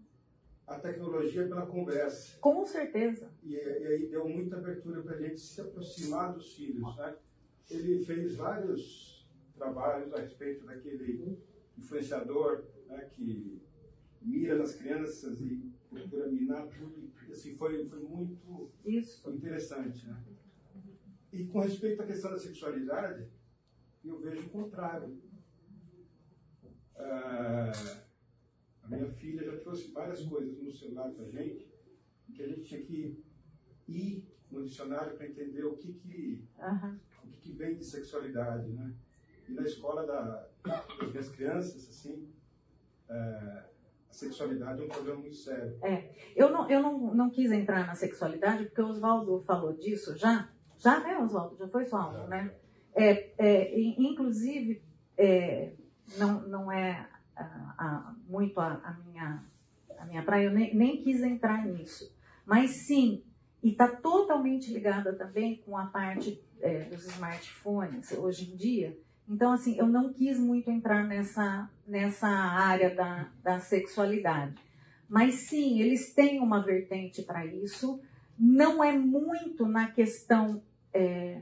a 0.67 0.79
tecnologia 0.81 1.47
pela 1.47 1.65
conversa. 1.65 2.39
Com 2.41 2.67
certeza. 2.67 3.31
E, 3.43 3.55
e 3.55 3.87
aí 3.87 4.07
deu 4.09 4.29
muita 4.29 4.57
abertura 4.57 5.01
para 5.03 5.15
a 5.15 5.21
gente 5.21 5.39
se 5.41 5.61
aproximar 5.61 6.33
dos 6.35 6.55
filhos. 6.55 6.97
Né? 6.97 7.17
Ele 7.71 8.05
fez 8.05 8.35
vários 8.35 9.27
trabalhos 9.55 10.13
a 10.13 10.21
respeito 10.21 10.67
daquele 10.67 11.39
influenciador 11.79 12.65
né, 12.89 13.09
que 13.13 13.63
mira 14.27 14.59
nas 14.59 14.75
crianças 14.75 15.41
e 15.41 15.73
procura 15.89 16.27
minar 16.29 16.67
tudo. 16.67 17.13
Assim, 17.31 17.55
foi, 17.55 17.87
foi 17.87 18.01
muito 18.01 18.73
Isso. 18.85 19.31
interessante. 19.31 20.07
Né? 20.07 20.23
E 21.33 21.47
com 21.47 21.61
respeito 21.61 22.03
à 22.03 22.07
questão 22.07 22.33
da 22.33 22.39
sexualidade, 22.39 23.29
eu 24.05 24.19
vejo 24.19 24.47
o 24.47 24.51
contrário. 24.51 25.23
Ah, 26.97 27.73
a 28.83 28.89
minha 28.89 29.09
filha 29.11 29.45
já 29.45 29.59
trouxe 29.59 29.93
várias 29.93 30.23
coisas 30.25 30.59
no 30.59 30.73
celular 30.73 31.11
para 31.11 31.27
gente, 31.27 31.69
que 32.35 32.43
a 32.43 32.49
gente 32.49 32.63
tinha 32.63 32.83
que 32.83 33.23
ir 33.87 34.27
no 34.51 34.65
dicionário 34.65 35.17
para 35.17 35.27
entender 35.27 35.65
o 35.65 35.77
que, 35.77 35.93
que, 35.95 36.45
Aham. 36.59 36.99
o 37.25 37.29
que, 37.29 37.37
que 37.37 37.53
vem 37.53 37.77
de 37.77 37.85
sexualidade. 37.85 38.73
Né? 38.73 38.95
E 39.49 39.53
na 39.53 39.63
escola 39.63 40.07
da, 40.07 40.49
das 40.65 41.11
minhas 41.11 41.29
crianças, 41.29 41.89
assim, 41.89 42.33
ah, 43.09 43.69
sexualidade 44.17 44.81
é 44.81 44.85
um 44.85 44.89
problema 44.89 45.21
muito 45.21 45.37
sério. 45.37 45.77
Eu, 46.35 46.51
não, 46.51 46.69
eu 46.71 46.81
não, 46.83 47.15
não 47.15 47.31
quis 47.31 47.51
entrar 47.53 47.87
na 47.87 47.95
sexualidade 47.95 48.65
porque 48.67 48.83
o 48.83 48.89
Oswaldo 48.89 49.43
falou 49.47 49.73
disso 49.73 50.17
já. 50.17 50.49
Já, 50.79 51.01
né, 51.01 51.19
Oswaldo? 51.19 51.57
Já 51.57 51.69
foi 51.69 51.85
sua 51.87 52.03
aula, 52.03 52.27
né? 52.27 52.53
É, 52.95 53.31
é, 53.39 53.79
in- 53.79 53.97
inclusive, 53.99 54.83
é, 55.17 55.73
não, 56.19 56.41
não 56.43 56.73
é 56.73 57.09
ah, 57.37 57.75
ah, 57.79 58.15
muito 58.29 58.59
a, 58.61 58.75
a 58.75 58.93
minha, 59.05 59.45
a 59.99 60.05
minha 60.05 60.23
praia, 60.23 60.47
eu 60.47 60.53
nem, 60.53 60.75
nem 60.75 61.03
quis 61.03 61.23
entrar 61.23 61.67
nisso. 61.67 62.15
Mas 62.45 62.87
sim, 62.87 63.23
e 63.63 63.71
está 63.71 63.89
totalmente 63.89 64.73
ligada 64.73 65.13
também 65.15 65.57
com 65.65 65.77
a 65.77 65.87
parte 65.87 66.43
é, 66.61 66.85
dos 66.85 67.07
smartphones 67.07 68.13
hoje 68.13 68.51
em 68.53 68.57
dia. 68.57 68.99
Então, 69.29 69.53
assim, 69.53 69.77
eu 69.77 69.87
não 69.87 70.13
quis 70.13 70.39
muito 70.39 70.71
entrar 70.71 71.05
nessa, 71.05 71.69
nessa 71.87 72.29
área 72.29 72.95
da, 72.95 73.29
da 73.43 73.59
sexualidade. 73.59 74.55
Mas 75.09 75.35
sim, 75.35 75.81
eles 75.81 76.15
têm 76.15 76.41
uma 76.41 76.63
vertente 76.63 77.23
para 77.23 77.45
isso. 77.45 78.01
Não 78.39 78.83
é 78.83 78.97
muito 78.97 79.67
na 79.67 79.91
questão 79.91 80.63
é, 80.93 81.41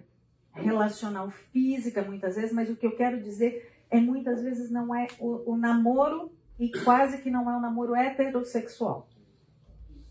relacional 0.53 1.31
física, 1.31 2.03
muitas 2.03 2.37
vezes, 2.37 2.53
mas 2.53 2.71
o 2.71 2.77
que 2.77 2.87
eu 2.87 2.97
quero 2.97 3.21
dizer 3.21 3.71
é 3.91 4.01
muitas 4.01 4.43
vezes 4.43 4.71
não 4.71 4.95
é 4.95 5.07
o, 5.19 5.53
o 5.53 5.57
namoro 5.57 6.33
e 6.59 6.71
quase 6.85 7.21
que 7.21 7.31
não 7.31 7.51
é 7.51 7.57
o 7.57 7.61
namoro 7.61 7.95
heterossexual. 7.95 9.09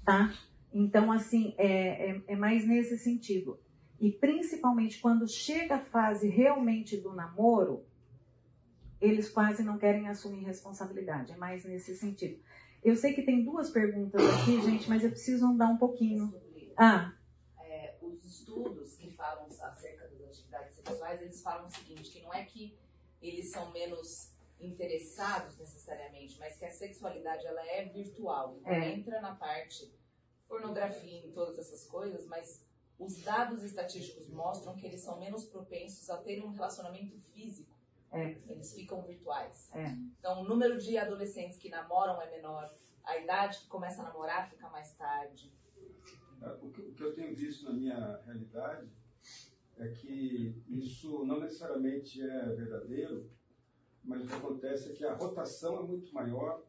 Tá? 0.06 0.34
Então, 0.74 1.12
assim, 1.12 1.54
é, 1.58 2.12
é, 2.12 2.22
é 2.28 2.36
mais 2.36 2.68
nesse 2.68 2.98
sentido. 2.98 3.60
E 4.04 4.12
principalmente 4.12 5.00
quando 5.00 5.26
chega 5.30 5.76
a 5.76 5.80
fase 5.80 6.28
realmente 6.28 6.98
do 6.98 7.14
namoro, 7.14 7.86
eles 9.00 9.30
quase 9.30 9.64
não 9.64 9.78
querem 9.78 10.10
assumir 10.10 10.44
responsabilidade. 10.44 11.32
É 11.32 11.38
mais 11.38 11.64
nesse 11.64 11.96
sentido. 11.96 12.38
Eu 12.84 12.98
sei 12.98 13.14
que 13.14 13.22
tem 13.22 13.46
duas 13.46 13.70
perguntas 13.70 14.22
aqui, 14.22 14.62
gente, 14.62 14.90
mas 14.90 15.06
eu 15.06 15.10
preciso 15.10 15.46
andar 15.46 15.70
um 15.70 15.78
pouquinho. 15.78 16.30
Sobre, 16.30 16.74
Ah, 16.76 17.14
é, 17.62 17.96
os 18.02 18.26
estudos 18.26 18.98
que 18.98 19.10
falam 19.12 19.46
acerca 19.46 20.06
das 20.10 20.22
atividades 20.22 20.76
sexuais, 20.76 21.22
eles 21.22 21.42
falam 21.42 21.66
o 21.66 21.70
seguinte, 21.70 22.12
que 22.12 22.22
não 22.24 22.34
é 22.34 22.44
que 22.44 22.78
eles 23.22 23.52
são 23.52 23.72
menos 23.72 24.34
interessados 24.60 25.58
necessariamente, 25.58 26.38
mas 26.38 26.58
que 26.58 26.66
a 26.66 26.70
sexualidade 26.70 27.46
ela 27.48 27.66
é 27.66 27.86
virtual. 27.86 28.58
Então 28.60 28.74
É. 28.74 28.92
entra 28.96 29.22
na 29.22 29.34
parte 29.34 29.90
pornografia 30.46 31.26
em 31.26 31.32
todas 31.32 31.58
essas 31.58 31.88
coisas, 31.88 32.28
mas 32.28 32.66
os 33.04 33.22
dados 33.22 33.64
estatísticos 33.64 34.30
mostram 34.30 34.76
que 34.76 34.86
eles 34.86 35.02
são 35.02 35.20
menos 35.20 35.46
propensos 35.46 36.10
a 36.10 36.18
terem 36.18 36.46
um 36.46 36.52
relacionamento 36.52 37.18
físico. 37.34 37.74
É. 38.12 38.38
Eles 38.48 38.74
ficam 38.74 39.02
virtuais. 39.02 39.70
É. 39.74 39.88
Então 40.20 40.42
o 40.42 40.48
número 40.48 40.78
de 40.78 40.98
adolescentes 40.98 41.58
que 41.58 41.70
namoram 41.70 42.22
é 42.22 42.30
menor, 42.30 42.74
a 43.04 43.18
idade 43.18 43.60
que 43.60 43.68
começa 43.68 44.02
a 44.02 44.06
namorar 44.06 44.50
fica 44.50 44.70
mais 44.70 44.94
tarde. 44.94 45.52
Ah, 46.42 46.58
O 46.62 46.70
que, 46.70 46.82
o 46.82 46.94
que 46.94 47.04
eu 47.04 47.14
tenho 47.14 47.36
visto 47.36 47.66
na 47.66 47.74
minha 47.74 48.18
realidade 48.26 48.90
é 49.78 49.88
que 49.90 50.62
isso 50.68 51.26
não 51.26 51.40
necessariamente 51.40 52.22
é 52.22 52.46
verdadeiro, 52.50 53.30
mas 54.04 54.24
o 54.24 54.28
que 54.28 54.34
acontece 54.36 54.92
é 54.92 54.94
que 54.94 55.06
a 55.06 55.16
rotação 55.16 55.80
é 55.80 55.84
muito 55.84 56.14
maior, 56.14 56.64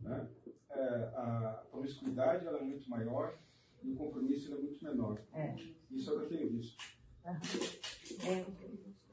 né? 0.00 0.28
É, 0.70 1.12
a 1.14 1.64
promiscuidade 1.70 2.46
ela 2.46 2.58
é 2.58 2.62
muito 2.62 2.88
maior 2.88 3.38
e 3.82 3.90
o 3.90 3.96
compromisso 3.96 4.48
ele 4.48 4.54
é 4.54 4.62
muito 4.62 4.84
menor. 4.84 5.20
É. 5.32 5.54
Isso 5.90 6.10
é 6.10 6.12
o 6.14 6.18
que 6.18 6.34
eu 6.34 6.38
tenho 6.38 6.50
visto. 6.50 6.76
é, 7.24 8.44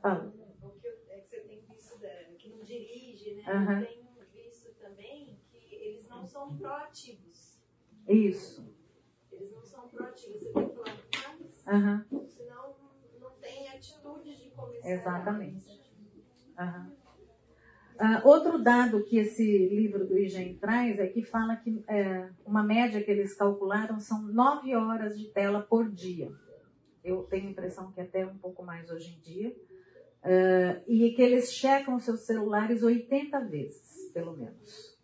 fala. 0.02 0.34
O 0.62 0.70
que, 0.80 0.88
eu, 0.88 0.94
é 1.10 1.20
que 1.20 1.30
você 1.30 1.40
tem 1.42 1.62
visto 1.62 1.98
da, 2.00 2.10
que 2.38 2.50
não 2.50 2.64
dirige, 2.64 3.36
né? 3.36 3.44
Aham. 3.48 3.82
Eu 3.82 3.88
tenho 3.88 4.04
visto 4.34 4.74
também 4.80 5.38
que 5.52 5.76
eles 5.76 6.08
não 6.10 6.26
são 6.26 6.56
proativos. 6.58 7.58
Isso. 8.08 8.66
Eles 9.32 9.52
não 9.52 9.64
são 9.64 9.88
proativos. 9.90 10.42
Você 10.42 10.54
tem 10.54 10.70
que 10.70 10.76
falar 10.76 10.98
mais, 11.28 11.68
Aham, 11.68 12.06
senão 12.28 12.76
não 13.20 13.32
tem 13.40 13.70
atitude 13.70 14.36
de 14.36 14.50
começar. 14.52 14.90
Exatamente. 14.90 15.82
aham. 16.58 16.99
Ah, 18.02 18.22
outro 18.24 18.64
dado 18.64 19.04
que 19.04 19.18
esse 19.18 19.68
livro 19.68 20.08
do 20.08 20.18
IGEM 20.18 20.58
traz 20.58 21.00
é 21.00 21.08
que 21.08 21.22
fala 21.22 21.58
que 21.58 21.84
é, 21.86 22.30
uma 22.46 22.64
média 22.64 23.04
que 23.04 23.12
eles 23.12 23.34
calcularam 23.34 24.00
são 24.00 24.22
nove 24.22 24.74
horas 24.74 25.20
de 25.20 25.28
tela 25.28 25.62
por 25.62 25.92
dia. 25.92 26.32
Eu 27.04 27.24
tenho 27.24 27.48
a 27.48 27.52
impressão 27.52 27.92
que 27.92 28.00
até 28.00 28.26
um 28.26 28.38
pouco 28.38 28.64
mais 28.64 28.90
hoje 28.90 29.18
em 29.18 29.20
dia. 29.20 29.54
Ah, 30.24 30.82
e 30.88 31.12
que 31.12 31.22
eles 31.22 31.52
checam 31.52 32.00
seus 32.00 32.22
celulares 32.22 32.84
80 32.84 33.38
vezes, 33.42 34.10
pelo 34.14 34.38
menos. 34.38 34.98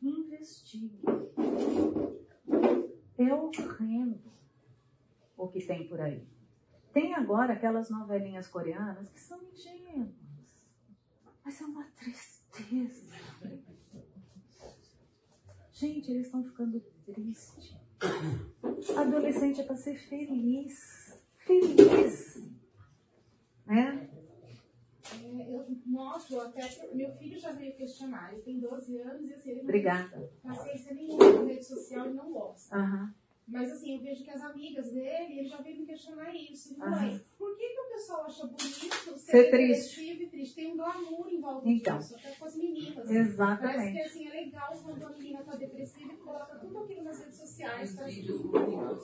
Investigue. 0.00 1.02
É 3.18 3.34
horrendo 3.34 4.32
o 5.36 5.48
que 5.48 5.60
tem 5.66 5.86
por 5.86 6.00
aí. 6.00 6.26
Tem 6.94 7.14
agora 7.14 7.52
aquelas 7.52 7.90
novelinhas 7.90 8.48
coreanas 8.48 9.10
que 9.10 9.20
são 9.20 9.38
ingênuas. 9.52 10.21
Mas 11.44 11.60
é 11.60 11.64
uma 11.64 11.84
tristeza. 11.84 13.02
Gente, 15.72 16.10
eles 16.10 16.26
estão 16.26 16.44
ficando 16.44 16.80
tristes. 17.04 17.74
Adolescente 18.96 19.60
é 19.60 19.64
para 19.64 19.76
ser 19.76 19.96
feliz. 19.96 21.20
Feliz. 21.38 22.42
Né? 23.66 24.08
É, 25.12 25.54
eu 25.56 25.66
mostro 25.86 26.40
até 26.40 26.66
que 26.68 26.94
meu 26.94 27.10
filho 27.16 27.38
já 27.38 27.52
veio 27.52 27.74
questionar, 27.76 28.32
ele 28.32 28.42
tem 28.42 28.60
12 28.60 28.98
anos 28.98 29.28
e 29.28 29.34
assim, 29.34 29.50
ele 29.50 29.58
não 29.58 29.64
Obrigada. 29.64 30.08
tem 30.16 30.28
paciência 30.42 30.94
nenhuma 30.94 31.32
com 31.32 31.46
rede 31.46 31.64
social 31.64 32.10
e 32.10 32.14
não 32.14 32.32
gosta. 32.32 32.76
Aham. 32.76 33.14
Mas 33.46 33.72
assim, 33.72 33.96
eu 33.96 34.02
vejo 34.02 34.22
que 34.24 34.30
as 34.30 34.40
amigas 34.40 34.92
dele, 34.92 35.38
ele 35.40 35.48
já 35.48 35.60
veio 35.60 35.80
me 35.80 35.86
questionar 35.86 36.32
isso. 36.34 36.74
Aham. 36.80 36.90
Mãe, 36.90 37.20
por 37.36 37.56
que, 37.56 37.68
que 37.68 37.80
o 37.80 37.88
pessoal 37.90 38.24
acha 38.24 38.46
bonito 38.46 38.64
ser, 38.64 39.18
Ser 39.18 39.50
triste. 39.50 39.96
depressivo 40.00 40.22
e 40.22 40.26
triste? 40.28 40.54
Tem 40.54 40.72
um 40.72 40.76
glamour 40.76 41.28
em 41.28 41.40
volta 41.40 41.68
Então. 41.68 41.98
disso, 41.98 42.14
até 42.14 42.30
com 42.32 42.44
as 42.44 42.56
meninas. 42.56 42.94
Parece 42.94 43.08
que 43.12 43.16
Exatamente. 43.18 44.00
assim, 44.00 44.26
é 44.28 44.30
legal 44.30 44.72
quando 44.82 45.02
a 45.04 45.10
menina 45.10 45.42
tá 45.42 45.56
depressiva 45.56 46.12
e 46.12 46.16
coloca 46.16 46.56
tudo 46.56 46.78
aquilo 46.78 47.02
nas 47.02 47.18
redes 47.18 47.36
sociais. 47.36 47.94
Parece. 47.94 48.26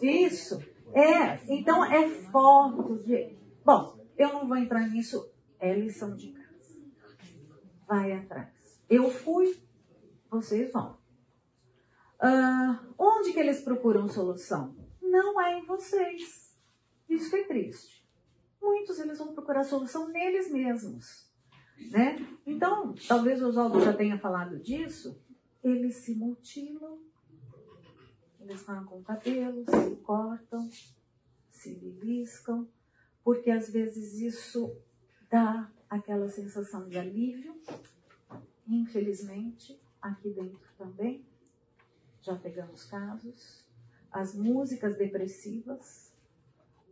Isso. 0.02 0.62
É, 0.94 1.52
então 1.52 1.84
é 1.84 2.08
foto 2.08 2.96
de. 3.04 3.36
Bom, 3.64 3.98
eu 4.16 4.32
não 4.32 4.48
vou 4.48 4.56
entrar 4.56 4.88
nisso, 4.88 5.30
é 5.58 5.74
lição 5.74 6.14
de 6.16 6.32
casa. 6.32 6.48
Vai 7.86 8.12
atrás. 8.12 8.48
Eu 8.88 9.10
fui, 9.10 9.58
vocês 10.30 10.72
vão. 10.72 10.97
Ah, 12.20 12.84
onde 12.98 13.32
que 13.32 13.38
eles 13.38 13.60
procuram 13.60 14.08
solução? 14.08 14.74
Não 15.00 15.40
é 15.40 15.58
em 15.58 15.64
vocês. 15.64 16.56
Isso 17.08 17.34
é 17.36 17.44
triste. 17.44 18.04
Muitos 18.60 18.98
eles 18.98 19.18
vão 19.18 19.32
procurar 19.32 19.64
solução 19.64 20.08
neles 20.08 20.50
mesmos. 20.50 21.28
Né? 21.90 22.26
Então, 22.44 22.94
talvez 23.06 23.40
o 23.40 23.48
Oswaldo 23.48 23.80
já 23.80 23.92
tenha 23.92 24.18
falado 24.18 24.58
disso. 24.58 25.20
Eles 25.62 25.96
se 25.96 26.14
mutilam, 26.14 26.98
eles 28.40 28.68
arrancam 28.68 28.98
o 28.98 29.02
cabelo, 29.02 29.64
se 29.64 29.96
cortam, 29.96 30.68
se 31.50 31.74
beliscam, 31.74 32.68
porque 33.22 33.50
às 33.50 33.70
vezes 33.70 34.14
isso 34.20 34.76
dá 35.30 35.70
aquela 35.88 36.28
sensação 36.28 36.88
de 36.88 36.98
alívio. 36.98 37.54
Infelizmente, 38.66 39.80
aqui 40.00 40.30
dentro 40.30 40.60
também, 40.76 41.24
já 42.28 42.36
pegamos 42.36 42.84
casos. 42.84 43.64
As 44.12 44.34
músicas 44.34 44.96
depressivas. 44.96 46.12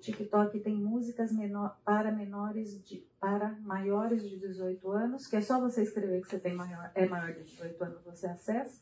TikTok 0.01 0.61
tem 0.61 0.75
músicas 0.75 1.33
menor, 1.33 1.79
para 1.85 2.13
menores 2.13 2.83
de 2.85 3.05
para 3.19 3.51
maiores 3.61 4.23
de 4.29 4.39
18 4.39 4.91
anos, 4.91 5.27
que 5.27 5.37
é 5.37 5.41
só 5.41 5.61
você 5.61 5.83
escrever 5.83 6.21
que 6.21 6.29
você 6.29 6.39
tem 6.39 6.55
maior, 6.55 6.93
é 6.95 7.07
maior 7.07 7.33
de 7.33 7.43
18 7.43 7.83
anos, 7.83 8.05
você 8.05 8.27
acessa. 8.27 8.81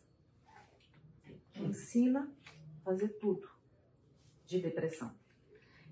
Ensina 1.56 2.28
a 2.80 2.84
fazer 2.84 3.08
tudo 3.20 3.48
de 4.44 4.60
depressão. 4.60 5.10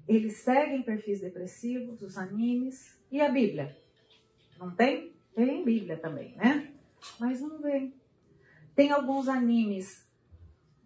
Eles 0.07 0.39
seguem 0.39 0.83
perfis 0.83 1.21
depressivos, 1.21 2.03
os 2.03 2.19
animes 2.19 3.01
e 3.11 3.21
a 3.21 3.31
Bíblia. 3.31 3.79
Não 4.59 4.71
tem? 4.75 5.15
Tem 5.35 5.65
Bíblia 5.65 5.97
também, 5.97 6.37
né? 6.37 6.75
Mas 7.19 7.41
não 7.41 7.63
vem. 7.63 7.95
Tem 8.75 8.91
alguns 8.91 9.29
animes 9.29 10.07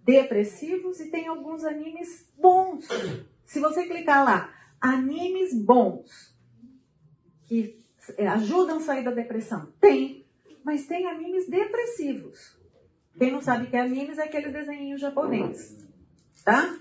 depressivos 0.06 1.00
e 1.00 1.10
tem 1.10 1.26
alguns 1.26 1.64
animes 1.64 2.30
bons. 2.38 2.86
Se 3.44 3.58
você 3.58 3.86
clicar 3.86 4.24
lá, 4.24 4.54
animes 4.80 5.52
bons, 5.52 6.32
que 7.44 7.84
ajudam 8.32 8.76
a 8.76 8.80
sair 8.80 9.02
da 9.02 9.10
depressão, 9.10 9.72
tem. 9.80 10.24
Mas 10.64 10.86
tem 10.86 11.06
animes 11.06 11.48
depressivos. 11.48 12.56
Quem 13.18 13.32
não 13.32 13.42
sabe 13.42 13.66
que 13.66 13.76
é 13.76 13.80
animes 13.80 14.18
é 14.18 14.24
aquele 14.24 14.50
desenho 14.50 14.96
japonês, 14.96 15.76
tá? 16.44 16.78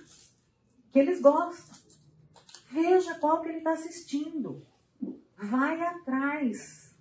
Que 0.91 0.99
eles 0.99 1.19
gostam. 1.19 1.76
Veja 2.69 3.15
qual 3.15 3.41
que 3.41 3.49
ele 3.49 3.57
está 3.59 3.71
assistindo. 3.71 4.63
Vai 5.38 5.82
atrás. 5.82 6.93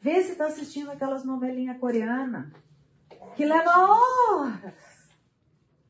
Vê 0.00 0.22
se 0.22 0.32
está 0.32 0.46
assistindo 0.46 0.90
aquelas 0.90 1.24
novelinhas 1.24 1.78
coreanas 1.78 2.52
que 3.36 3.44
leva 3.44 3.70
horas, 3.70 4.74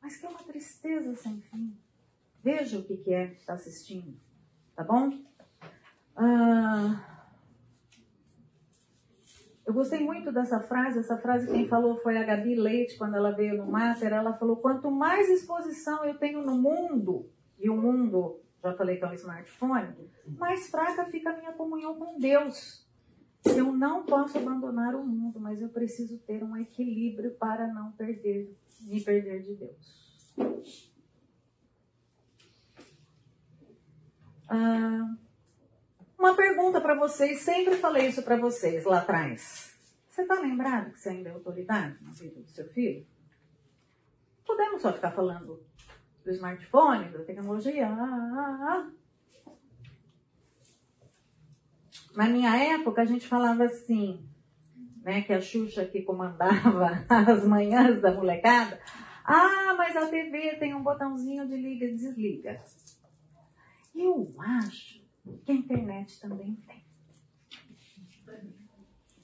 mas 0.09 0.17
que 0.17 0.25
é 0.25 0.29
uma 0.31 0.39
tristeza 0.39 1.15
sem 1.17 1.39
fim. 1.43 1.77
Veja 2.43 2.79
o 2.79 2.83
que, 2.83 2.97
que 2.97 3.13
é 3.13 3.27
que 3.27 3.41
está 3.41 3.53
assistindo, 3.53 4.19
tá 4.75 4.83
bom? 4.83 5.13
Ah, 6.17 7.27
eu 9.67 9.75
gostei 9.75 10.01
muito 10.01 10.33
dessa 10.33 10.61
frase. 10.61 11.01
Essa 11.01 11.19
frase 11.19 11.47
quem 11.47 11.69
falou 11.69 11.95
foi 11.97 12.17
a 12.17 12.25
Gabi 12.25 12.55
Leite, 12.55 12.97
quando 12.97 13.17
ela 13.17 13.33
veio 13.33 13.59
no 13.59 13.71
Master. 13.71 14.11
Ela 14.11 14.33
falou: 14.33 14.57
quanto 14.57 14.91
mais 14.91 15.29
exposição 15.29 16.03
eu 16.07 16.17
tenho 16.17 16.41
no 16.41 16.57
mundo, 16.57 17.31
e 17.59 17.69
o 17.69 17.77
mundo, 17.77 18.41
já 18.63 18.73
falei 18.73 18.97
que 18.97 19.05
é 19.05 19.09
um 19.09 19.13
smartphone, 19.13 19.95
mais 20.39 20.71
fraca 20.71 21.05
fica 21.05 21.31
a 21.31 21.37
minha 21.37 21.53
comunhão 21.53 21.97
com 21.97 22.19
Deus. 22.19 22.88
Eu 23.45 23.73
não 23.73 24.05
posso 24.05 24.39
abandonar 24.39 24.95
o 24.95 25.05
mundo, 25.05 25.41
mas 25.41 25.61
eu 25.61 25.69
preciso 25.69 26.19
ter 26.19 26.43
um 26.43 26.57
equilíbrio 26.57 27.33
para 27.33 27.67
não 27.69 27.93
perder, 27.93 28.57
me 28.81 29.03
perder 29.03 29.43
de 29.43 29.55
Deus. 29.55 30.93
Ah, 34.49 35.15
uma 36.19 36.35
pergunta 36.35 36.81
para 36.81 36.95
vocês, 36.95 37.41
sempre 37.41 37.77
falei 37.77 38.09
isso 38.09 38.23
para 38.23 38.37
vocês 38.37 38.85
lá 38.85 38.99
atrás. 38.99 39.79
Você 40.09 40.23
está 40.23 40.41
lembrado 40.41 40.93
que 40.93 40.99
você 40.99 41.11
ainda 41.11 41.29
é 41.29 41.33
autoridade 41.33 42.03
na 42.03 42.11
vida 42.11 42.41
do 42.41 42.51
seu 42.51 42.69
filho? 42.71 43.07
Podemos 44.45 44.83
só 44.83 44.93
ficar 44.93 45.13
falando 45.13 45.63
do 46.25 46.31
smartphone, 46.33 47.11
da 47.11 47.23
tecnologia. 47.23 47.87
Ah, 47.87 48.33
ah, 48.35 48.59
ah. 48.69 48.98
Na 52.15 52.29
minha 52.29 52.57
época, 52.57 53.03
a 53.03 53.05
gente 53.05 53.27
falava 53.27 53.65
assim, 53.65 54.29
né, 55.03 55.23
que 55.23 55.33
a 55.33 55.41
Xuxa 55.41 55.85
que 55.85 56.03
comandava 56.03 57.05
as 57.09 57.47
manhãs 57.47 58.01
da 58.01 58.13
molecada. 58.13 58.81
Ah, 59.25 59.75
mas 59.77 59.97
a 59.97 60.09
TV 60.09 60.57
tem 60.57 60.75
um 60.75 60.83
botãozinho 60.83 61.47
de 61.47 61.57
liga 61.57 61.87
e 61.87 61.95
desliga. 61.95 62.63
Eu 63.95 64.35
acho 64.39 65.03
que 65.45 65.53
a 65.53 65.55
internet 65.55 66.21
também 66.21 66.55
tem. 66.67 66.85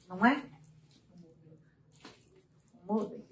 Não 0.08 0.24
é? 0.24 0.44
O 2.74 2.86
modem. 2.86 3.24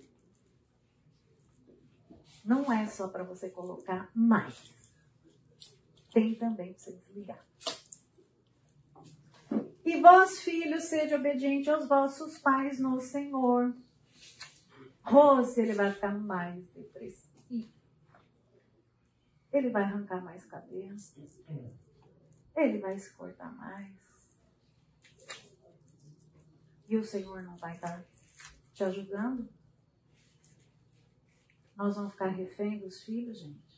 Não 2.45 2.73
é 2.73 2.87
só 2.87 3.09
para 3.09 3.23
você 3.23 3.49
colocar 3.51 4.11
mais. 4.15 4.73
Tem 6.13 6.35
também 6.35 6.73
para 6.73 6.79
você 6.79 6.93
desligar. 6.93 7.47
E 9.85 10.01
vós, 10.01 10.41
filhos, 10.41 10.85
sede 10.85 11.15
obediente 11.15 11.69
aos 11.69 11.89
vossos 11.89 12.39
pais 12.39 12.79
no 12.79 13.01
Senhor. 13.01 13.75
Rose, 15.03 15.61
ele 15.61 15.73
vai 15.73 15.93
ficar 15.93 16.15
mais 16.15 16.69
depressivo. 16.69 17.33
Ele 19.53 19.69
vai 19.71 19.83
arrancar 19.83 20.23
mais 20.23 20.47
cabelo. 20.47 20.97
Ele 22.57 22.79
vai 22.79 22.99
se 22.99 23.13
cortar 23.15 23.53
mais. 23.55 24.03
E 26.89 26.97
o 26.97 27.05
Senhor 27.05 27.43
não 27.43 27.57
vai 27.57 27.75
estar 27.75 28.05
te 28.73 28.85
ajudando? 28.85 29.49
Nós 31.77 31.97
vamos 31.97 32.13
ficar 32.13 32.29
refém 32.29 32.79
dos 32.79 33.03
filhos, 33.03 33.39
gente? 33.41 33.72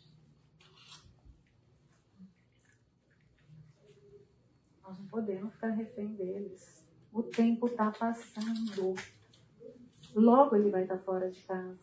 Nós 4.85 4.99
não 4.99 5.07
podemos 5.07 5.53
ficar 5.55 5.71
refém 5.71 6.15
deles. 6.15 6.87
O 7.11 7.23
tempo 7.23 7.67
está 7.67 7.91
passando. 7.91 8.95
Logo 10.15 10.55
ele 10.55 10.71
vai 10.71 10.83
estar 10.83 10.99
fora 10.99 11.31
de 11.31 11.41
casa. 11.43 11.79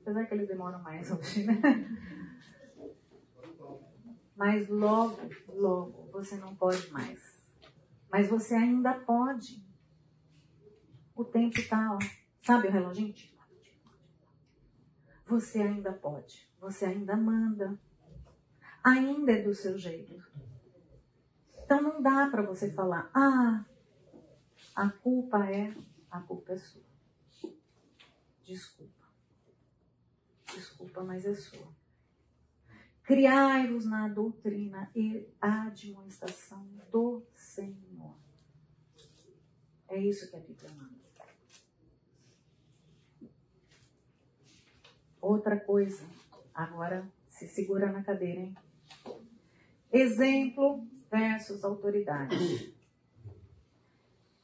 Apesar 0.00 0.24
que 0.24 0.34
eles 0.34 0.48
demoram 0.48 0.80
mais 0.82 1.10
hoje, 1.10 1.44
né? 1.44 1.54
Mas 4.34 4.68
logo, 4.68 5.18
logo, 5.48 6.08
você 6.12 6.36
não 6.36 6.54
pode 6.54 6.90
mais. 6.90 7.20
Mas 8.10 8.28
você 8.28 8.54
ainda 8.54 8.94
pode. 8.94 9.64
O 11.14 11.24
tempo 11.24 11.58
está, 11.58 11.94
ó. 11.94 11.98
Sabe 12.40 12.68
o 12.68 12.70
reloginho? 12.70 13.14
Você 15.26 15.60
ainda 15.60 15.92
pode. 15.92 16.48
Você 16.60 16.84
ainda 16.84 17.16
manda. 17.16 17.78
Ainda 18.84 19.32
é 19.32 19.42
do 19.42 19.54
seu 19.54 19.76
jeito. 19.76 20.22
Então 21.66 21.82
não 21.82 22.00
dá 22.00 22.28
para 22.30 22.42
você 22.42 22.70
falar, 22.70 23.10
ah, 23.12 23.64
a 24.72 24.88
culpa 24.88 25.50
é, 25.50 25.74
a 26.08 26.20
culpa 26.20 26.52
é 26.52 26.56
sua. 26.56 26.84
Desculpa. 28.44 29.08
Desculpa, 30.54 31.02
mas 31.02 31.26
é 31.26 31.34
sua. 31.34 31.66
Criai-vos 33.02 33.84
na 33.84 34.06
doutrina 34.06 34.88
e 34.94 35.28
administração 35.40 36.64
do 36.92 37.26
Senhor. 37.34 38.14
É 39.88 39.98
isso 39.98 40.30
que 40.30 40.36
a 40.36 40.40
Bíblia 40.40 40.70
manda. 40.70 40.94
Outra 45.20 45.58
coisa, 45.58 46.06
agora 46.54 47.10
se 47.28 47.48
segura 47.48 47.90
na 47.90 48.04
cadeira, 48.04 48.40
hein? 48.40 48.56
Exemplo 49.90 50.86
versus 51.10 51.64
autoridade. 51.64 52.74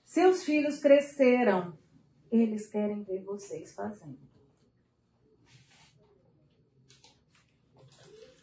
Seus 0.05 0.45
filhos 0.45 0.79
cresceram, 0.79 1.77
eles 2.31 2.67
querem 2.67 3.03
ver 3.03 3.23
vocês 3.25 3.75
fazendo. 3.75 4.19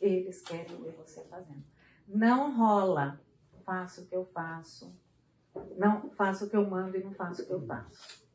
Eles 0.01 0.41
querem 0.41 0.81
ver 0.81 0.93
você 0.93 1.23
fazendo. 1.25 1.63
Não 2.07 2.55
rola. 2.55 3.21
Faço 3.63 4.01
o 4.01 4.05
que 4.07 4.15
eu 4.15 4.25
faço. 4.25 4.95
Não 5.77 6.09
faço 6.11 6.45
o 6.45 6.49
que 6.49 6.55
eu 6.55 6.67
mando 6.67 6.97
e 6.97 7.03
não 7.03 7.13
faço 7.13 7.43
o 7.43 7.45
que 7.45 7.53
eu 7.53 7.65
faço. 7.65 8.27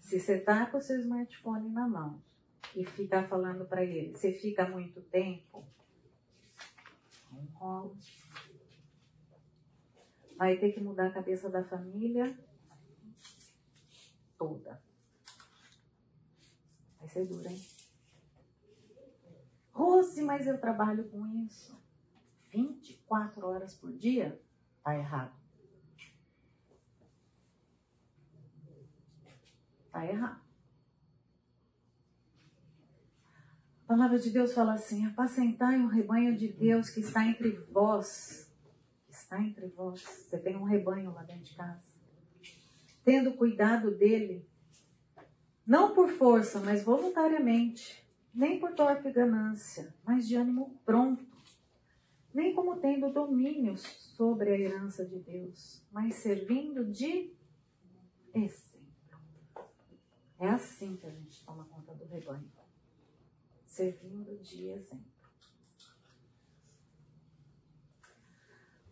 Se 0.00 0.18
você 0.18 0.40
tá 0.40 0.66
com 0.66 0.78
o 0.78 0.82
seu 0.82 0.98
smartphone 1.00 1.68
na 1.68 1.86
mão 1.86 2.22
e 2.74 2.84
ficar 2.84 3.28
falando 3.28 3.66
para 3.66 3.84
ele, 3.84 4.16
você 4.16 4.32
fica 4.32 4.66
muito 4.66 5.02
tempo, 5.02 5.64
não 7.30 7.44
rola. 7.52 7.94
Vai 10.38 10.56
ter 10.56 10.70
que 10.70 10.80
mudar 10.80 11.08
a 11.08 11.12
cabeça 11.12 11.50
da 11.50 11.64
família 11.64 12.38
toda. 14.38 14.80
Vai 17.00 17.08
ser 17.08 17.26
duro, 17.26 17.48
hein? 17.48 17.60
Rose, 19.72 20.22
mas 20.22 20.46
eu 20.46 20.60
trabalho 20.60 21.08
com 21.10 21.26
isso 21.26 21.76
24 22.52 23.46
horas 23.46 23.74
por 23.74 23.92
dia? 23.92 24.40
Tá 24.82 24.96
errado. 24.96 25.36
Tá 29.90 30.06
errado. 30.06 30.40
A 33.82 33.86
palavra 33.88 34.18
de 34.18 34.30
Deus 34.30 34.54
fala 34.54 34.74
assim: 34.74 35.04
apacentai 35.04 35.80
o 35.80 35.88
rebanho 35.88 36.36
de 36.36 36.46
Deus 36.46 36.90
que 36.90 37.00
está 37.00 37.26
entre 37.26 37.50
vós. 37.72 38.47
Está 39.28 39.42
entre 39.42 39.66
vós. 39.66 40.00
Você 40.00 40.38
tem 40.38 40.56
um 40.56 40.62
rebanho 40.62 41.12
lá 41.12 41.22
dentro 41.22 41.44
de 41.44 41.54
casa. 41.54 41.84
Tendo 43.04 43.34
cuidado 43.34 43.90
dele, 43.90 44.48
não 45.66 45.94
por 45.94 46.08
força, 46.08 46.60
mas 46.60 46.82
voluntariamente 46.82 48.02
nem 48.32 48.58
por 48.58 48.74
torpe 48.74 49.12
ganância, 49.12 49.94
mas 50.02 50.26
de 50.26 50.34
ânimo 50.34 50.80
pronto, 50.82 51.26
nem 52.32 52.54
como 52.54 52.80
tendo 52.80 53.12
domínio 53.12 53.76
sobre 53.76 54.48
a 54.48 54.58
herança 54.58 55.04
de 55.04 55.18
Deus, 55.18 55.84
mas 55.92 56.14
servindo 56.14 56.86
de 56.86 57.30
exemplo. 58.32 58.80
É 60.38 60.48
assim 60.48 60.96
que 60.96 61.06
a 61.06 61.10
gente 61.10 61.44
toma 61.44 61.66
conta 61.66 61.92
do 61.92 62.06
rebanho, 62.06 62.50
servindo 63.66 64.38
de 64.38 64.68
exemplo. 64.68 65.17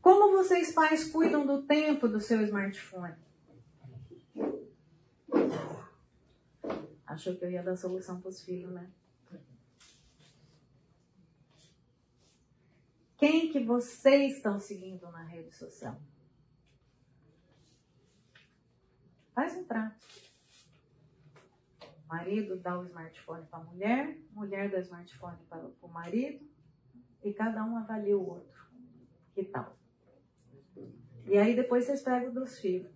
Como 0.07 0.37
vocês 0.37 0.73
pais 0.73 1.11
cuidam 1.11 1.45
do 1.45 1.65
tempo 1.65 2.07
do 2.07 2.21
seu 2.21 2.41
smartphone? 2.43 3.17
Achou 7.05 7.35
que 7.35 7.45
eu 7.45 7.51
ia 7.51 7.61
dar 7.61 7.77
solução 7.77 8.21
para 8.21 8.29
os 8.29 8.41
filhos, 8.41 8.73
né? 8.73 8.89
Quem 13.19 13.51
que 13.51 13.59
vocês 13.65 14.37
estão 14.37 14.61
seguindo 14.61 15.11
na 15.11 15.25
rede 15.25 15.53
social? 15.57 16.01
Faz 19.35 19.57
um 19.57 19.65
trato. 19.65 20.07
O 21.83 22.07
marido 22.07 22.57
dá 22.61 22.79
o 22.79 22.85
smartphone 22.85 23.45
para 23.47 23.59
a 23.59 23.65
mulher, 23.65 24.17
mulher 24.31 24.71
dá 24.71 24.77
o 24.77 24.83
smartphone 24.83 25.39
para 25.49 25.69
o 25.83 25.89
marido 25.89 26.49
e 27.25 27.35
cada 27.35 27.65
um 27.65 27.77
avalia 27.77 28.17
o 28.17 28.25
outro. 28.25 28.71
Que 29.35 29.43
tal? 29.43 29.77
E 31.27 31.37
aí 31.39 31.55
depois 31.55 31.85
vocês 31.85 32.03
pegam 32.03 32.33
dos 32.33 32.59
filhos. 32.59 32.91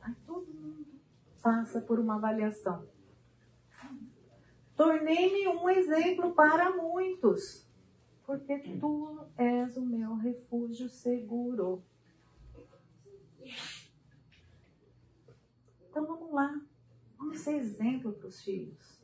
Aí 0.00 0.14
todo 0.26 0.46
mundo 0.46 0.86
passa 1.42 1.80
por 1.80 1.98
uma 1.98 2.16
avaliação. 2.16 2.86
Tornei-me 4.76 5.46
um 5.48 5.68
exemplo 5.68 6.34
para 6.34 6.70
muitos 6.70 7.64
porque 8.26 8.58
tu 8.80 9.20
és 9.36 9.76
o 9.76 9.82
meu 9.82 10.14
refúgio 10.14 10.88
seguro. 10.88 11.82
Então 15.88 16.06
vamos 16.06 16.32
lá, 16.32 16.60
vamos 17.18 17.40
ser 17.40 17.56
exemplo 17.56 18.12
para 18.12 18.26
os 18.26 18.42
filhos. 18.42 19.02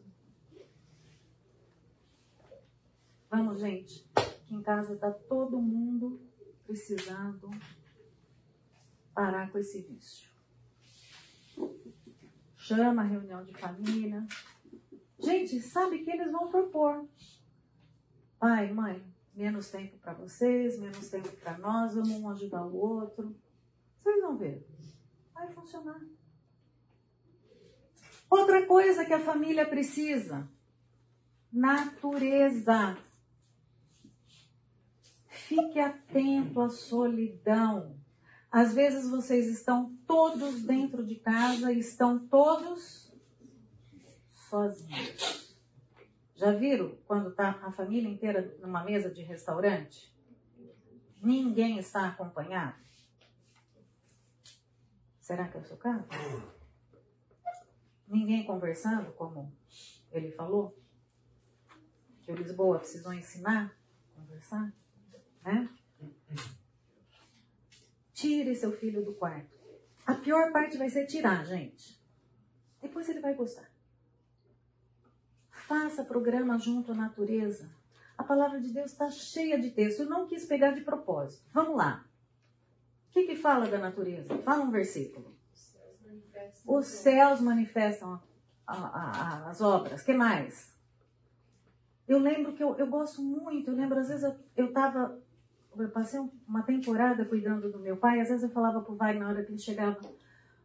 Vamos, 3.30 3.60
gente, 3.60 4.04
que 4.46 4.54
em 4.54 4.62
casa 4.62 4.94
está 4.94 5.12
todo 5.12 5.60
mundo 5.60 6.20
precisando 6.70 7.50
parar 9.12 9.50
com 9.50 9.58
esse 9.58 9.82
vício. 9.82 10.30
Chama 12.56 13.02
a 13.02 13.04
reunião 13.04 13.42
de 13.42 13.52
família. 13.54 14.24
Gente, 15.18 15.60
sabe 15.60 16.04
que 16.04 16.10
eles 16.10 16.30
vão 16.30 16.48
propor. 16.48 17.08
Pai, 18.38 18.72
mãe, 18.72 19.04
menos 19.34 19.68
tempo 19.68 19.98
para 19.98 20.12
vocês, 20.12 20.78
menos 20.78 21.10
tempo 21.10 21.28
para 21.38 21.58
nós, 21.58 21.94
vamos 21.94 22.10
um 22.10 22.30
ajudar 22.30 22.64
o 22.64 22.76
outro. 22.76 23.34
Vocês 23.98 24.22
vão 24.22 24.36
ver. 24.36 24.64
Vai 25.34 25.50
funcionar. 25.50 26.00
Outra 28.30 28.64
coisa 28.64 29.04
que 29.04 29.12
a 29.12 29.18
família 29.18 29.68
precisa: 29.68 30.48
natureza. 31.52 32.96
Fique 35.50 35.80
atento 35.80 36.60
à 36.60 36.68
solidão. 36.68 37.98
Às 38.52 38.72
vezes 38.72 39.10
vocês 39.10 39.48
estão 39.48 39.92
todos 40.06 40.62
dentro 40.62 41.04
de 41.04 41.16
casa 41.16 41.72
e 41.72 41.80
estão 41.80 42.24
todos 42.28 43.12
sozinhos. 44.30 45.58
Já 46.36 46.52
viram 46.52 46.96
quando 47.04 47.30
está 47.30 47.50
a 47.64 47.72
família 47.72 48.08
inteira 48.08 48.56
numa 48.60 48.84
mesa 48.84 49.10
de 49.10 49.22
restaurante? 49.22 50.16
Ninguém 51.20 51.78
está 51.80 52.06
acompanhado? 52.06 52.78
Será 55.18 55.48
que 55.48 55.56
é 55.56 55.60
o 55.60 55.64
seu 55.64 55.78
caso? 55.78 56.06
Ninguém 58.06 58.46
conversando, 58.46 59.10
como 59.14 59.52
ele 60.12 60.30
falou? 60.30 60.80
Que 62.22 62.30
o 62.30 62.36
Lisboa 62.36 62.78
precisou 62.78 63.12
ensinar 63.12 63.76
a 64.14 64.20
conversar? 64.20 64.79
Né? 65.44 65.68
Tire 68.12 68.54
seu 68.54 68.72
filho 68.72 69.04
do 69.04 69.14
quarto. 69.14 69.48
A 70.06 70.14
pior 70.14 70.52
parte 70.52 70.76
vai 70.76 70.90
ser 70.90 71.06
tirar, 71.06 71.44
gente. 71.44 71.98
Depois 72.80 73.08
ele 73.08 73.20
vai 73.20 73.34
gostar. 73.34 73.70
Faça 75.50 76.04
programa 76.04 76.58
junto 76.58 76.92
à 76.92 76.94
natureza. 76.94 77.70
A 78.18 78.24
palavra 78.24 78.60
de 78.60 78.72
Deus 78.72 78.90
está 78.90 79.08
cheia 79.10 79.58
de 79.58 79.70
texto. 79.70 80.00
Eu 80.00 80.10
não 80.10 80.26
quis 80.26 80.44
pegar 80.44 80.72
de 80.72 80.80
propósito. 80.80 81.42
Vamos 81.52 81.76
lá. 81.76 82.04
O 83.08 83.12
que, 83.12 83.24
que 83.24 83.36
fala 83.36 83.66
da 83.66 83.78
natureza? 83.78 84.36
Fala 84.38 84.62
um 84.62 84.70
versículo. 84.70 85.34
Os 86.66 86.86
céus 86.86 87.40
manifestam 87.40 88.20
a, 88.66 88.74
a, 88.74 89.10
a, 89.10 89.50
as 89.50 89.60
obras. 89.60 90.02
que 90.02 90.12
mais? 90.12 90.76
Eu 92.06 92.18
lembro 92.18 92.52
que 92.52 92.62
eu, 92.62 92.76
eu 92.76 92.86
gosto 92.86 93.22
muito. 93.22 93.70
Eu 93.70 93.76
lembro, 93.76 93.98
às 93.98 94.08
vezes, 94.08 94.34
eu 94.56 94.66
estava. 94.66 95.20
Eu, 95.76 95.88
passei 95.90 96.20
uma 96.46 96.62
temporada 96.62 97.24
cuidando 97.24 97.70
do 97.70 97.78
meu 97.78 97.96
pai. 97.96 98.20
Às 98.20 98.28
vezes 98.28 98.42
eu 98.42 98.50
falava 98.50 98.80
para 98.80 98.92
o 98.92 98.96
Vai 98.96 99.18
na 99.18 99.28
hora 99.28 99.42
que 99.44 99.52
ele 99.52 99.58
chegava: 99.58 100.00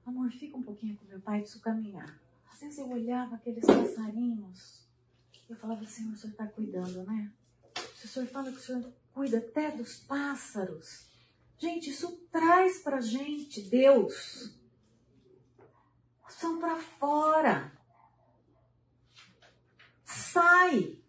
Amor, 0.06 0.30
fica 0.32 0.58
um 0.58 0.64
pouquinho 0.64 0.98
com 0.98 1.06
meu 1.06 1.20
pai, 1.20 1.40
preciso 1.40 1.62
caminhar. 1.62 2.20
Às 2.52 2.60
vezes 2.60 2.78
eu 2.80 2.90
olhava 2.90 3.36
aqueles 3.36 3.66
passarinhos 3.66 4.86
eu 5.50 5.56
falava 5.56 5.84
assim, 5.84 6.12
o 6.12 6.16
senhor 6.16 6.32
está 6.32 6.48
cuidando, 6.48 7.04
né? 7.04 7.32
Se 7.96 8.06
o 8.06 8.08
senhor 8.08 8.28
fala 8.28 8.52
que 8.52 8.58
o 8.58 8.62
senhor 8.62 8.92
cuida 9.14 9.38
até 9.38 9.72
dos 9.72 10.00
pássaros. 10.00 11.06
Gente, 11.58 11.90
isso 11.92 12.12
traz 12.32 12.80
pra 12.80 13.00
gente 13.00 13.62
Deus. 13.62 14.58
São 16.28 16.60
para 16.60 16.76
fora. 16.78 17.72
Sai. 20.04 21.00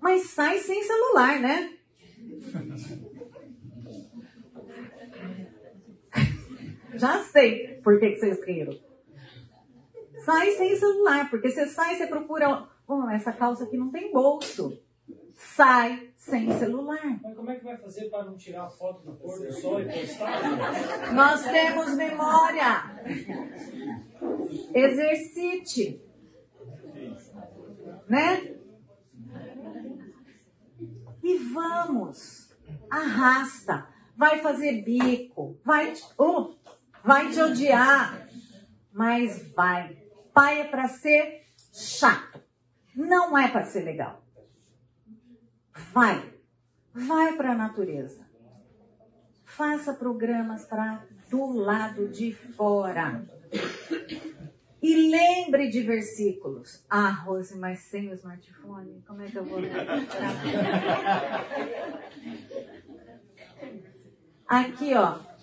Mas 0.00 0.30
sai 0.30 0.58
sem 0.58 0.82
celular, 0.82 1.40
né? 1.40 1.78
Já 6.96 7.22
sei 7.24 7.80
por 7.82 7.98
que, 7.98 8.10
que 8.10 8.16
vocês 8.16 8.44
riram. 8.44 8.78
Sai 10.24 10.52
sem 10.52 10.76
celular, 10.76 11.28
porque 11.28 11.50
você 11.50 11.66
sai, 11.66 11.96
você 11.96 12.06
procura. 12.06 12.68
Oh, 12.86 13.08
essa 13.10 13.32
calça 13.32 13.64
aqui 13.64 13.76
não 13.76 13.90
tem 13.90 14.12
bolso. 14.12 14.80
Sai 15.34 16.10
sem 16.16 16.50
celular. 16.58 17.20
Mas 17.22 17.36
como 17.36 17.50
é 17.50 17.56
que 17.56 17.64
vai 17.64 17.76
fazer 17.76 18.08
para 18.08 18.24
não 18.24 18.36
tirar 18.36 18.70
foto 18.70 19.04
do 19.04 19.12
pôr 19.12 19.38
do 19.38 19.52
sol 19.52 19.80
e 19.80 19.84
postar? 19.84 21.12
Nós 21.12 21.42
temos 21.42 21.94
memória. 21.94 23.00
Exercite. 24.74 26.02
Né? 28.08 28.54
E 31.22 31.38
vamos. 31.38 32.54
Arrasta. 32.88 33.88
Vai 34.16 34.38
fazer 34.38 34.82
bico. 34.82 35.58
Vai, 35.64 35.92
oh, 36.16 36.54
vai 37.04 37.30
te 37.30 37.40
odiar. 37.40 38.28
Mas 38.92 39.52
vai. 39.52 39.96
Pai 40.32 40.60
é 40.62 40.64
para 40.64 40.88
ser 40.88 41.44
chato. 41.72 42.40
Não 42.94 43.36
é 43.36 43.48
para 43.48 43.64
ser 43.64 43.80
legal. 43.84 44.24
Vai. 45.92 46.32
Vai 46.92 47.36
para 47.36 47.52
a 47.52 47.56
natureza. 47.56 48.24
Faça 49.44 49.92
programas 49.94 50.64
para 50.64 51.04
do 51.30 51.46
lado 51.46 52.08
de 52.08 52.32
fora. 52.32 53.24
E 54.80 55.10
lembre 55.10 55.68
de 55.68 55.82
versículos. 55.82 56.84
Ah, 56.90 57.10
Rose, 57.10 57.56
mas 57.58 57.80
sem 57.80 58.10
o 58.10 58.14
smartphone, 58.14 59.02
como 59.06 59.22
é 59.22 59.26
que 59.26 59.36
eu 59.36 59.44
vou 59.44 59.58
Aqui, 64.46 64.94
ó. 64.94 65.33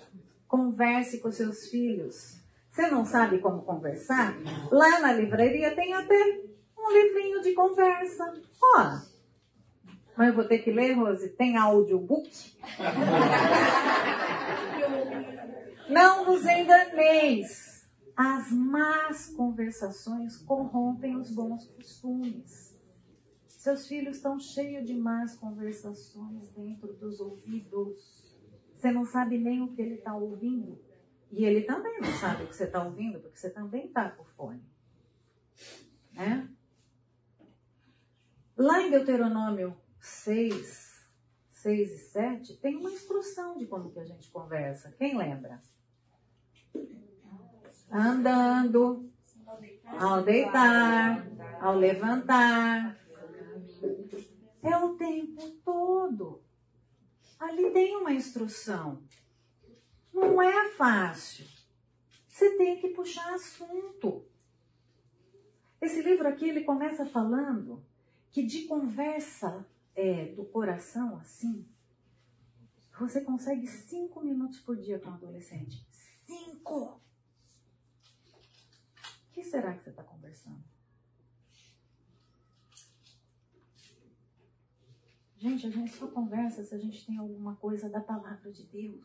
Converse 0.52 1.22
com 1.22 1.32
seus 1.32 1.70
filhos. 1.70 2.38
Você 2.70 2.92
não 2.92 3.06
sabe 3.06 3.40
como 3.40 3.62
conversar? 3.62 4.36
Lá 4.70 5.00
na 5.00 5.14
livraria 5.14 5.74
tem 5.74 5.94
até 5.94 6.42
um 6.78 6.92
livrinho 6.92 7.42
de 7.42 7.54
conversa. 7.54 8.34
Ó. 8.62 9.00
Mas 10.18 10.28
eu 10.28 10.34
vou 10.36 10.44
ter 10.44 10.58
que 10.58 10.70
ler, 10.70 10.92
Rose? 10.92 11.30
Tem 11.30 11.56
audiobook? 11.56 12.30
Não 15.88 16.26
vos 16.26 16.46
enganeis. 16.46 17.90
As 18.14 18.52
más 18.52 19.28
conversações 19.28 20.36
corrompem 20.36 21.16
os 21.16 21.32
bons 21.32 21.66
costumes. 21.68 22.78
Seus 23.48 23.88
filhos 23.88 24.18
estão 24.18 24.38
cheios 24.38 24.86
de 24.86 24.96
más 24.96 25.34
conversações 25.38 26.50
dentro 26.50 26.92
dos 26.92 27.22
ouvidos. 27.22 28.21
Você 28.82 28.92
não 28.92 29.06
sabe 29.06 29.38
nem 29.38 29.62
o 29.62 29.68
que 29.68 29.80
ele 29.80 29.94
está 29.94 30.16
ouvindo. 30.16 30.84
E 31.32 31.46
ele 31.46 31.62
também 31.62 32.02
não 32.02 32.12
sabe 32.14 32.44
o 32.44 32.48
que 32.48 32.56
você 32.56 32.64
está 32.64 32.84
ouvindo, 32.84 33.20
porque 33.20 33.38
você 33.38 33.52
também 33.52 33.86
está 33.86 34.10
com 34.10 34.26
fone. 34.26 34.64
Né? 36.12 36.50
Lá 38.58 38.82
em 38.82 38.90
Deuteronômio 38.90 39.78
6, 40.00 41.08
6 41.52 41.92
e 41.92 41.98
7, 42.00 42.58
tem 42.58 42.76
uma 42.76 42.90
instrução 42.90 43.56
de 43.56 43.68
como 43.68 43.92
que 43.92 44.00
a 44.00 44.04
gente 44.04 44.32
conversa. 44.32 44.92
Quem 44.98 45.16
lembra? 45.16 45.62
Andando, 47.92 49.12
ao 50.00 50.24
deitar, 50.24 51.28
ao 51.62 51.76
levantar. 51.76 52.98
É 54.64 54.76
o 54.76 54.96
tempo 54.96 55.52
todo. 55.64 56.42
Ali 57.42 57.72
tem 57.72 57.98
uma 57.98 58.14
instrução. 58.14 59.02
Não 60.14 60.40
é 60.40 60.70
fácil. 60.74 61.48
Você 62.28 62.56
tem 62.56 62.80
que 62.80 62.90
puxar 62.90 63.34
assunto. 63.34 64.24
Esse 65.82 66.04
livro 66.04 66.28
aqui, 66.28 66.48
ele 66.48 66.64
começa 66.64 67.04
falando 67.04 67.84
que 68.32 68.44
de 68.44 68.68
conversa 68.68 69.66
é, 69.96 70.26
do 70.36 70.46
coração, 70.46 71.18
assim, 71.18 71.68
você 73.00 73.22
consegue 73.22 73.66
cinco 73.66 74.22
minutos 74.22 74.60
por 74.60 74.78
dia 74.78 75.00
com 75.00 75.10
um 75.10 75.14
adolescente. 75.16 75.84
Cinco! 76.24 77.02
O 79.02 79.34
que 79.34 79.44
será 79.44 79.74
que 79.74 79.84
você 79.84 79.90
está 79.90 80.04
conversando? 80.04 80.64
Gente, 85.42 85.66
a 85.66 85.72
gente 85.72 85.92
só 85.92 86.08
conversa 86.08 86.64
se 86.64 86.76
a 86.76 86.78
gente 86.78 87.04
tem 87.04 87.18
alguma 87.18 87.56
coisa 87.56 87.90
da 87.90 88.00
palavra 88.00 88.52
de 88.52 88.64
Deus. 88.68 89.04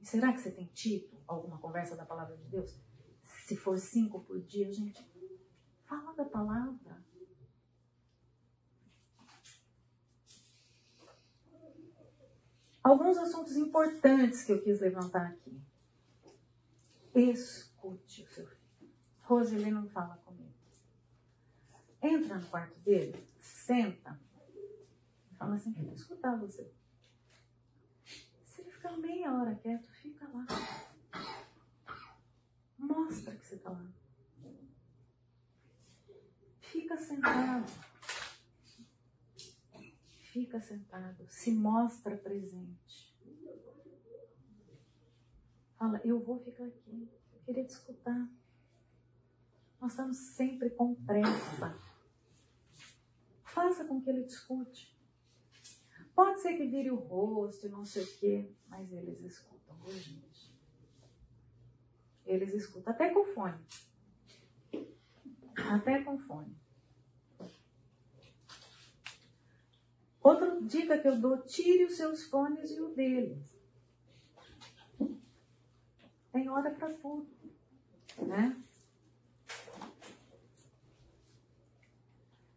E 0.00 0.06
será 0.06 0.32
que 0.32 0.40
você 0.40 0.52
tem 0.52 0.66
tido 0.66 1.20
alguma 1.26 1.58
conversa 1.58 1.96
da 1.96 2.06
palavra 2.06 2.36
de 2.36 2.44
Deus? 2.44 2.80
Se 3.20 3.56
for 3.56 3.76
cinco 3.76 4.22
por 4.22 4.40
dia, 4.40 4.72
gente, 4.72 5.04
fala 5.84 6.14
da 6.14 6.24
palavra. 6.24 7.04
Alguns 12.80 13.18
assuntos 13.18 13.56
importantes 13.56 14.44
que 14.44 14.52
eu 14.52 14.62
quis 14.62 14.78
levantar 14.78 15.26
aqui. 15.26 15.60
Escute 17.12 18.22
o 18.22 18.28
seu 18.28 18.46
filho. 18.46 18.94
Rose, 19.22 19.56
ele 19.56 19.72
não 19.72 19.88
fala 19.88 20.16
comigo. 20.18 20.54
Entra 22.00 22.38
no 22.38 22.46
quarto 22.46 22.78
dele, 22.82 23.26
senta, 23.40 24.16
fala 25.36 25.54
assim, 25.54 25.72
quero 25.72 25.92
escutar 25.92 26.36
você. 26.36 26.72
Se 28.44 28.62
ele 28.62 28.70
ficar 28.70 28.96
meia 28.96 29.32
hora 29.32 29.54
quieto, 29.54 29.88
fica 29.90 30.28
lá. 30.28 30.46
Mostra 32.78 33.34
que 33.36 33.46
você 33.46 33.54
está 33.56 33.70
lá. 33.70 33.92
Fica 36.60 36.96
sentado. 36.96 37.72
Fica 40.18 40.60
sentado. 40.60 41.26
Se 41.28 41.50
mostra 41.52 42.16
presente. 42.16 43.14
Fala, 45.78 46.00
eu 46.04 46.18
vou 46.20 46.38
ficar 46.38 46.64
aqui. 46.64 47.10
Eu 47.32 47.40
queria 47.44 47.64
te 47.64 47.70
escutar. 47.70 48.28
Nós 49.80 49.92
estamos 49.92 50.16
sempre 50.16 50.70
com 50.70 50.94
pressa. 50.94 51.78
Faça 53.44 53.84
com 53.84 54.00
que 54.00 54.10
ele 54.10 54.24
te 54.24 54.30
escute. 54.30 54.95
Pode 56.16 56.40
ser 56.40 56.56
que 56.56 56.66
vire 56.66 56.90
o 56.90 56.96
rosto 56.96 57.68
não 57.68 57.84
sei 57.84 58.02
o 58.02 58.16
quê, 58.16 58.50
mas 58.68 58.90
eles 58.90 59.20
escutam, 59.20 59.76
viu, 59.84 59.92
gente? 59.92 60.50
Eles 62.24 62.54
escutam 62.54 62.90
até 62.90 63.10
com 63.10 63.22
fone. 63.26 63.60
Até 65.54 66.02
com 66.02 66.18
fone. 66.20 66.56
Outra 70.22 70.58
dica 70.62 70.98
que 70.98 71.06
eu 71.06 71.20
dou, 71.20 71.42
tire 71.42 71.84
os 71.84 71.98
seus 71.98 72.24
fones 72.24 72.70
e 72.70 72.80
o 72.80 72.94
dele. 72.94 73.38
Tem 76.32 76.48
hora 76.48 76.70
para 76.70 76.94
tudo, 76.94 77.28
né? 78.22 78.58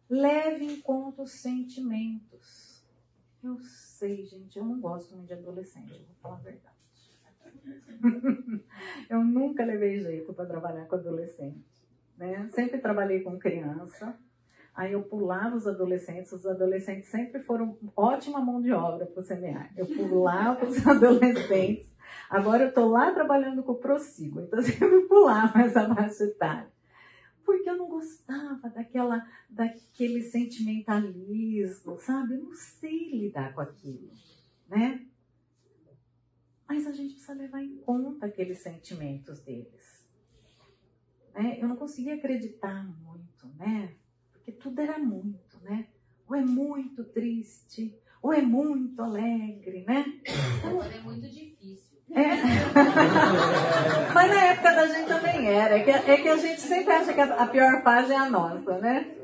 Leve 0.08 0.64
em 0.64 0.80
conta 0.80 1.22
os 1.22 1.32
sentimentos. 1.32 2.29
Eu 3.42 3.58
sei, 3.60 4.24
gente, 4.26 4.58
eu 4.58 4.64
não 4.64 4.80
gosto 4.80 5.14
muito 5.14 5.28
de 5.28 5.34
adolescente, 5.34 5.92
vou 5.92 6.16
falar 6.20 6.36
a 6.36 6.40
verdade. 6.40 6.80
eu 9.08 9.24
nunca 9.24 9.64
levei 9.64 10.00
jeito 10.00 10.32
para 10.32 10.46
trabalhar 10.46 10.86
com 10.86 10.96
adolescente. 10.96 11.64
Né? 12.16 12.48
Sempre 12.52 12.78
trabalhei 12.78 13.22
com 13.22 13.38
criança. 13.38 14.14
Aí 14.74 14.92
eu 14.92 15.02
pulava 15.02 15.56
os 15.56 15.66
adolescentes, 15.66 16.32
os 16.32 16.46
adolescentes 16.46 17.10
sempre 17.10 17.42
foram 17.42 17.76
ótima 17.96 18.40
mão 18.40 18.60
de 18.60 18.72
obra 18.72 19.06
para 19.06 19.20
o 19.20 19.24
semear. 19.24 19.72
Eu 19.76 19.86
pulava 19.86 20.66
os 20.66 20.84
adolescentes. 20.86 21.90
Agora 22.28 22.64
eu 22.64 22.68
estou 22.68 22.88
lá 22.88 23.12
trabalhando 23.12 23.62
com 23.62 23.72
o 23.72 23.78
Prossigo, 23.78 24.40
então 24.40 24.58
eu 24.58 24.64
sempre 24.64 25.00
pulava 25.02 25.60
essa 25.60 25.92
faixa 25.94 26.24
etária. 26.24 26.68
Porque 27.50 27.68
eu 27.68 27.76
não 27.76 27.88
gostava 27.88 28.70
daquela, 28.70 29.28
daquele 29.50 30.22
sentimentalismo, 30.22 31.98
sabe? 31.98 32.34
Eu 32.34 32.44
não 32.44 32.54
sei 32.54 33.10
lidar 33.10 33.52
com 33.52 33.60
aquilo, 33.60 34.08
né? 34.68 35.04
Mas 36.68 36.86
a 36.86 36.92
gente 36.92 37.14
precisa 37.14 37.34
levar 37.34 37.60
em 37.60 37.76
conta 37.78 38.26
aqueles 38.26 38.58
sentimentos 38.58 39.40
deles. 39.40 40.08
Né? 41.34 41.58
Eu 41.60 41.66
não 41.66 41.74
conseguia 41.74 42.14
acreditar 42.14 42.86
muito, 43.02 43.48
né? 43.58 43.96
Porque 44.32 44.52
tudo 44.52 44.80
era 44.80 44.96
muito, 44.96 45.58
né? 45.64 45.88
Ou 46.28 46.36
é 46.36 46.44
muito 46.44 47.02
triste, 47.02 47.98
ou 48.22 48.32
é 48.32 48.40
muito 48.40 49.02
alegre, 49.02 49.84
né? 49.84 50.04
Então, 50.60 50.80
é 50.84 51.00
muito 51.00 51.28
difícil. 51.28 51.89
É. 52.12 52.30
Mas 54.12 54.30
na 54.30 54.44
época 54.46 54.74
da 54.74 54.86
gente 54.86 55.08
também 55.08 55.46
era. 55.46 55.78
É 55.78 55.84
que, 55.84 55.90
é 55.90 56.22
que 56.22 56.28
a 56.28 56.36
gente 56.36 56.60
sempre 56.60 56.92
acha 56.92 57.12
que 57.14 57.20
a, 57.20 57.46
pior 57.46 57.82
fase 57.82 58.12
é 58.12 58.16
a 58.16 58.28
nossa, 58.28 58.78
né? 58.78 59.16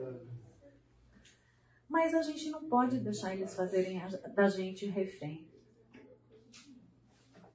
Mas 1.89 2.15
a 2.15 2.23
gente 2.23 2.51
não 2.51 2.69
pode 2.69 3.01
deixar 3.01 3.35
eles 3.35 3.55
fazerem 3.55 4.03
a, 4.03 4.09
da 4.09 4.49
gente 4.49 4.87
refém. 4.87 5.51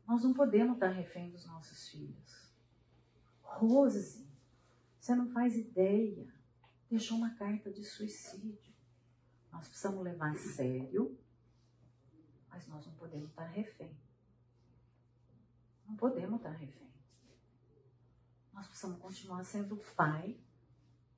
Nós 0.07 0.23
não 0.23 0.34
podemos 0.34 0.73
estar 0.73 0.89
refém 0.89 1.29
dos 1.29 1.45
nossos 1.45 1.88
filhos. 1.88 2.51
Rose, 3.41 4.27
Você 4.99 5.15
não 5.15 5.32
faz 5.32 5.55
ideia. 5.55 6.27
Deixou 6.89 7.17
uma 7.17 7.34
carta 7.36 7.71
de 7.71 7.84
suicídio. 7.86 8.73
Nós 9.51 9.67
precisamos 9.67 10.03
levar 10.03 10.32
a 10.32 10.36
sério, 10.36 11.17
mas 12.49 12.67
nós 12.67 12.86
não 12.86 12.93
podemos 12.93 13.29
estar 13.29 13.45
refém. 13.45 14.00
Não 15.91 15.97
podemos 15.97 16.37
estar 16.37 16.51
refém. 16.51 16.89
Nós 18.53 18.65
precisamos 18.65 18.97
continuar 19.01 19.43
sendo 19.43 19.75
pai 19.93 20.39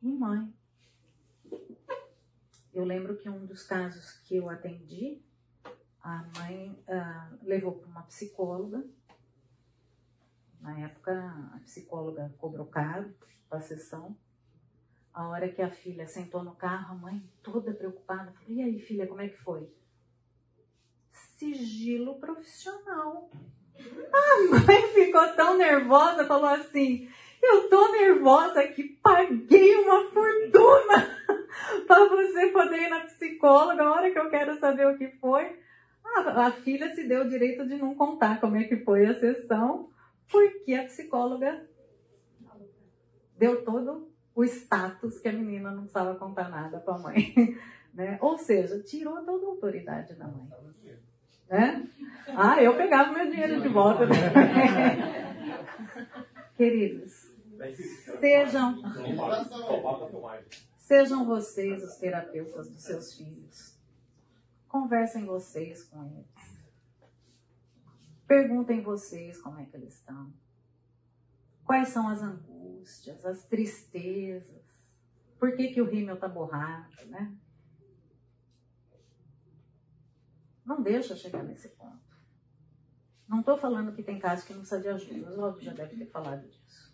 e 0.02 0.12
mãe. 0.12 0.52
Eu 2.74 2.84
lembro 2.84 3.16
que 3.16 3.30
um 3.30 3.46
dos 3.46 3.62
casos 3.62 4.14
que 4.22 4.36
eu 4.36 4.50
atendi, 4.50 5.22
a 6.02 6.28
mãe 6.40 6.84
ah, 6.88 7.38
levou 7.44 7.74
para 7.74 7.88
uma 7.88 8.02
psicóloga. 8.02 8.84
Na 10.60 10.80
época, 10.80 11.14
a 11.54 11.60
psicóloga 11.60 12.34
cobrou 12.40 12.66
caro 12.66 13.16
para 13.48 13.60
a 13.60 13.62
sessão. 13.62 14.18
A 15.14 15.28
hora 15.28 15.54
que 15.54 15.62
a 15.62 15.70
filha 15.70 16.08
sentou 16.08 16.44
no 16.44 16.56
carro, 16.56 16.94
a 16.94 16.98
mãe 16.98 17.24
toda 17.44 17.76
preocupada, 17.76 18.32
falou: 18.32 18.50
E 18.50 18.64
aí, 18.64 18.80
filha, 18.80 19.06
como 19.06 19.22
é 19.22 19.30
que 19.30 19.38
foi? 19.38 19.72
Sigilo 21.12 22.20
profissional. 22.20 23.30
A 23.80 24.38
mãe 24.50 24.82
ficou 24.94 25.28
tão 25.36 25.58
nervosa, 25.58 26.26
falou 26.26 26.50
assim: 26.50 27.10
Eu 27.42 27.70
tô 27.70 27.92
nervosa 27.92 28.68
que 28.68 28.84
paguei 29.02 29.76
uma 29.76 30.10
fortuna 30.12 31.10
para 31.88 32.10
você 32.10 32.48
poder 32.48 32.84
ir 32.84 32.90
na 32.90 33.02
psicóloga. 33.02 33.84
A 33.84 33.92
hora 33.92 34.12
que 34.12 34.20
eu 34.20 34.30
quero 34.30 34.60
saber 34.60 34.88
o 34.88 34.98
que 34.98 35.08
foi, 35.20 35.60
a, 36.04 36.48
a 36.48 36.52
filha 36.52 36.94
se 36.94 37.08
deu 37.08 37.22
o 37.22 37.30
direito 37.30 37.68
de 37.68 37.76
não 37.76 37.96
contar 37.96 38.40
como 38.40 38.58
é 38.58 38.64
que 38.66 38.78
foi 38.78 39.06
a 39.06 39.20
sessão, 39.20 39.90
porque 40.30 40.74
a 40.74 40.86
psicóloga 40.86 41.68
deu 43.38 43.64
todo 43.64 44.12
o 44.36 44.44
status 44.44 45.20
que 45.20 45.28
a 45.28 45.34
menina 45.34 45.72
não 45.72 45.82
precisava 45.82 46.16
contar 46.16 46.50
nada 46.50 46.80
para 46.80 46.96
a 46.96 47.00
mãe. 47.00 47.34
Né? 47.94 48.18
Ou 48.22 48.40
seja, 48.40 48.82
tirou 48.82 49.24
toda 49.24 49.46
a 49.46 49.50
autoridade 49.50 50.16
da 50.16 50.26
mãe. 50.26 50.50
Né? 51.50 51.88
Ah, 52.28 52.62
eu 52.62 52.76
pegava 52.76 53.12
meu 53.12 53.30
dinheiro 53.30 53.62
de 53.62 53.70
volta. 53.70 54.06
Né? 54.06 54.16
Queridos, 56.56 57.32
sejam, 58.20 58.82
sejam 60.78 61.26
vocês 61.26 61.84
os 61.84 61.96
terapeutas 61.96 62.70
dos 62.70 62.84
seus 62.84 63.16
filhos. 63.16 63.76
Conversem 64.68 65.26
vocês 65.26 65.84
com 65.84 66.04
eles. 66.06 66.64
Perguntem 68.28 68.82
vocês 68.82 69.40
como 69.40 69.60
é 69.60 69.66
que 69.66 69.76
eles 69.76 69.96
estão. 69.96 70.32
Quais 71.66 71.90
são 71.90 72.08
as 72.08 72.22
angústias, 72.22 73.26
as 73.26 73.44
tristezas? 73.46 74.64
Por 75.40 75.56
que, 75.56 75.74
que 75.74 75.82
o 75.82 75.86
rímel 75.86 76.16
está 76.16 76.28
borrado, 76.28 77.06
né? 77.08 77.32
Não 80.66 80.82
deixa 80.82 81.16
chegar 81.16 81.44
nesse 81.44 81.70
ponto. 81.70 82.02
Não 83.28 83.40
estou 83.40 83.58
falando 83.58 83.94
que 83.94 84.04
tem 84.04 84.20
casos 84.20 84.46
que 84.46 84.54
não 84.54 84.62
precisa 84.62 84.82
de 84.82 84.88
ajuda. 84.90 85.28
O 85.28 85.32
Oswaldo 85.32 85.62
já 85.62 85.74
deve 85.74 85.98
ter 85.98 86.06
falado 86.06 86.48
disso. 86.48 86.94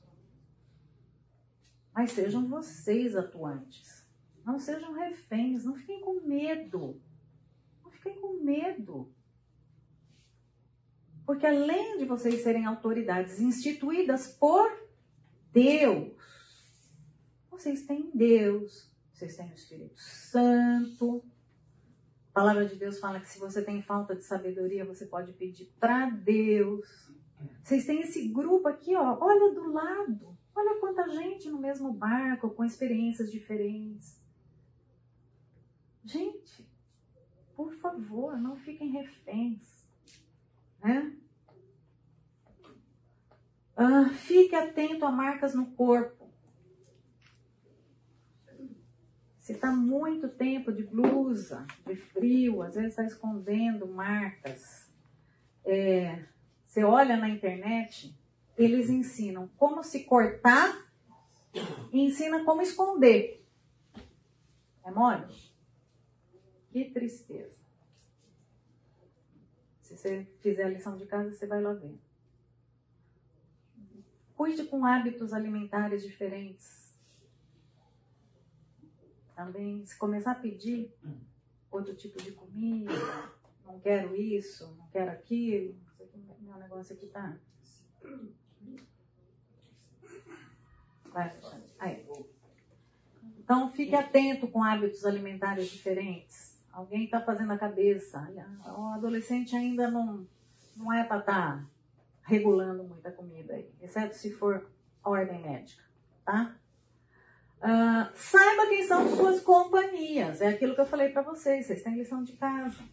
Mas 1.93 2.11
sejam 2.11 2.47
vocês 2.47 3.15
atuantes. 3.15 4.07
Não 4.45 4.57
sejam 4.57 4.93
reféns. 4.93 5.65
Não 5.65 5.75
fiquem 5.75 6.01
com 6.01 6.21
medo. 6.21 7.01
Não 7.83 7.91
fiquem 7.91 8.19
com 8.19 8.41
medo. 8.43 9.13
Porque 11.25 11.45
além 11.45 11.97
de 11.97 12.05
vocês 12.05 12.41
serem 12.41 12.65
autoridades 12.65 13.39
instituídas 13.39 14.27
por 14.27 14.67
Deus, 15.51 16.17
vocês 17.51 17.85
têm 17.85 18.09
Deus, 18.13 18.89
vocês 19.13 19.35
têm 19.35 19.51
o 19.51 19.53
Espírito 19.53 19.99
Santo. 19.99 21.23
A 22.39 22.41
palavra 22.41 22.65
de 22.65 22.77
Deus 22.77 22.97
fala 23.01 23.19
que 23.19 23.27
se 23.27 23.37
você 23.37 23.61
tem 23.61 23.81
falta 23.81 24.15
de 24.15 24.23
sabedoria, 24.23 24.85
você 24.85 25.05
pode 25.05 25.33
pedir 25.33 25.65
para 25.77 26.09
Deus. 26.09 27.11
Vocês 27.61 27.85
têm 27.85 27.99
esse 27.99 28.29
grupo 28.29 28.65
aqui, 28.69 28.95
ó, 28.95 29.17
olha 29.19 29.53
do 29.53 29.69
lado. 29.73 30.37
Olha 30.55 30.79
quanta 30.79 31.09
gente 31.09 31.49
no 31.49 31.59
mesmo 31.59 31.91
barco, 31.91 32.51
com 32.51 32.63
experiências 32.63 33.29
diferentes. 33.29 34.23
Gente, 36.05 36.65
por 37.57 37.73
favor, 37.73 38.37
não 38.37 38.55
fiquem 38.55 38.89
reféns. 38.89 39.85
Né? 40.81 41.13
Ah, 43.75 44.11
fique 44.13 44.55
atento 44.55 45.03
a 45.03 45.11
marcas 45.11 45.53
no 45.53 45.65
corpo. 45.71 46.18
Se 49.49 49.53
está 49.53 49.71
muito 49.71 50.29
tempo 50.29 50.71
de 50.71 50.83
blusa, 50.83 51.65
de 51.87 51.95
frio, 51.95 52.61
às 52.61 52.75
vezes 52.75 52.91
está 52.91 53.03
escondendo 53.03 53.87
marcas. 53.87 54.87
É, 55.65 56.23
você 56.63 56.83
olha 56.83 57.17
na 57.17 57.27
internet, 57.27 58.15
eles 58.55 58.91
ensinam 58.91 59.49
como 59.57 59.83
se 59.83 60.03
cortar 60.03 60.87
e 61.91 61.99
ensinam 61.99 62.45
como 62.45 62.61
esconder. 62.61 63.43
É 64.83 64.91
mole? 64.91 65.25
Que 66.69 66.85
tristeza. 66.85 67.59
Se 69.81 69.97
você 69.97 70.27
fizer 70.41 70.65
a 70.65 70.69
lição 70.69 70.95
de 70.95 71.07
casa, 71.07 71.31
você 71.31 71.47
vai 71.47 71.59
lá 71.59 71.73
ver. 71.73 71.99
Cuide 74.35 74.65
com 74.65 74.85
hábitos 74.85 75.33
alimentares 75.33 76.03
diferentes. 76.03 76.78
Também, 79.39 79.85
se 79.85 79.97
começar 79.97 80.31
a 80.31 80.35
pedir 80.35 80.93
outro 81.71 81.95
tipo 81.95 82.21
de 82.21 82.33
comida, 82.33 82.91
não 83.65 83.79
quero 83.79 84.13
isso, 84.13 84.75
não 84.77 84.85
quero 84.87 85.11
aquilo, 85.11 85.77
meu 86.41 86.57
negócio 86.57 86.93
aqui 86.93 87.07
tá. 87.07 87.37
Vai, 91.05 91.39
aí. 91.79 92.05
Então, 93.37 93.71
fique 93.71 93.95
atento 93.95 94.45
com 94.49 94.61
hábitos 94.61 95.05
alimentares 95.05 95.69
diferentes. 95.69 96.61
Alguém 96.69 97.05
está 97.05 97.21
fazendo 97.21 97.53
a 97.53 97.57
cabeça. 97.57 98.29
O 98.77 98.87
adolescente 98.87 99.55
ainda 99.55 99.89
não, 99.89 100.27
não 100.75 100.91
é 100.91 101.05
para 101.05 101.19
estar 101.21 101.59
tá 101.59 101.69
regulando 102.23 102.83
muita 102.83 103.09
comida 103.09 103.53
aí, 103.53 103.73
exceto 103.79 104.17
se 104.17 104.33
for 104.33 104.69
ordem 105.01 105.41
médica, 105.41 105.81
tá? 106.25 106.58
Uh, 107.59 108.09
saiba 108.15 108.67
quem 108.67 108.87
são 108.87 109.15
suas 109.15 109.41
companhias. 109.41 110.41
É 110.41 110.47
aquilo 110.47 110.73
que 110.73 110.81
eu 110.81 110.85
falei 110.85 111.09
para 111.09 111.21
vocês. 111.21 111.65
Vocês 111.65 111.83
têm 111.83 111.97
lição 111.97 112.23
de 112.23 112.33
casa. 112.33 112.83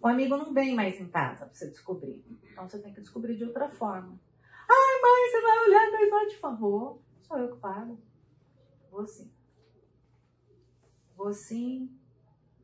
O 0.00 0.06
amigo 0.06 0.36
não 0.36 0.52
vem 0.52 0.74
mais 0.74 1.00
em 1.00 1.08
casa 1.08 1.46
para 1.46 1.54
você 1.54 1.68
descobrir. 1.68 2.22
Então 2.50 2.68
você 2.68 2.78
tem 2.78 2.92
que 2.92 3.00
descobrir 3.00 3.36
de 3.36 3.44
outra 3.44 3.68
forma. 3.68 4.18
Ai, 4.68 5.02
mãe, 5.02 5.30
você 5.30 5.40
vai 5.40 5.58
olhar 5.66 5.90
meu 5.90 6.04
irmão 6.04 6.26
de 6.26 6.36
favor. 6.36 7.02
Sou 7.22 7.38
eu 7.38 7.52
que 7.52 7.60
pago. 7.60 7.98
Vou 8.90 9.06
sim. 9.06 9.30
Vou 11.16 11.32
sim. 11.32 11.90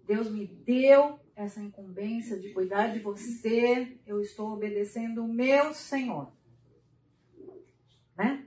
Deus 0.07 0.31
me 0.31 0.47
deu 0.47 1.19
essa 1.35 1.61
incumbência 1.61 2.39
de 2.39 2.53
cuidar 2.53 2.89
de 2.89 3.01
você. 3.01 3.99
Eu 4.07 4.21
estou 4.21 4.53
obedecendo 4.53 5.25
o 5.25 5.29
meu 5.29 5.75
Senhor. 5.75 6.33
Né? 8.17 8.47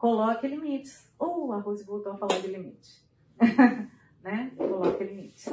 Coloque 0.00 0.48
limites. 0.48 1.08
Ou 1.18 1.50
uh, 1.50 1.52
a 1.52 1.60
Rose 1.60 1.84
voltou 1.84 2.12
a 2.12 2.16
falar 2.16 2.40
de 2.40 2.48
limite. 2.48 3.04
né? 4.24 4.50
Coloque 4.56 5.04
limites. 5.04 5.46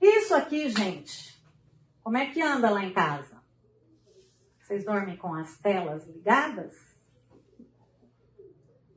Isso 0.00 0.34
aqui, 0.34 0.68
gente, 0.70 1.40
como 2.02 2.16
é 2.16 2.32
que 2.32 2.40
anda 2.40 2.70
lá 2.70 2.82
em 2.82 2.92
casa? 2.92 3.40
Vocês 4.58 4.84
dormem 4.84 5.16
com 5.16 5.34
as 5.34 5.58
telas 5.58 6.06
ligadas? 6.06 6.74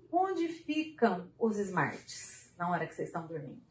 Onde 0.09 0.47
ficam 0.47 1.29
os 1.37 1.59
smarts? 1.59 2.33
na 2.57 2.69
hora 2.69 2.87
que 2.87 2.95
vocês 2.95 3.09
estão 3.09 3.27
dormindo? 3.27 3.61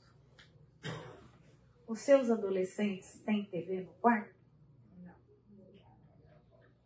Os 1.87 2.01
seus 2.01 2.31
adolescentes 2.31 3.21
têm 3.25 3.47
TV 3.47 3.81
no 3.81 3.93
quarto? 3.95 4.35
Não. 4.99 5.15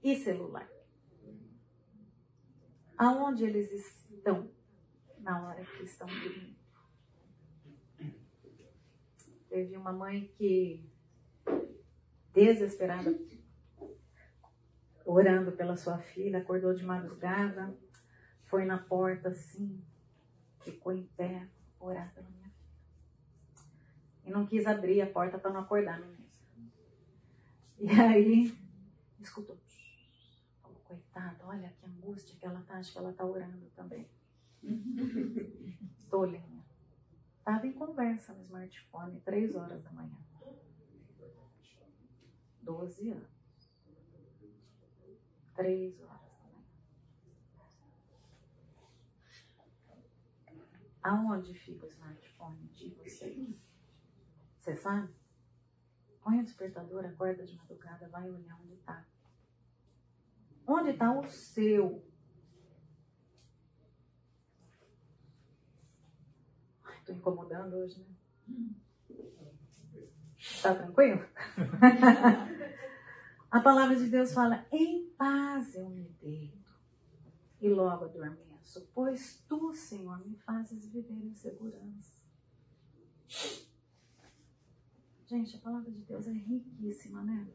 E 0.03 0.17
celular? 0.17 0.69
Aonde 2.99 3.45
eles 3.45 3.71
estão 4.11 4.51
na 5.19 5.47
hora 5.47 5.65
que 5.65 5.83
estão 5.83 6.07
dormindo? 6.07 6.57
Teve 9.51 9.77
uma 9.77 9.93
mãe 9.93 10.31
que, 10.37 10.89
desesperada, 12.33 13.19
orando 15.05 15.53
pela 15.53 15.77
sua 15.77 15.99
filha, 15.99 16.39
acordou 16.39 16.75
de 16.75 16.85
madrugada, 16.85 17.77
foi 18.45 18.65
na 18.65 18.79
porta 18.79 19.29
assim, 19.29 19.83
ficou 20.61 20.93
em 20.93 21.05
pé, 21.17 21.47
orar 21.79 22.13
pela 22.15 22.29
minha 22.31 22.49
filha. 22.49 22.67
E 24.25 24.31
não 24.31 24.47
quis 24.47 24.67
abrir 24.67 25.03
a 25.03 25.07
porta 25.07 25.39
para 25.39 25.53
não 25.53 25.61
acordar 25.61 25.97
a 25.97 26.01
menina. 26.01 26.27
E 27.79 27.91
aí, 27.91 28.59
escutou. 29.21 29.66
Coitada, 31.17 31.47
olha 31.47 31.71
que 31.71 31.87
angústia 31.87 32.39
que 32.39 32.45
ela 32.45 32.61
tá, 32.61 32.77
acho 32.77 32.93
que 32.93 32.99
ela 32.99 33.11
tá 33.11 33.25
orando 33.25 33.71
também. 33.71 34.07
Tolinha. 36.11 36.63
Estava 37.39 37.67
em 37.67 37.73
conversa 37.73 38.35
no 38.35 38.43
smartphone, 38.43 39.19
três 39.23 39.57
horas 39.57 39.83
da 39.83 39.91
manhã. 39.93 40.19
Doze 42.61 43.13
anos. 43.13 43.73
Três 45.55 45.99
horas 46.03 46.21
da 46.37 46.45
manhã. 46.45 46.65
Aonde 51.03 51.55
fica 51.55 51.87
o 51.87 51.89
smartphone 51.89 52.69
de 52.75 52.91
vocês? 52.91 53.57
Você 54.59 54.77
sabe? 54.77 55.15
Põe 56.21 56.41
o 56.41 56.45
despertador, 56.45 57.07
acorda 57.07 57.47
de 57.47 57.57
madrugada, 57.57 58.07
vai 58.11 58.31
olhar 58.31 58.61
onde 58.61 58.75
está. 58.75 59.16
Onde 60.67 60.91
está 60.91 61.13
o 61.17 61.29
seu? 61.29 62.05
Estou 66.99 67.15
incomodando 67.15 67.77
hoje, 67.77 68.01
né? 68.01 68.17
Está 70.37 70.75
tranquilo? 70.75 71.25
A 73.51 73.61
palavra 73.61 73.95
de 73.95 74.09
Deus 74.09 74.33
fala: 74.33 74.67
em 74.73 75.09
paz 75.11 75.75
eu 75.77 75.89
me 75.89 76.05
deito 76.21 76.75
e 77.61 77.69
logo 77.69 78.05
adormeço, 78.05 78.89
pois 78.93 79.45
tu, 79.49 79.73
Senhor, 79.73 80.19
me 80.27 80.37
fazes 80.37 80.87
viver 80.89 81.25
em 81.25 81.35
segurança. 81.35 82.21
Gente, 85.27 85.57
a 85.57 85.61
palavra 85.61 85.91
de 85.91 86.03
Deus 86.03 86.27
é 86.27 86.33
riquíssima, 86.33 87.23
né? 87.23 87.49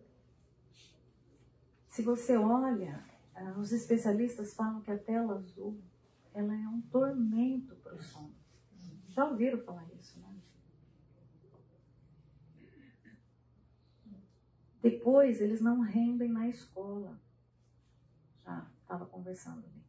Se 1.91 2.01
você 2.01 2.38
olha, 2.38 3.03
ah, 3.35 3.51
os 3.59 3.73
especialistas 3.73 4.53
falam 4.53 4.80
que 4.80 4.89
a 4.89 4.97
tela 4.97 5.35
azul 5.35 5.77
ela 6.34 6.55
é 6.55 6.68
um 6.69 6.80
tormento 6.84 7.76
para 7.76 7.93
o 7.93 7.99
sono. 7.99 8.34
Já 9.09 9.26
ouviram 9.26 9.59
falar 9.59 9.85
isso, 9.99 10.18
né? 10.22 10.34
Depois 14.81 15.41
eles 15.41 15.59
não 15.59 15.81
rendem 15.81 16.31
na 16.31 16.47
escola. 16.47 17.19
Já 18.45 18.65
estava 18.81 19.05
conversando 19.05 19.65
ali. 19.65 19.84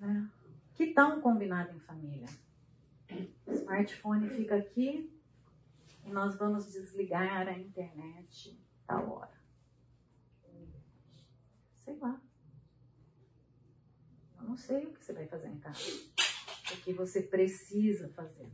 Né? 0.00 0.28
Que 0.74 0.92
tal 0.92 1.20
combinado 1.20 1.72
em 1.72 1.78
família? 1.78 2.26
O 3.46 3.52
smartphone 3.52 4.28
fica 4.28 4.56
aqui, 4.56 5.16
e 6.04 6.10
nós 6.10 6.36
vamos 6.36 6.72
desligar 6.72 7.46
a 7.46 7.56
internet 7.56 8.60
tal 8.84 9.08
hora. 9.08 9.37
Sei 11.88 11.96
lá. 11.96 12.20
Eu 14.38 14.48
não 14.48 14.56
sei 14.58 14.84
o 14.84 14.92
que 14.92 15.02
você 15.02 15.14
vai 15.14 15.26
fazer 15.26 15.48
em 15.48 15.58
casa. 15.58 15.80
O 16.70 16.76
que 16.82 16.92
você 16.92 17.22
precisa 17.22 18.10
fazer. 18.10 18.46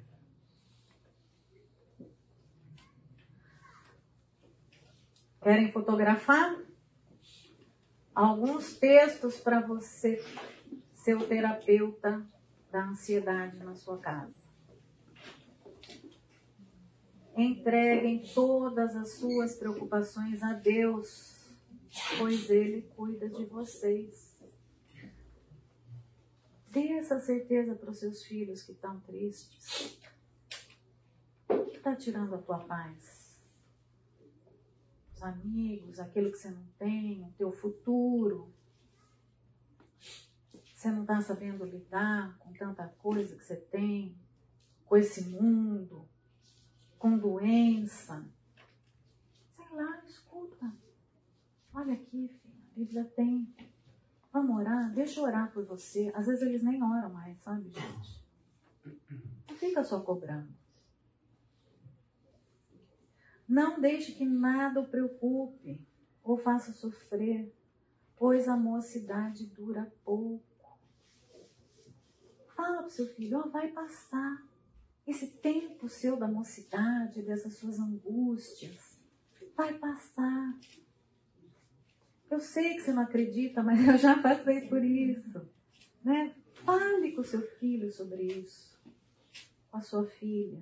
Querem 5.43 5.73
fotografar? 5.73 6.63
Alguns 8.15 8.79
textos 8.79 9.41
para 9.41 9.59
você 9.59 10.25
ser 10.93 11.17
o 11.17 11.27
terapeuta 11.27 12.25
da 12.71 12.85
ansiedade 12.85 13.57
na 13.57 13.75
sua 13.75 13.99
casa. 13.99 14.45
Entreguem 17.37 18.23
todas 18.33 18.95
as 18.95 19.15
suas 19.15 19.57
preocupações 19.57 20.41
a 20.41 20.53
Deus, 20.53 21.34
pois 22.19 22.51
Ele 22.51 22.83
cuida 22.97 23.29
de 23.29 23.45
vocês. 23.45 24.35
Dê 26.69 26.89
essa 26.95 27.21
certeza 27.21 27.75
para 27.75 27.91
os 27.91 27.99
seus 27.99 28.25
filhos 28.25 28.63
que 28.63 28.73
estão 28.73 28.99
tristes. 29.01 29.99
O 31.49 31.65
que 31.67 31.77
está 31.77 31.95
tirando 31.95 32.35
a 32.35 32.39
tua 32.39 32.59
paz? 32.59 33.41
Os 35.15 35.23
amigos, 35.23 36.01
aquilo 36.01 36.33
que 36.33 36.39
você 36.39 36.51
não 36.51 36.67
tem, 36.79 37.23
o 37.23 37.33
teu 37.39 37.53
futuro. 37.53 38.53
Você 40.75 40.91
não 40.91 41.03
está 41.03 41.21
sabendo 41.21 41.65
lidar 41.65 42.37
com 42.39 42.53
tanta 42.53 42.89
coisa 42.99 43.37
que 43.37 43.45
você 43.45 43.57
tem, 43.57 44.19
com 44.85 44.97
esse 44.97 45.25
mundo 45.29 46.09
com 47.05 47.19
doença. 47.19 48.27
Sei 49.53 49.69
lá, 49.73 50.03
escuta. 50.07 50.24
Olha 51.75 51.95
aqui, 51.95 52.29
filha, 52.29 52.55
a 52.55 52.79
Bíblia 52.79 53.05
tem. 53.17 53.53
Vamos 54.33 54.57
orar? 54.57 54.93
Deixa 54.93 55.19
eu 55.19 55.25
orar 55.25 55.53
por 55.53 55.65
você. 55.65 56.13
Às 56.15 56.27
vezes 56.27 56.43
eles 56.43 56.63
nem 56.63 56.81
oram 56.81 57.13
mais, 57.13 57.37
sabe, 57.43 57.69
gente? 57.69 58.25
Não 59.49 59.57
fica 59.57 59.83
só 59.83 60.01
cobrando. 60.01 60.55
Não 63.49 63.81
deixe 63.81 64.13
que 64.13 64.25
nada 64.25 64.81
o 64.81 64.89
preocupe 64.89 65.85
ou 66.23 66.39
faça 66.39 66.73
sofrer, 66.73 67.53
pois 68.17 68.49
a 68.49 68.57
mocidade 68.57 69.47
dura 69.47 69.93
pouco. 70.05 70.79
Fala 72.55 72.79
para 72.79 72.91
seu 72.91 73.07
filho, 73.15 73.43
oh, 73.45 73.51
vai 73.51 73.73
passar 73.73 74.47
esse 75.07 75.27
tempo 75.27 75.89
seu 75.89 76.17
da 76.17 76.29
mocidade, 76.29 77.21
dessas 77.21 77.55
suas 77.55 77.79
angústias, 77.79 78.99
vai 79.57 79.77
passar. 79.77 80.57
Eu 82.35 82.41
sei 82.41 82.75
que 82.75 82.81
você 82.81 82.93
não 82.93 83.05
acredita, 83.05 83.63
mas 83.63 83.87
eu 83.87 83.97
já 83.97 84.21
passei 84.21 84.63
por 84.63 84.83
isso. 84.85 85.41
Né? 86.03 86.35
Fale 86.53 87.13
com 87.13 87.23
seu 87.23 87.41
filho 87.41 87.93
sobre 87.93 88.25
isso, 88.25 88.77
com 89.71 89.77
a 89.77 89.81
sua 89.81 90.05
filha. 90.05 90.61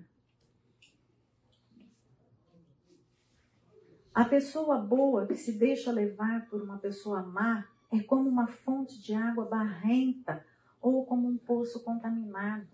A 4.14 4.26
pessoa 4.26 4.76
boa 4.76 5.26
que 5.26 5.34
se 5.34 5.52
deixa 5.52 5.90
levar 5.90 6.46
por 6.50 6.60
uma 6.60 6.76
pessoa 6.76 7.22
má 7.22 7.66
é 7.90 8.02
como 8.02 8.28
uma 8.28 8.46
fonte 8.46 9.00
de 9.00 9.14
água 9.14 9.46
barrenta 9.46 10.44
ou 10.78 11.06
como 11.06 11.26
um 11.26 11.38
poço 11.38 11.82
contaminado. 11.82 12.68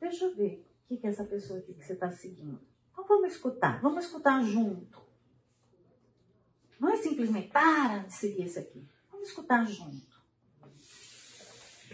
Deixa 0.00 0.24
eu 0.24 0.34
ver 0.34 0.66
o 0.88 0.96
que 0.96 1.06
é 1.06 1.10
essa 1.10 1.24
pessoa 1.24 1.58
aqui 1.58 1.74
que 1.74 1.84
você 1.84 1.92
está 1.92 2.10
seguindo. 2.10 2.58
Então 2.90 3.06
vamos 3.06 3.34
escutar, 3.34 3.82
vamos 3.82 4.06
escutar 4.06 4.42
junto. 4.42 5.07
Não 6.78 6.88
é 6.90 6.96
simplesmente 6.96 7.48
para 7.48 7.98
de 7.98 8.12
seguir 8.12 8.44
esse 8.44 8.58
aqui. 8.58 8.86
Vamos 9.10 9.28
escutar 9.28 9.66
junto. 9.66 10.18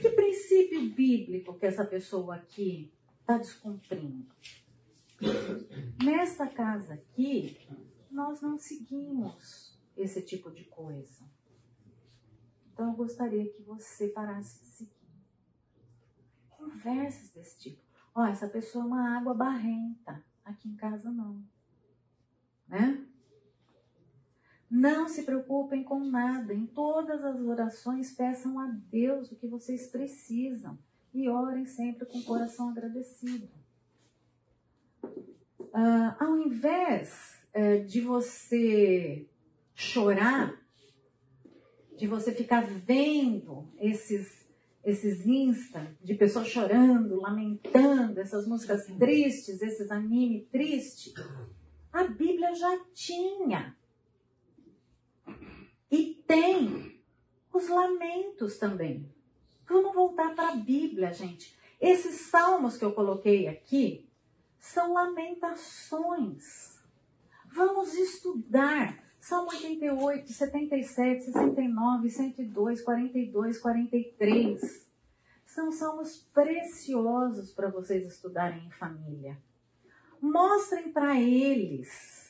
Que 0.01 0.11
princípio 0.11 0.90
bíblico 0.90 1.59
que 1.59 1.66
essa 1.66 1.85
pessoa 1.85 2.36
aqui 2.36 2.93
está 3.20 3.39
descumprindo? 3.39 4.27
Nessa 6.05 6.47
casa 6.47 6.94
aqui, 6.94 7.56
nós 8.11 8.43
não 8.43 8.59
seguimos 8.59 9.78
esse 9.97 10.20
tipo 10.20 10.51
de 10.51 10.65
coisa. 10.65 11.24
Então 12.73 12.89
eu 12.89 12.94
gostaria 12.94 13.48
que 13.52 13.62
você 13.62 14.09
parasse 14.09 14.61
de 14.61 14.66
seguir. 14.66 14.90
Conversas 16.51 17.31
desse 17.31 17.59
tipo. 17.59 17.82
Ó, 18.15 18.23
oh, 18.23 18.27
essa 18.27 18.48
pessoa 18.48 18.85
é 18.85 18.86
uma 18.86 19.16
água 19.16 19.32
barrenta. 19.32 20.24
Aqui 20.44 20.69
em 20.69 20.77
casa 20.77 21.11
não. 21.11 21.43
Né? 22.69 23.06
Não 24.75 25.09
se 25.09 25.23
preocupem 25.23 25.85
com 25.85 26.01
nada. 26.01 26.53
Em 26.53 26.67
todas 26.67 27.25
as 27.25 27.41
orações, 27.41 28.11
peçam 28.11 28.59
a 28.59 28.67
Deus 28.67 29.31
o 29.31 29.37
que 29.37 29.47
vocês 29.47 29.87
precisam. 29.87 30.77
E 31.15 31.29
orem 31.29 31.65
sempre 31.65 32.05
com 32.05 32.19
o 32.19 32.25
coração 32.25 32.71
agradecido. 32.71 33.49
Uh, 35.05 36.17
ao 36.19 36.37
invés 36.39 37.41
uh, 37.55 37.85
de 37.85 38.01
você 38.01 39.29
chorar, 39.77 40.61
de 41.97 42.09
você 42.09 42.33
ficar 42.33 42.67
vendo 42.67 43.69
esses 43.79 44.43
esses 44.85 45.25
Insta 45.25 45.97
de 46.03 46.15
pessoas 46.15 46.49
chorando, 46.49 47.21
lamentando, 47.21 48.21
essas 48.21 48.47
músicas 48.47 48.85
tristes, 48.99 49.63
esses 49.63 49.91
anime 49.91 50.47
triste, 50.53 51.15
a 51.93 52.05
Bíblia 52.05 52.55
já 52.55 52.85
tinha. 52.93 53.75
E 55.95 56.21
tem 56.27 57.01
os 57.53 57.69
lamentos 57.69 58.59
também. 58.59 59.09
Vamos 59.65 59.95
voltar 59.95 60.35
para 60.35 60.49
a 60.49 60.57
Bíblia, 60.57 61.12
gente. 61.12 61.57
Esses 61.81 62.23
salmos 62.23 62.77
que 62.77 62.85
eu 62.85 62.93
coloquei 62.93 63.47
aqui 63.47 64.11
são 64.59 64.93
lamentações. 64.93 66.83
Vamos 67.47 67.95
estudar 67.95 69.05
Salmo 69.21 69.51
88, 69.51 70.33
77, 70.33 71.27
69, 71.27 72.11
102, 72.11 72.83
42, 72.83 73.59
43. 73.59 74.91
São 75.47 75.71
salmos 75.71 76.27
preciosos 76.35 77.53
para 77.53 77.69
vocês 77.69 78.05
estudarem 78.05 78.66
em 78.66 78.71
família. 78.73 79.39
Mostrem 80.21 80.91
para 80.91 81.21
eles 81.21 82.25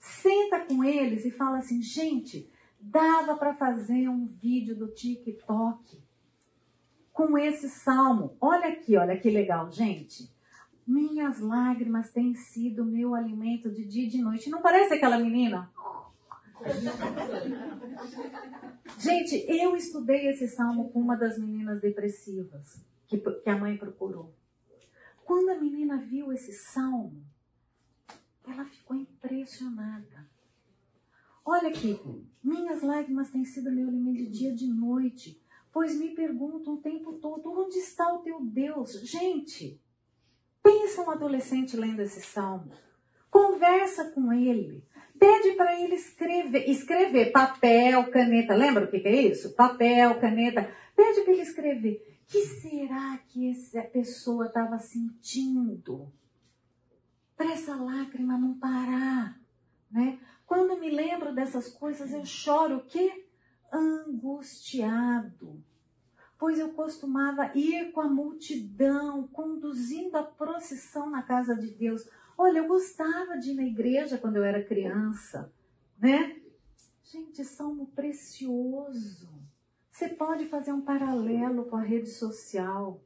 Senta 0.00 0.60
com 0.60 0.82
eles 0.82 1.26
e 1.26 1.30
fala 1.30 1.58
assim, 1.58 1.82
gente, 1.82 2.49
dava 2.80 3.36
para 3.36 3.54
fazer 3.54 4.08
um 4.08 4.26
vídeo 4.26 4.74
do 4.74 4.88
TikTok 4.88 6.02
com 7.12 7.36
esse 7.36 7.68
salmo. 7.68 8.36
Olha 8.40 8.68
aqui, 8.68 8.96
olha 8.96 9.18
que 9.18 9.28
legal, 9.28 9.70
gente. 9.70 10.32
Minhas 10.86 11.38
lágrimas 11.40 12.10
têm 12.10 12.34
sido 12.34 12.84
meu 12.84 13.14
alimento 13.14 13.70
de 13.70 13.84
dia 13.84 14.04
e 14.04 14.08
de 14.08 14.20
noite. 14.20 14.50
Não 14.50 14.62
parece 14.62 14.94
aquela 14.94 15.18
menina? 15.18 15.70
Gente, 18.98 19.44
eu 19.48 19.76
estudei 19.76 20.28
esse 20.28 20.48
salmo 20.48 20.90
com 20.90 21.00
uma 21.00 21.16
das 21.16 21.38
meninas 21.38 21.80
depressivas 21.80 22.84
que, 23.06 23.18
que 23.18 23.50
a 23.50 23.56
mãe 23.56 23.76
procurou. 23.76 24.34
Quando 25.24 25.50
a 25.50 25.60
menina 25.60 25.96
viu 25.98 26.32
esse 26.32 26.52
salmo, 26.52 27.24
ela 28.46 28.64
ficou 28.64 28.96
impressionada. 28.96 30.29
Olha 31.52 31.68
aqui, 31.68 32.00
minhas 32.44 32.80
lágrimas 32.80 33.32
têm 33.32 33.44
sido 33.44 33.72
meu 33.72 33.88
alimento 33.88 34.18
de 34.18 34.30
dia 34.30 34.52
e 34.52 34.54
de 34.54 34.68
noite, 34.68 35.42
pois 35.72 35.98
me 35.98 36.10
perguntam 36.14 36.74
o 36.74 36.80
tempo 36.80 37.14
todo: 37.14 37.50
onde 37.50 37.76
está 37.76 38.14
o 38.14 38.18
teu 38.18 38.40
Deus? 38.40 38.92
Gente, 39.02 39.82
pensa 40.62 41.02
um 41.02 41.10
adolescente 41.10 41.76
lendo 41.76 42.02
esse 42.02 42.22
salmo, 42.22 42.70
conversa 43.28 44.12
com 44.12 44.32
ele, 44.32 44.84
pede 45.18 45.54
para 45.56 45.76
ele 45.80 45.96
escrever, 45.96 46.70
escrever 46.70 47.32
papel, 47.32 48.08
caneta. 48.12 48.54
Lembra 48.54 48.84
o 48.84 48.88
que, 48.88 48.98
é 48.98 49.22
isso? 49.22 49.52
Papel, 49.56 50.20
caneta. 50.20 50.72
Pede 50.94 51.22
para 51.22 51.32
ele 51.32 51.42
escrever. 51.42 52.20
O 52.22 52.30
que 52.30 52.42
será 52.42 53.18
que 53.26 53.50
essa 53.50 53.82
pessoa 53.82 54.46
estava 54.46 54.78
sentindo? 54.78 56.12
Para 57.36 57.50
essa 57.50 57.74
lágrima 57.74 58.38
não 58.38 58.54
parar, 58.54 59.36
né? 59.90 60.20
Quando 60.50 60.80
me 60.80 60.90
lembro 60.90 61.32
dessas 61.32 61.68
coisas, 61.68 62.12
eu 62.12 62.24
choro 62.24 62.78
o 62.78 62.84
quê? 62.84 63.24
Angustiado. 63.72 65.62
Pois 66.36 66.58
eu 66.58 66.70
costumava 66.70 67.56
ir 67.56 67.92
com 67.92 68.00
a 68.00 68.08
multidão, 68.08 69.28
conduzindo 69.28 70.16
a 70.16 70.24
procissão 70.24 71.08
na 71.08 71.22
casa 71.22 71.54
de 71.54 71.70
Deus. 71.70 72.04
Olha, 72.36 72.58
eu 72.58 72.66
gostava 72.66 73.38
de 73.38 73.52
ir 73.52 73.54
na 73.54 73.62
igreja 73.62 74.18
quando 74.18 74.38
eu 74.38 74.42
era 74.42 74.60
criança, 74.60 75.52
né? 75.96 76.40
Gente, 77.04 77.44
salmo 77.44 77.86
precioso. 77.86 79.30
Você 79.88 80.08
pode 80.08 80.46
fazer 80.46 80.72
um 80.72 80.80
paralelo 80.80 81.66
com 81.66 81.76
a 81.76 81.82
rede 81.82 82.10
social. 82.10 83.00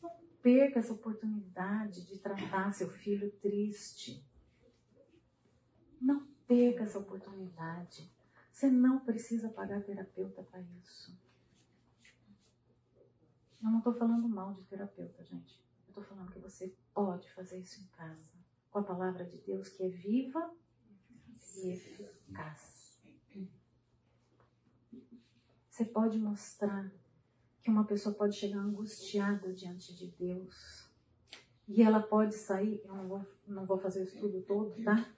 Não 0.00 0.12
perca 0.40 0.78
essa 0.78 0.92
oportunidade 0.92 2.06
de 2.06 2.20
tratar 2.20 2.72
seu 2.72 2.88
filho 2.88 3.32
triste. 3.42 4.24
Não 6.00 6.31
perca 6.52 6.84
essa 6.84 6.98
oportunidade. 6.98 8.12
Você 8.52 8.68
não 8.68 9.00
precisa 9.00 9.48
pagar 9.48 9.82
terapeuta 9.82 10.42
para 10.42 10.60
isso. 10.60 11.18
Eu 13.62 13.70
não 13.70 13.78
estou 13.78 13.94
falando 13.94 14.28
mal 14.28 14.52
de 14.52 14.62
terapeuta, 14.64 15.24
gente. 15.24 15.58
Eu 15.86 15.88
estou 15.88 16.04
falando 16.04 16.30
que 16.30 16.38
você 16.38 16.74
pode 16.92 17.30
fazer 17.32 17.58
isso 17.58 17.80
em 17.80 17.86
casa 17.96 18.30
com 18.70 18.78
a 18.78 18.82
palavra 18.82 19.24
de 19.24 19.38
Deus 19.38 19.70
que 19.70 19.82
é 19.82 19.88
viva 19.88 20.52
e 21.56 21.70
eficaz. 21.70 23.00
Você 25.70 25.86
pode 25.86 26.18
mostrar 26.18 26.92
que 27.62 27.70
uma 27.70 27.84
pessoa 27.84 28.14
pode 28.14 28.36
chegar 28.36 28.58
angustiada 28.58 29.54
diante 29.54 29.94
de 29.94 30.08
Deus 30.08 30.90
e 31.66 31.82
ela 31.82 32.00
pode 32.00 32.34
sair. 32.34 32.82
Eu 32.84 32.94
não 32.94 33.08
vou, 33.08 33.26
não 33.46 33.64
vou 33.64 33.78
fazer 33.78 34.00
o 34.00 34.04
estudo 34.04 34.42
todo, 34.42 34.82
tá? 34.84 35.10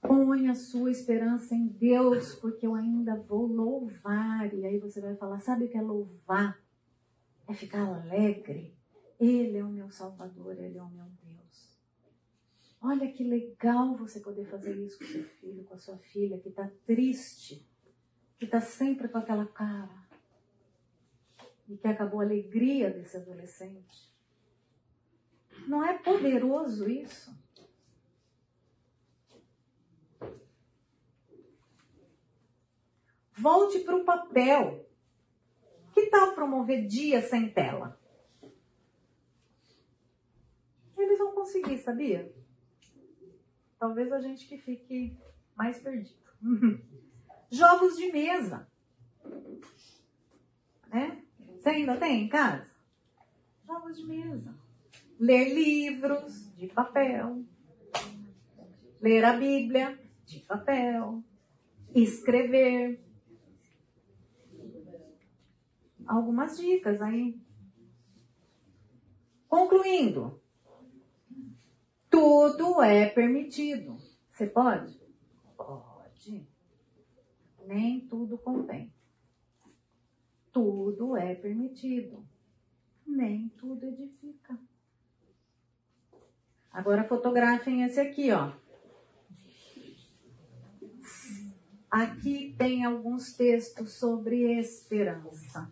Põe 0.00 0.48
a 0.48 0.54
sua 0.54 0.90
esperança 0.90 1.54
em 1.54 1.66
Deus, 1.66 2.34
porque 2.36 2.66
eu 2.66 2.74
ainda 2.74 3.16
vou 3.16 3.46
louvar. 3.46 4.52
E 4.54 4.64
aí 4.64 4.78
você 4.78 5.00
vai 5.00 5.16
falar: 5.16 5.40
sabe 5.40 5.64
o 5.64 5.68
que 5.68 5.76
é 5.76 5.82
louvar? 5.82 6.60
É 7.46 7.54
ficar 7.54 7.82
alegre. 7.82 8.76
Ele 9.18 9.58
é 9.58 9.64
o 9.64 9.68
meu 9.68 9.90
Salvador, 9.90 10.56
Ele 10.58 10.78
é 10.78 10.82
o 10.82 10.90
meu 10.90 11.06
Deus. 11.24 11.78
Olha 12.80 13.10
que 13.10 13.24
legal 13.24 13.96
você 13.96 14.20
poder 14.20 14.46
fazer 14.46 14.76
isso 14.76 14.98
com 14.98 15.04
seu 15.04 15.24
filho, 15.24 15.64
com 15.64 15.74
a 15.74 15.78
sua 15.78 15.98
filha 15.98 16.38
que 16.38 16.48
está 16.48 16.70
triste, 16.86 17.66
que 18.38 18.44
está 18.44 18.60
sempre 18.60 19.08
com 19.08 19.18
aquela 19.18 19.46
cara 19.46 20.06
e 21.68 21.76
que 21.76 21.88
acabou 21.88 22.20
a 22.20 22.24
alegria 22.24 22.90
desse 22.90 23.16
adolescente. 23.16 24.08
Não 25.66 25.84
é 25.84 25.98
poderoso 25.98 26.88
isso? 26.88 27.36
Volte 33.38 33.80
para 33.80 33.96
o 33.96 34.04
papel. 34.04 34.86
Que 35.94 36.06
tal 36.06 36.34
promover 36.34 36.86
dia 36.86 37.22
sem 37.22 37.48
tela? 37.50 37.98
Eles 40.96 41.18
vão 41.18 41.32
conseguir, 41.32 41.78
sabia? 41.78 42.32
Talvez 43.78 44.12
a 44.12 44.20
gente 44.20 44.46
que 44.46 44.58
fique 44.58 45.16
mais 45.56 45.78
perdido. 45.78 46.18
Jogos 47.50 47.96
de 47.96 48.12
mesa. 48.12 48.68
Né? 50.88 51.22
Você 51.56 51.70
ainda 51.70 51.96
tem 51.96 52.24
em 52.24 52.28
casa? 52.28 52.70
Jogos 53.66 53.96
de 53.96 54.04
mesa. 54.04 54.54
Ler 55.18 55.54
livros 55.54 56.52
de 56.56 56.66
papel. 56.66 57.44
Ler 59.00 59.24
a 59.24 59.32
Bíblia 59.34 59.98
de 60.26 60.40
papel. 60.40 61.22
Escrever. 61.94 63.07
Algumas 66.08 66.56
dicas 66.56 67.02
aí. 67.02 67.38
Concluindo, 69.46 70.40
tudo 72.08 72.82
é 72.82 73.10
permitido. 73.10 73.98
Você 74.32 74.46
pode? 74.46 74.98
Pode. 75.54 76.48
Nem 77.66 78.00
tudo 78.00 78.38
convém. 78.38 78.90
Tudo 80.50 81.14
é 81.14 81.34
permitido. 81.34 82.26
Nem 83.06 83.50
tudo 83.50 83.84
edifica. 83.86 84.58
Agora 86.72 87.04
fotografem 87.04 87.82
esse 87.82 88.00
aqui, 88.00 88.30
ó. 88.32 88.52
Aqui 91.90 92.54
tem 92.56 92.84
alguns 92.84 93.34
textos 93.34 93.94
sobre 93.94 94.58
esperança. 94.58 95.70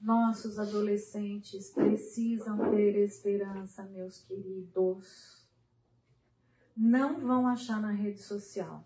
Nossos 0.00 0.58
adolescentes 0.58 1.70
precisam 1.70 2.58
ter 2.70 2.96
esperança, 2.96 3.84
meus 3.84 4.22
queridos. 4.22 5.46
Não 6.76 7.20
vão 7.20 7.46
achar 7.48 7.80
na 7.80 7.90
rede 7.90 8.22
social. 8.22 8.84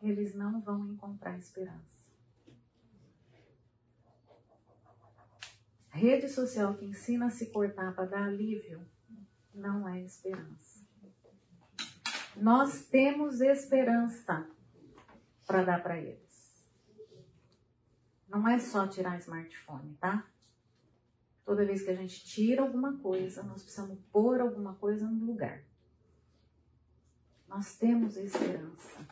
Eles 0.00 0.34
não 0.34 0.60
vão 0.60 0.86
encontrar 0.86 1.36
esperança. 1.38 2.00
Rede 5.90 6.28
social 6.28 6.74
que 6.74 6.86
ensina 6.86 7.26
a 7.26 7.30
se 7.30 7.46
cortar 7.46 7.94
para 7.94 8.06
dar 8.06 8.26
alívio 8.26 8.80
não 9.54 9.88
é 9.88 10.00
esperança. 10.00 10.80
Nós 12.36 12.86
temos 12.86 13.40
esperança 13.40 14.48
para 15.46 15.64
dar 15.64 15.82
para 15.82 16.00
eles. 16.00 16.21
Não 18.32 18.48
é 18.48 18.58
só 18.58 18.88
tirar 18.88 19.18
smartphone, 19.18 19.94
tá? 20.00 20.26
Toda 21.44 21.66
vez 21.66 21.82
que 21.82 21.90
a 21.90 21.94
gente 21.94 22.24
tira 22.24 22.62
alguma 22.62 22.96
coisa, 22.96 23.42
nós 23.42 23.62
precisamos 23.62 23.98
pôr 24.10 24.40
alguma 24.40 24.74
coisa 24.76 25.06
no 25.06 25.26
lugar. 25.26 25.62
Nós 27.46 27.76
temos 27.76 28.16
esperança. 28.16 29.06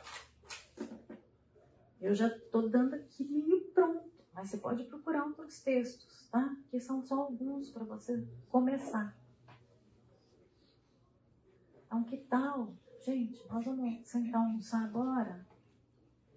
Eu 2.01 2.15
já 2.15 2.29
estou 2.29 2.67
dando 2.71 2.95
aqui 2.95 3.25
meio 3.25 3.61
pronto, 3.75 4.11
mas 4.33 4.49
você 4.49 4.57
pode 4.57 4.85
procurar 4.85 5.27
outros 5.27 5.61
textos, 5.61 6.27
tá? 6.31 6.57
Que 6.71 6.81
são 6.81 7.05
só 7.05 7.17
alguns 7.17 7.69
para 7.69 7.85
você 7.85 8.27
começar. 8.49 9.15
Então, 11.85 12.03
que 12.05 12.17
tal? 12.17 12.75
Gente, 13.05 13.47
nós 13.49 13.67
vamos 13.67 14.09
sentar 14.09 14.41
almoçar 14.41 14.83
agora? 14.83 15.47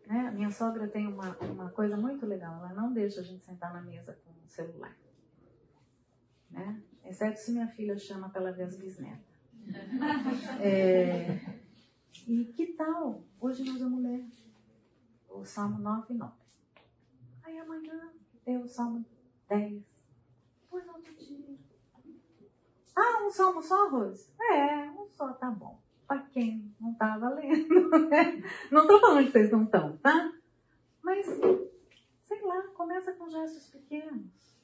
Né? 0.06 0.32
Minha 0.32 0.52
sogra 0.52 0.88
tem 0.88 1.08
uma, 1.08 1.38
uma 1.38 1.70
coisa 1.70 1.96
muito 1.96 2.26
legal, 2.26 2.58
ela 2.58 2.74
não 2.74 2.92
deixa 2.92 3.22
a 3.22 3.24
gente 3.24 3.44
sentar 3.44 3.74
na 3.74 3.82
mesa 3.82 4.14
com 4.24 4.32
o 4.32 4.50
celular. 4.50 4.96
Né? 6.50 6.82
Exceto 7.04 7.40
se 7.40 7.52
minha 7.52 7.68
filha 7.68 7.98
chama 7.98 8.30
para 8.30 8.42
ela 8.42 8.52
ver 8.52 8.64
as 8.64 8.78
bisnetas. 8.78 9.34
É, 10.62 11.40
e 12.28 12.46
que 12.46 12.74
tal? 12.74 13.24
Hoje 13.40 13.64
nós 13.64 13.80
vamos 13.80 14.04
ler 14.04 14.26
o 15.30 15.46
Salmo 15.46 15.80
9 15.80 16.14
e 16.14 16.18
9. 16.18 16.34
Aí 17.44 17.58
amanhã 17.58 18.12
tem 18.44 18.58
o 18.58 18.68
Salmo 18.68 19.06
10. 19.48 19.84
Depois 20.62 20.88
outro 20.88 21.14
dia. 21.16 21.58
Ah, 22.96 23.26
um 23.26 23.32
salmo 23.32 23.62
só, 23.62 23.90
Rose? 23.90 24.32
É, 24.40 24.90
um 24.92 25.08
só, 25.10 25.34
tá 25.34 25.50
bom. 25.50 25.82
Para 26.14 26.30
quem 26.30 26.72
não 26.80 26.94
tá 26.94 27.18
valendo, 27.18 27.90
né? 28.08 28.44
Não 28.72 28.86
tô 28.86 29.00
falando 29.00 29.26
que 29.26 29.32
vocês 29.32 29.52
não 29.52 29.64
estão, 29.64 29.98
tá? 29.98 30.32
Mas, 31.02 31.26
sei 32.22 32.42
lá, 32.44 32.62
começa 32.76 33.14
com 33.14 33.30
gestos 33.30 33.68
pequenos. 33.70 34.56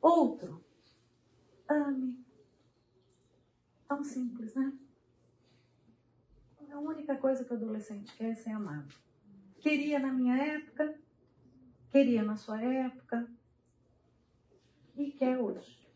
Outro, 0.00 0.62
ame. 1.68 2.24
Tão 3.88 4.04
simples, 4.04 4.54
né? 4.54 4.72
A 6.70 6.78
única 6.78 7.16
coisa 7.16 7.44
que 7.44 7.52
o 7.52 7.56
adolescente 7.56 8.14
quer 8.16 8.30
é 8.30 8.34
ser 8.34 8.50
amado. 8.50 8.94
Queria 9.60 9.98
na 9.98 10.12
minha 10.12 10.36
época, 10.36 10.94
queria 11.90 12.22
na 12.22 12.36
sua 12.36 12.62
época 12.62 13.28
e 14.96 15.10
quer 15.10 15.38
hoje. 15.38 15.88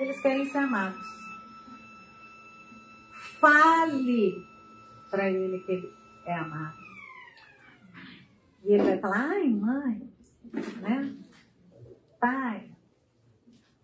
Eles 0.00 0.20
querem 0.22 0.46
ser 0.46 0.58
amados. 0.58 1.27
Fale 3.40 4.44
para 5.10 5.30
ele 5.30 5.60
que 5.60 5.72
ele 5.72 5.92
é 6.26 6.34
amado. 6.34 6.78
E 8.64 8.72
ele 8.72 8.82
vai 8.82 8.98
falar, 8.98 9.30
ai 9.30 9.48
mãe, 9.48 10.12
né? 10.80 11.16
Pai, 12.20 12.70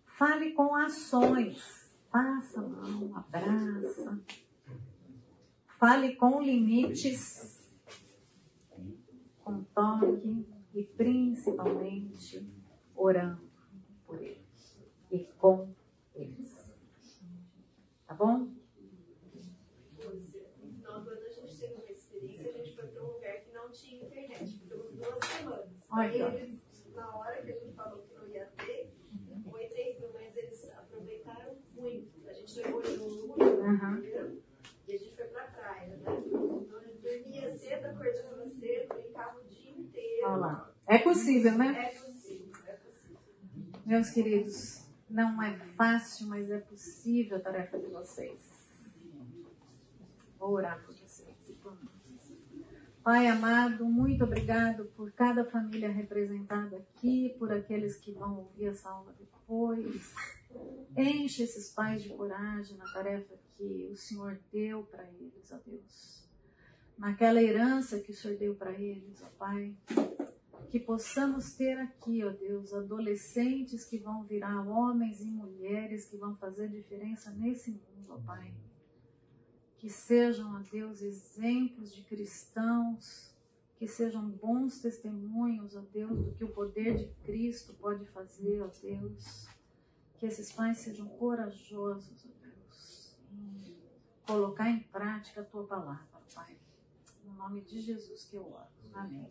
fale 0.05 0.51
com 0.51 0.75
ações. 0.75 1.85
Faça 2.11 2.61
mão, 2.61 3.11
abraça. 3.15 4.21
Fale 5.77 6.15
com 6.15 6.41
limites, 6.41 7.75
com 9.43 9.63
toque 9.63 10.45
e 10.73 10.83
principalmente 10.83 12.47
orando 12.95 13.41
por 14.05 14.21
eles 14.21 14.77
e 15.11 15.19
com 15.37 15.73
eles. 16.15 16.73
Tá 18.07 18.13
bom? 18.13 18.47
Então, 19.97 21.03
quando 21.03 21.09
a 21.09 21.29
gente 21.29 21.57
teve 21.57 21.73
uma 21.73 21.91
experiência, 21.91 22.49
a 22.49 22.53
gente 22.53 22.75
foi 22.75 22.87
para 22.87 23.03
um 23.03 23.13
lugar 23.13 23.41
que 23.41 23.51
não 23.51 23.69
tinha 23.71 24.05
internet. 24.05 24.57
Ficamos 24.57 24.91
duas 24.93 25.25
semanas. 25.25 25.69
Olha. 25.84 25.84
Aí 25.84 25.84
eles, 26.03 26.59
na 26.93 27.15
hora 27.15 27.41
que 27.41 27.51
a 27.51 27.59
gente 27.59 27.73
falou 27.73 27.99
que 27.99 28.13
não 28.15 28.27
ia 28.27 28.45
ter, 28.57 28.93
foi 29.49 29.67
terrível, 29.67 30.11
mas 30.13 30.35
eles 30.35 30.71
aproveitaram 30.71 31.55
muito. 31.75 32.27
A 32.27 32.33
gente 32.33 32.59
levou 32.59 32.83
junto, 32.83 33.41
Aham. 33.41 33.97
entendeu? 33.99 34.41
e 34.87 34.93
a 34.93 34.97
gente 34.97 35.15
foi 35.15 35.25
pra 35.25 35.43
praia, 35.45 35.97
né? 35.97 36.23
Então 36.25 36.79
a 36.79 36.83
gente 36.83 36.99
dormia 36.99 37.57
cedo, 37.57 37.85
acordava 37.85 38.49
cedo, 38.49 38.93
brincava 38.93 39.39
o 39.39 39.43
dia 39.45 39.71
inteiro. 39.71 40.27
Olha 40.27 40.35
lá. 40.35 40.71
É 40.87 40.97
possível, 40.99 41.57
né? 41.57 41.91
É 41.91 41.99
possível, 41.99 42.53
é 42.67 42.73
possível. 42.73 43.19
Meus 43.85 44.09
queridos, 44.11 44.85
não 45.09 45.41
é 45.41 45.57
fácil, 45.75 46.27
mas 46.27 46.51
é 46.51 46.59
possível 46.59 47.37
a 47.37 47.39
tarefa 47.39 47.79
de 47.79 47.87
vocês. 47.87 48.53
Vou 50.37 50.51
orar 50.51 50.83
por. 50.85 50.95
Pai 53.05 53.27
amado, 53.27 53.85
muito 53.85 54.23
obrigado 54.23 54.85
por 54.95 55.11
cada 55.11 55.45
família 55.45 55.91
representada 55.91 56.77
aqui, 56.77 57.35
por 57.37 57.53
aqueles 57.53 57.97
que 57.97 58.11
vão 58.11 58.39
ouvir 58.39 58.65
essa 58.65 58.89
aula 58.89 59.13
depois. 59.19 60.11
Enche 60.97 61.43
esses 61.43 61.69
pais 61.69 62.01
de 62.01 62.09
coragem 62.09 62.75
na 62.77 62.91
tarefa 62.91 63.35
que 63.53 63.89
o 63.91 63.95
Senhor 63.95 64.39
deu 64.51 64.81
para 64.85 65.03
eles, 65.03 65.51
ó 65.51 65.59
Deus. 65.63 66.27
Naquela 66.97 67.43
herança 67.43 67.99
que 67.99 68.11
o 68.11 68.15
Senhor 68.15 68.39
deu 68.39 68.55
para 68.55 68.71
eles, 68.71 69.21
ó 69.21 69.27
Pai 69.37 69.77
que 70.71 70.79
possamos 70.79 71.53
ter 71.53 71.77
aqui, 71.77 72.23
ó 72.23 72.31
Deus, 72.31 72.73
adolescentes 72.73 73.85
que 73.85 73.99
vão 73.99 74.23
virar 74.23 74.67
homens 74.67 75.21
e 75.21 75.29
mulheres 75.29 76.05
que 76.05 76.17
vão 76.17 76.35
fazer 76.37 76.69
diferença 76.69 77.29
nesse 77.29 77.69
mundo, 77.69 78.09
ó 78.09 78.17
Pai. 78.25 78.51
Que 79.85 79.91
sejam, 79.91 80.55
ó 80.55 80.59
Deus, 80.71 81.03
exemplos 81.03 81.93
de 81.93 82.01
cristãos, 82.01 83.31
que 83.77 83.87
sejam 83.87 84.27
bons 84.27 84.79
testemunhos, 84.79 85.75
ó 85.75 85.81
Deus, 85.93 86.25
do 86.25 86.31
que 86.31 86.43
o 86.43 86.51
poder 86.51 86.97
de 86.97 87.05
Cristo 87.23 87.71
pode 87.75 88.03
fazer, 88.07 88.63
ó 88.63 88.67
Deus. 88.81 89.47
Que 90.17 90.25
esses 90.25 90.51
pais 90.51 90.79
sejam 90.79 91.07
corajosos, 91.07 92.25
ó 92.25 92.29
Deus, 92.43 93.15
em 93.31 93.77
colocar 94.25 94.71
em 94.71 94.79
prática 94.79 95.41
a 95.41 95.43
tua 95.43 95.67
palavra, 95.67 96.19
Pai. 96.33 96.57
No 97.23 97.35
nome 97.35 97.61
de 97.61 97.79
Jesus 97.79 98.23
que 98.23 98.37
eu 98.37 98.41
oro. 98.41 98.65
Amém. 98.91 99.29